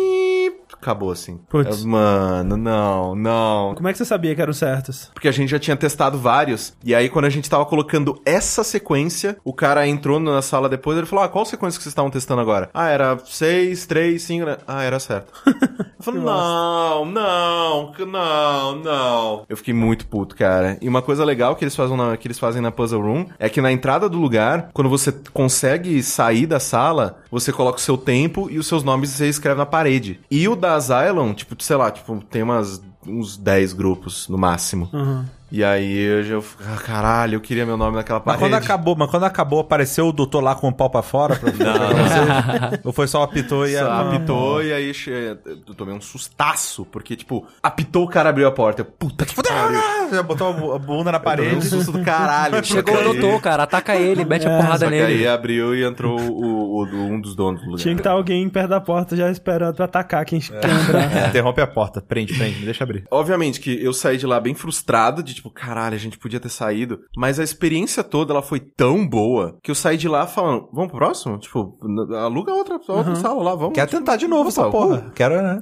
[0.81, 1.39] acabou assim.
[1.49, 1.85] Putz.
[1.85, 3.75] Mano, não, não.
[3.75, 5.11] Como é que você sabia que eram certos?
[5.13, 6.73] Porque a gente já tinha testado vários.
[6.85, 10.97] E aí, quando a gente tava colocando essa sequência, o cara entrou na sala depois
[10.97, 12.71] ele falou: Ah, qual sequência que vocês estavam testando agora?
[12.73, 14.47] Ah, era 6, 3, 5.
[14.47, 14.57] né?
[14.67, 15.33] Ah, era certo.
[15.99, 19.45] Eu falei, não, não, não, não.
[19.49, 20.79] Eu fiquei muito puto, cara.
[20.81, 23.49] E uma coisa legal que eles fazem na, que eles fazem na Puzzle Room é
[23.49, 27.97] que na entrada do lugar, quando você consegue sair da sala, você coloca o seu
[27.99, 30.21] tempo e os seus nomes você escreve na parede.
[30.31, 34.91] E o da Asylum, tipo, sei lá, tipo, tem umas uns 10 grupos no máximo.
[35.51, 36.39] E aí eu já.
[36.67, 38.43] Ah, caralho, eu queria meu nome naquela Mas parede.
[38.43, 41.37] quando acabou, mas quando acabou, apareceu o doutor lá com o pau pra fora?
[41.37, 41.51] Pra...
[41.53, 43.75] Não, Ou foi só apitou e...
[43.77, 48.47] Só apitou e aí che- eu tomei um sustaço, porque, tipo, apitou o cara abriu
[48.47, 48.83] a porta.
[48.83, 49.79] Eu, Puta que pariu.
[49.79, 51.67] Ah, Já botou a bunda na tomei um parede.
[51.67, 52.63] susto do caralho.
[52.65, 55.27] Chegou o doutor, cara, ataca ele, mete a porrada Só que aí nele.
[55.29, 57.83] abriu e entrou o, o- um dos donos do lugar.
[57.83, 61.29] Tinha que estar alguém perto da porta já esperando pra atacar quem quer entrar.
[61.31, 62.01] Interrompe a porta.
[62.03, 63.05] Prende, prende, me deixa abrir.
[63.11, 66.49] Obviamente que eu saí de lá bem frustrado, de tipo, caralho, a gente podia ter
[66.49, 67.01] saído.
[67.17, 70.91] Mas a experiência toda, ela foi tão boa, que eu saí de lá falando, vamos
[70.91, 71.39] pro próximo?
[71.39, 71.79] Tipo,
[72.15, 73.75] aluga outra, outra sala lá, vamos.
[73.75, 75.11] Quero tentar de novo essa porra.
[75.15, 75.61] Quero, né?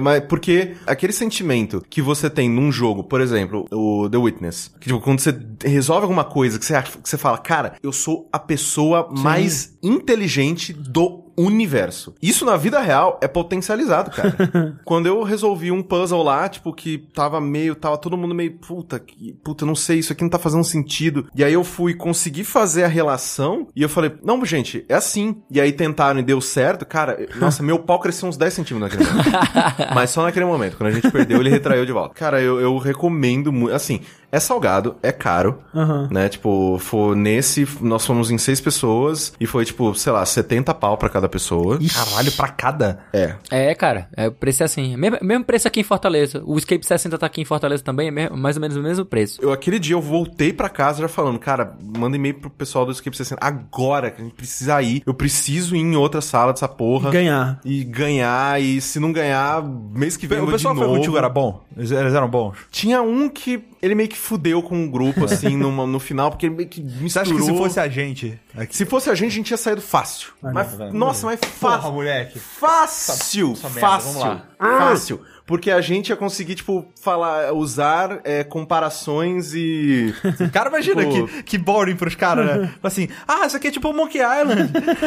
[0.00, 4.88] Mas porque aquele sentimento que você tem num jogo, por exemplo, o The Witness, que
[4.88, 8.38] tipo, quando você resolve alguma coisa que você, que você fala, cara, eu sou a
[8.38, 12.14] pessoa mais inteligente do universo.
[12.22, 14.78] Isso na vida real é potencializado, cara.
[14.84, 18.98] Quando eu resolvi um puzzle lá, tipo, que tava meio, tava todo mundo meio, puta,
[18.98, 21.28] que, puta, não sei, isso aqui não tá fazendo sentido.
[21.34, 25.42] E aí eu fui conseguir fazer a relação e eu falei, não, gente, é assim.
[25.50, 29.10] E aí tentaram e deu certo, cara, nossa, meu pau cresceu uns 10 centímetros naquele
[29.10, 29.36] momento.
[29.94, 30.76] Mas só naquele momento.
[30.76, 32.14] Quando a gente perdeu, ele retraiu de volta.
[32.14, 33.74] Cara, eu, eu recomendo muito.
[33.74, 36.08] Assim, é salgado, é caro, Aham.
[36.10, 36.28] né?
[36.28, 37.66] Tipo, foi nesse.
[37.80, 41.78] Nós fomos em seis pessoas e foi, tipo, sei lá, 70 pau pra cada pessoa.
[41.92, 42.98] Caralho, pra cada.
[43.12, 43.34] É.
[43.50, 44.96] É, cara, é, o preço é assim.
[44.96, 46.42] Mesmo, mesmo preço aqui em Fortaleza.
[46.44, 49.04] O Escape 60 tá aqui em Fortaleza também, é mesmo- mais ou menos o mesmo
[49.04, 49.40] preço.
[49.42, 52.92] Eu, aquele dia eu voltei pra casa já falando, cara, manda e-mail pro pessoal do
[52.92, 53.40] Escape 60.
[53.44, 55.02] Agora que a gente precisa ir.
[55.06, 57.10] Eu preciso ir em outra sala dessa porra.
[57.10, 57.60] Ganhar.
[57.64, 58.60] E ganhar.
[58.60, 60.96] E se não ganhar, mês que vem eu O vou de pessoal foi novo.
[60.98, 61.64] contigo, era bom?
[61.76, 62.56] Eles eles eram bons?
[62.70, 66.48] Tinha um que ele meio que fudeu com o grupo, assim, numa- no final, porque
[66.50, 67.08] meio que misturou.
[67.08, 68.40] Você acha que se fosse a gente...
[68.70, 70.28] Se fosse a gente, a gente tinha saído fácil.
[70.42, 70.92] mas, velho.
[70.94, 71.92] nossa, mas Porra, fácil.
[71.92, 72.38] moleque.
[72.38, 74.46] Fácil, Essa merda, fácil, vamos lá.
[74.58, 75.20] fácil.
[75.46, 80.12] Porque a gente ia conseguir, tipo, falar, usar é, comparações e...
[80.52, 82.70] Cara, imagina Tipo- que, que boring pros caras, né?
[82.82, 84.72] assim, ah, isso aqui é tipo Monkey Island.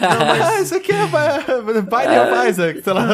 [0.00, 0.40] Não, mas...
[0.42, 3.06] Ah, isso aqui é Bi- Binding of Isaac, sei lá.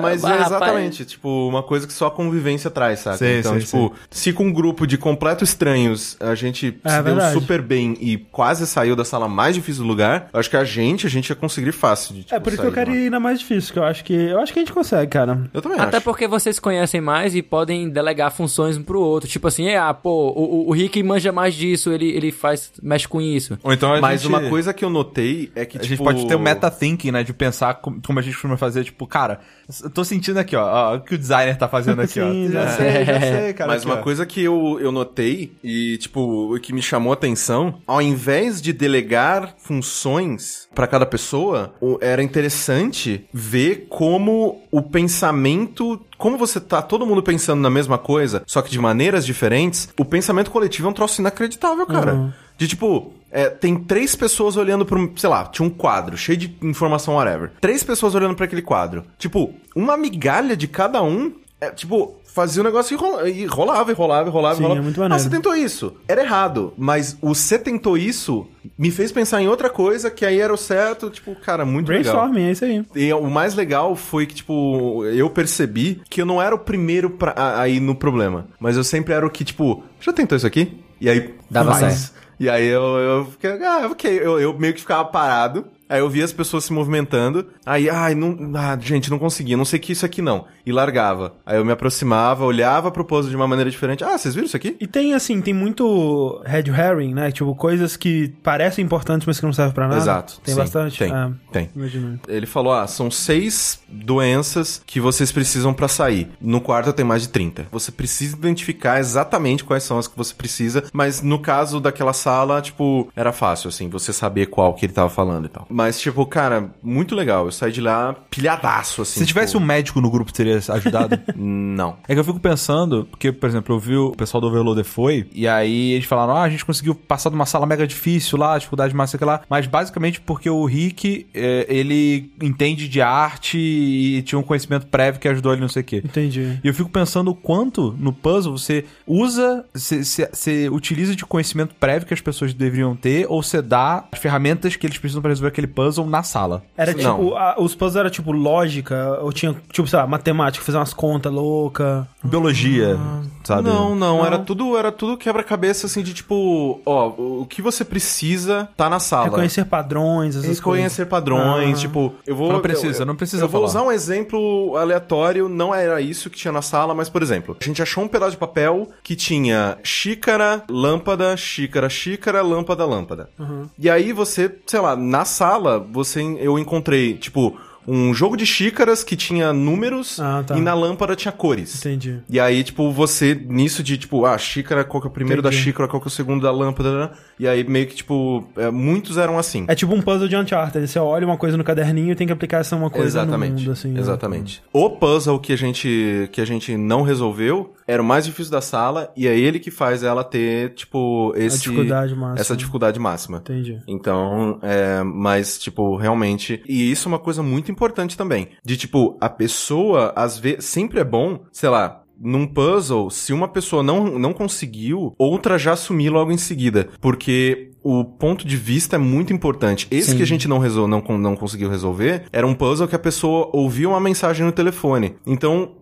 [0.00, 0.46] Mas é rapaz.
[0.46, 3.18] exatamente, tipo, uma coisa que só a convivência traz, sabe?
[3.18, 6.94] Sei, então, sei, tipo, se com um grupo de completo estranhos a gente É se
[6.96, 7.34] deu verdade.
[7.34, 10.64] super bem e quase saiu da sala mais difícil do lugar, eu acho que a
[10.64, 13.10] gente, a gente ia conseguir fácil de, tipo, É por isso que eu quero ir
[13.10, 14.12] na mais difícil, que eu acho que.
[14.12, 15.48] Eu acho que a gente consegue, cara.
[15.54, 15.96] Eu também Até acho.
[15.96, 19.28] Até porque vocês conhecem mais e podem delegar funções um pro outro.
[19.28, 23.20] Tipo assim, ah, pô, o, o- Rick manja mais disso, ele, ele faz, mexe com
[23.20, 23.58] isso.
[23.62, 24.28] Ou então a Mas gente...
[24.28, 25.94] uma coisa que eu notei é que, A tipo...
[25.94, 27.22] gente pode ter um meta-thinking, né?
[27.22, 29.40] De pensar como, como a gente costuma fazer, tipo, cara,
[29.82, 32.50] eu tô sentindo aqui, ó, ó, o que o designer tá fazendo aqui, Sim, ó.
[32.52, 33.70] Já já sei, já sei, cara.
[33.72, 34.02] Mas aqui, uma ó.
[34.02, 38.60] coisa que eu, eu notei e, tipo, o que me chamou a atenção, ao invés
[38.62, 46.00] de delegar funções pra cada pessoa, era interessante ver como o pensamento.
[46.16, 50.04] Como você tá todo mundo pensando na mesma coisa, só que de maneiras diferentes, o
[50.04, 52.34] pensamento coletivo é um troço inacreditável, cara.
[52.56, 56.36] De tipo, é, tem três pessoas olhando pra um, sei lá, tinha um quadro cheio
[56.36, 57.52] de informação, whatever.
[57.60, 59.04] Três pessoas olhando pra aquele quadro.
[59.18, 63.90] Tipo, uma migalha de cada um, é, tipo, fazia o negócio e, rola- e rolava,
[63.90, 64.80] e rolava, e rolava, Sim, e rolava.
[64.80, 65.94] é muito ah, você tentou isso.
[66.08, 68.46] Era errado, mas o você tentou isso
[68.78, 72.14] me fez pensar em outra coisa que aí era o certo, tipo, cara, muito legal.
[72.14, 72.84] Brainstorming, é isso aí.
[72.94, 77.10] E o mais legal foi que, tipo, eu percebi que eu não era o primeiro
[77.10, 78.46] pra, a, a ir no problema.
[78.58, 80.78] Mas eu sempre era o que, tipo, já tentou isso aqui?
[81.00, 81.34] E aí.
[81.50, 81.94] Dava faz.
[81.94, 82.20] certo.
[82.38, 84.18] E aí eu, eu fiquei, ah, ok.
[84.22, 85.66] Eu, eu meio que ficava parado.
[85.90, 87.46] Aí eu via as pessoas se movimentando.
[87.66, 90.44] Aí, ai, não, ah, gente, não conseguia, não sei o que isso aqui não.
[90.64, 91.34] E largava.
[91.44, 94.04] Aí eu me aproximava, olhava pro puzzle de uma maneira diferente.
[94.04, 94.76] Ah, vocês viram isso aqui?
[94.80, 97.32] E tem, assim, tem muito red herring, né?
[97.32, 100.00] Tipo, coisas que parecem importantes, mas que não servem pra nada.
[100.00, 100.40] Exato.
[100.44, 100.98] Tem sim, bastante?
[100.98, 101.68] Tem, Ah, tem.
[101.74, 102.18] imaginei.
[102.28, 106.30] Ele falou: ah, são seis doenças que vocês precisam pra sair.
[106.40, 107.66] No quarto tem mais de 30.
[107.72, 112.60] Você precisa identificar exatamente quais são as que você precisa, mas no caso daquela sala,
[112.60, 115.66] tipo, era fácil, assim, você saber qual que ele tava falando e tal.
[115.80, 117.46] Mas, tipo, cara, muito legal.
[117.46, 119.20] Eu saí de lá pilhadaço, assim.
[119.20, 121.18] Se tivesse um tipo, médico no grupo, teria ajudado?
[121.36, 121.96] Não.
[122.08, 125.26] É que eu fico pensando, porque, por exemplo, eu vi o pessoal do Overloader foi,
[125.32, 128.56] e aí eles falaram, ah, a gente conseguiu passar de uma sala mega difícil lá,
[128.58, 134.22] dificuldade massa que lá, mas basicamente porque o Rick, é, ele entende de arte e
[134.22, 136.02] tinha um conhecimento prévio que ajudou ele não sei o quê.
[136.04, 136.58] Entendi.
[136.62, 141.24] E eu fico pensando o quanto no puzzle você usa, você- você você utiliza de
[141.24, 145.20] conhecimento prévio que as pessoas deveriam ter, ou você dá as ferramentas que eles precisam
[145.22, 146.62] pra resolver aquele puzzle na sala.
[146.76, 150.78] Era tipo, a- os puzzles era tipo lógica, ou tinha, tipo, sei lá, matemática, fazer
[150.78, 152.04] umas contas loucas.
[152.22, 152.98] Biologia,
[153.42, 153.62] sabe?
[153.68, 154.26] Não, não, Não.
[154.26, 159.00] era tudo, era tudo quebra-cabeça assim de tipo, ó, o que você precisa tá na
[159.00, 159.24] sala.
[159.24, 161.80] Reconhecer padrões, essas Reconhecer padrões, Ah.
[161.80, 162.52] tipo, eu vou.
[162.52, 163.70] Não precisa, eu- não precisa Eu vou falar.
[163.70, 167.64] usar um exemplo aleatório, não era isso que tinha na sala, mas, por exemplo, a
[167.64, 173.30] gente achou um pedaço de papel que tinha xícara, lâmpada, xícara, xícara, lâmpada, lâmpada.
[173.78, 177.56] E aí você, sei lá, na sala, você eu encontrei, tipo,
[177.86, 180.56] um jogo de xícaras que tinha números Ah, tá.
[180.56, 181.78] e na lâmpada tinha cores.
[181.78, 182.18] Entendi.
[182.28, 185.56] E aí, tipo, você, nisso de, tipo, ah, xícara, qual que é o primeiro Entendi.
[185.56, 187.10] da xícara, qual que é o segundo da lâmpada, né?
[187.38, 189.64] e aí meio que, tipo, é, muitos eram assim.
[189.66, 190.86] É tipo um puzzle de Uncharted.
[190.86, 193.52] Você olha uma coisa no caderninho e tem que aplicar essa uma coisa Exatamente.
[193.52, 193.88] no mundo, assim.
[193.92, 194.00] né?
[194.00, 194.62] Exatamente.
[194.72, 198.60] O puzzle que a gente que a gente não resolveu era o mais difícil da
[198.60, 203.38] sala e é ele que faz ela ter tipo esse dificuldade essa dificuldade máxima.
[203.38, 203.80] Entendi.
[203.88, 206.62] Então, é, mas, tipo, realmente.
[206.68, 208.48] E isso é uma coisa muito importante também.
[208.64, 212.02] De, tipo, a pessoa, às vezes, sempre é bom, sei lá.
[212.22, 216.88] Num puzzle, se uma pessoa não, não conseguiu, outra já assumir logo em seguida.
[217.00, 219.88] Porque o ponto de vista é muito importante.
[219.90, 220.16] Esse Sim.
[220.18, 223.48] que a gente não, resol não, não conseguiu resolver era um puzzle que a pessoa
[223.52, 225.16] ouviu uma mensagem no telefone.
[225.26, 225.72] Então,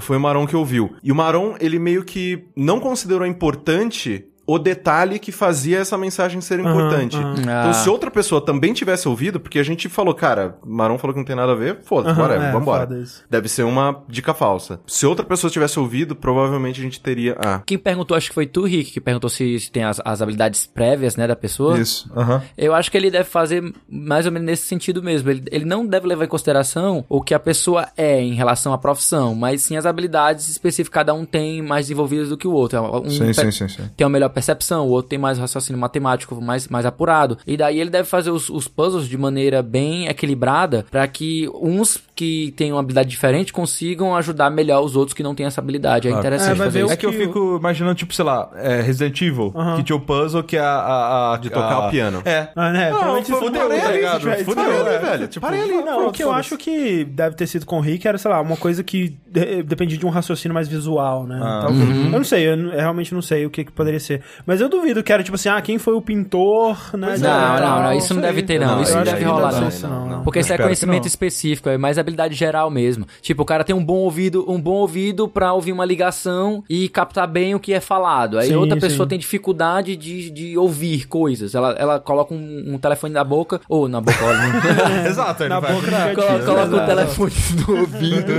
[0.00, 0.96] foi o Maron que ouviu.
[1.02, 6.40] E o Maron, ele meio que não considerou importante o detalhe que fazia essa mensagem
[6.40, 7.16] ser importante.
[7.16, 7.34] aham.
[7.38, 7.72] Então, Ah.
[7.72, 11.24] se outra pessoa também tivesse ouvido, porque a gente falou, cara, Maron falou que não
[11.24, 12.88] tem nada a ver, foda-se, whatever, é, vambora.
[13.30, 14.80] Deve ser uma dica falsa.
[14.86, 17.36] Se outra pessoa tivesse ouvido, provavelmente a gente teria.
[17.38, 20.20] Ah, Quem perguntou, acho que foi tu, Rick, que perguntou se, se tem as, as
[20.20, 21.78] habilidades prévias, né, da pessoa.
[21.78, 22.10] Isso.
[22.14, 22.42] Aham.
[22.56, 25.30] Eu acho que ele deve fazer mais ou menos nesse sentido mesmo.
[25.30, 28.78] Ele, ele não deve levar em consideração o que a pessoa é em relação à
[28.78, 32.52] profissão, mas sim as habilidades específicas que cada um tem mais desenvolvidas do que o
[32.52, 32.78] outro.
[33.04, 33.82] Um Sim, sim, sim, sim.
[33.96, 37.38] tem uma melhor percepção, o outro tem mais raciocínio matemático, mais, mais apurado.
[37.46, 42.02] E daí ele deve fazer os, os puzzles de maneira bem equilibrada para que uns
[42.14, 46.06] que têm uma habilidade diferente consigam ajudar melhor os outros que não têm essa habilidade.
[46.06, 46.92] É interessante É, fazer isso.
[46.92, 50.42] É que eu fico imaginando, tipo, sei lá, é, Resident Evil, que tinha o puzzle
[50.44, 50.64] que é a.
[50.68, 52.22] a, a De tocar a- o piano.
[52.24, 52.48] É.
[52.54, 52.88] Ah, né?
[52.90, 54.20] Provavelmente isso fudeu, não tá parei, ligado?
[54.44, 54.98] Fudeu, é.
[54.98, 55.28] velho.
[55.28, 55.72] Tipo, Parei ali.
[55.84, 58.40] Não, o que eu acho que deve ter sido com o Rick era, sei lá,
[58.40, 61.40] uma coisa que de- dependia de um raciocínio mais visual, né?
[61.42, 61.60] Ah.
[61.66, 61.88] Talvez.
[61.88, 64.22] Eu não sei, eu, não- eu realmente não sei o que, que poderia ser.
[64.46, 67.14] Mas eu duvido que era tipo assim, ah, quem foi o pintor, né?
[67.14, 68.82] É, Não, não, não, isso não deve ter, não.
[68.82, 70.22] Isso não deve rolar, não.
[70.22, 73.06] Porque isso é conhecimento específico, é mais habilidade geral mesmo.
[73.20, 76.88] Tipo, o cara tem um bom ouvido, um bom ouvido pra ouvir uma ligação e
[76.88, 78.38] captar bem o que é falado.
[78.38, 79.10] Aí Sim, outra pessoa sim.
[79.10, 81.54] tem dificuldade de, de ouvir coisas.
[81.54, 85.50] Ela, ela coloca um, um telefone na boca, ou na boca, olha, não- Exato, ele
[85.50, 86.44] Na vai- boca da Colo- gatinha.
[86.44, 87.32] coloca o telefone
[87.68, 88.32] no ouvido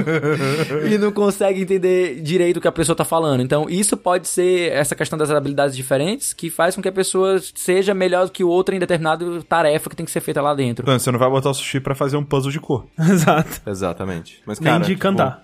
[0.92, 3.42] e não consegue entender direito o que a pessoa tá falando.
[3.42, 7.40] Então, isso pode ser essa questão das habilidades diferentes que faz com que a pessoa
[7.54, 10.54] seja melhor do que o outro em determinada tarefa que tem que ser feita lá
[10.54, 10.84] dentro.
[10.84, 12.86] Então, você não vai botar o sushi pra fazer um puzzle de cor.
[13.00, 13.62] Exato.
[13.66, 14.42] Exatamente.
[14.46, 15.44] Mas, Nem cara, de tipo, cantar.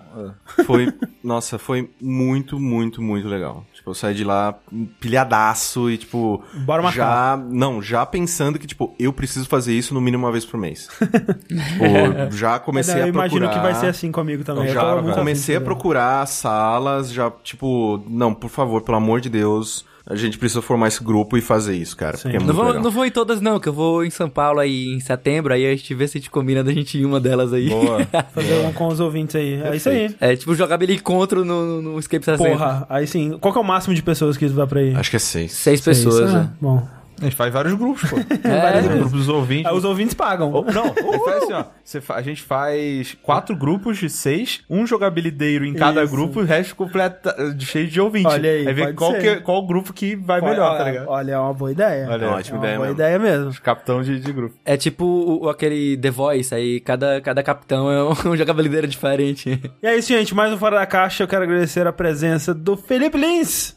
[0.66, 3.66] Foi, nossa, foi muito, muito, muito legal.
[3.74, 4.56] Tipo, eu saí de lá
[5.00, 6.44] pilhadaço e, tipo.
[6.66, 7.38] Bora marcar.
[7.38, 10.60] Já, não, já pensando que, tipo, eu preciso fazer isso no mínimo uma vez por
[10.60, 10.88] mês.
[11.00, 13.28] tipo, já comecei eu a procurar.
[13.28, 14.68] imagino que vai ser assim comigo também.
[14.68, 14.82] Eu Já
[15.16, 15.66] comecei a de fazer.
[15.66, 20.88] procurar salas, já, tipo, não, por favor, pelo amor de Deus, a gente precisa formar
[20.88, 22.18] esse grupo e fazer isso, cara.
[22.26, 24.94] É Não vou, não vou em todas, não, que eu vou em São Paulo aí
[24.94, 27.20] em setembro, aí a gente vê se a gente combina da gente ir em uma
[27.20, 27.70] delas aí.
[27.70, 28.06] Boa.
[28.34, 29.62] Fazer um com os ouvintes aí.
[29.62, 30.16] É isso aí.
[30.20, 32.50] É tipo jogar Billy encontro no, no, no Escape 60.
[32.50, 33.38] Porra, aí sim.
[33.40, 34.96] Qual que é o máximo de pessoas que vai pra ir?
[34.96, 35.52] Acho que é seis.
[35.52, 36.04] Seis Seis.
[36.04, 36.50] pessoas, Ah, né?
[36.60, 36.88] Bom.
[37.22, 38.18] A gente faz vários grupos, pô.
[38.44, 38.82] É.
[38.82, 39.66] Grupos dos ouvintes.
[39.72, 40.52] Aí os ouvintes pagam.
[40.52, 41.64] Ou- não, ele faz assim, ó.
[41.84, 46.12] Você fa- a gente faz quatro grupos de seis, um jogabilideiro em cada Isso.
[46.14, 48.28] grupo, o resto completa, de cheio de ouvinte.
[48.28, 49.22] Olha aí, vê pode qual, ser.
[49.38, 51.08] que, qual grupo que vai melhor, tá ligado?
[51.10, 52.08] Olha, é uma boa ideia.
[52.10, 53.02] Olha, é uma uma ótima ideia boa mesmo.
[53.02, 53.62] ideia mesmo.
[53.62, 54.56] Capitão de, de grupo.
[54.66, 59.62] É tipo o- aquele The Voice, aí cada, cada capitão é um, um jogabilideiro diferente.
[59.82, 60.34] E é isso, gente.
[60.34, 61.24] Mais um Fora da Caixa.
[61.24, 63.76] Eu quero agradecer a presença do Felipe Lins.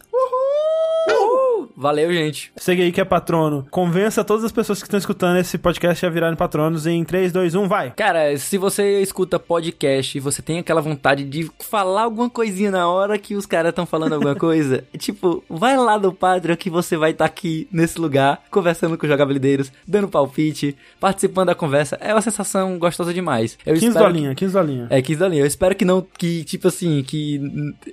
[1.77, 2.53] Valeu, gente.
[2.57, 3.67] Segue aí que é patrono.
[3.71, 7.55] Convença todas as pessoas que estão escutando esse podcast a virarem patronos em 3, 2,
[7.55, 7.91] 1, vai.
[7.91, 12.89] Cara, se você escuta podcast e você tem aquela vontade de falar alguma coisinha na
[12.89, 16.97] hora que os caras estão falando alguma coisa, tipo, vai lá no Patreon que você
[16.97, 21.99] vai estar aqui nesse lugar, conversando com os jogabilideiros, dando palpite, participando da conversa.
[22.01, 23.59] É uma sensação gostosa demais.
[23.67, 24.87] Eu 15 espero que- dolinha, 15 dolinha.
[24.91, 25.41] É, 15 dolinhos.
[25.41, 27.41] Eu espero que não, que, tipo assim, que...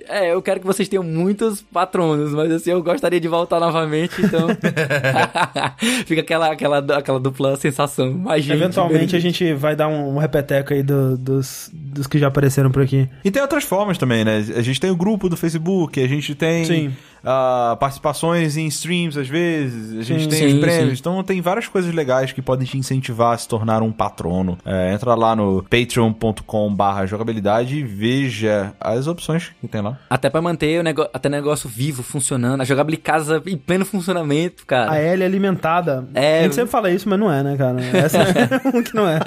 [0.08, 4.20] É, eu quero que vocês tenham muitos patronos, mas assim, eu gostaria de voltar novamente,
[4.22, 4.48] então...
[6.06, 8.22] Fica aquela, aquela, aquela dupla sensação.
[8.36, 12.28] Gente, Eventualmente a gente vai dar um, um repeteco aí do- dos, dos que já
[12.28, 13.08] apareceram por aqui.
[13.24, 14.38] E tem outras formas também, né?
[14.56, 16.92] A gente tem o grupo do Facebook, a gente tem Sim.
[17.24, 20.28] ah, participações em streams às vezes, a gente Sim.
[20.30, 20.90] tem Sim, os prêmios.
[20.98, 21.00] sim.
[21.00, 24.58] Então tem várias coisas legais que podem te incentivar a se tornar um patrono.
[24.64, 29.98] É, entra lá no patreon.com barra jogabilidade e veja as opções que tem lá.
[30.08, 33.84] Até pra manter o negócio, até o negócio vivo, funcionando, a jogabilidade casa em pleno
[33.84, 34.92] funcionamento, cara.
[34.92, 36.06] A L alimentada.
[36.14, 36.40] É.
[36.40, 37.80] A gente sempre fala isso, mas não é, né, cara?
[37.80, 39.20] Essa é um que não é.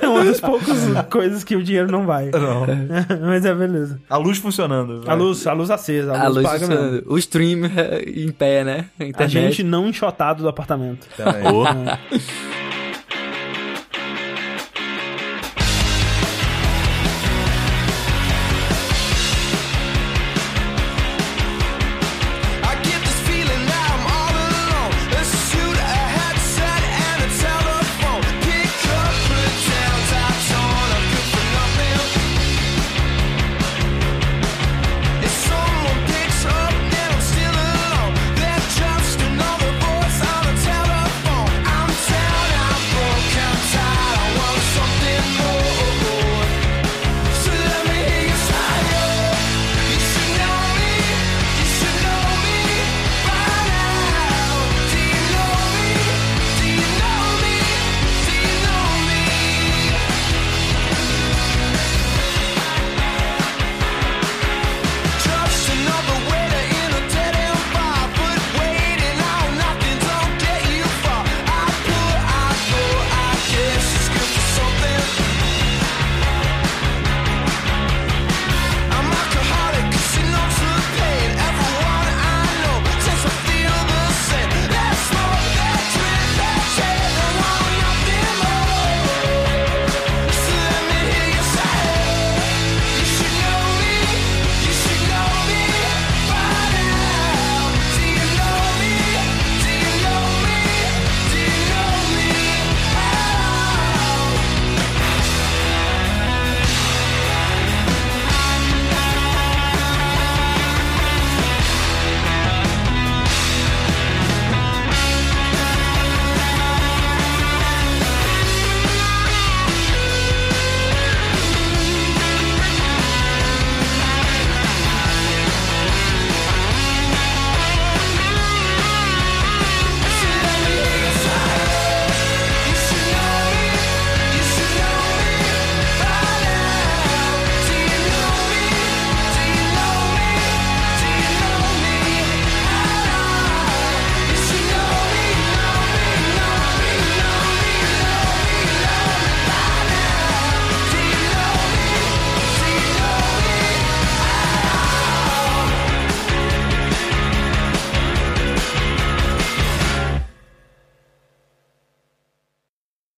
[0.00, 0.76] É uma das poucas
[1.10, 2.30] coisas que o dinheiro não vai.
[2.30, 2.66] Não.
[3.26, 4.00] mas é beleza.
[4.08, 5.02] A luz funcionando.
[5.06, 6.92] A luz, a luz acesa, a, a luz, luz paga funcionando.
[6.92, 7.12] mesmo.
[7.12, 8.86] O stream é, em pé, né?
[9.18, 11.06] A A gente não enxotado do apartamento.
[11.52, 11.64] Ô,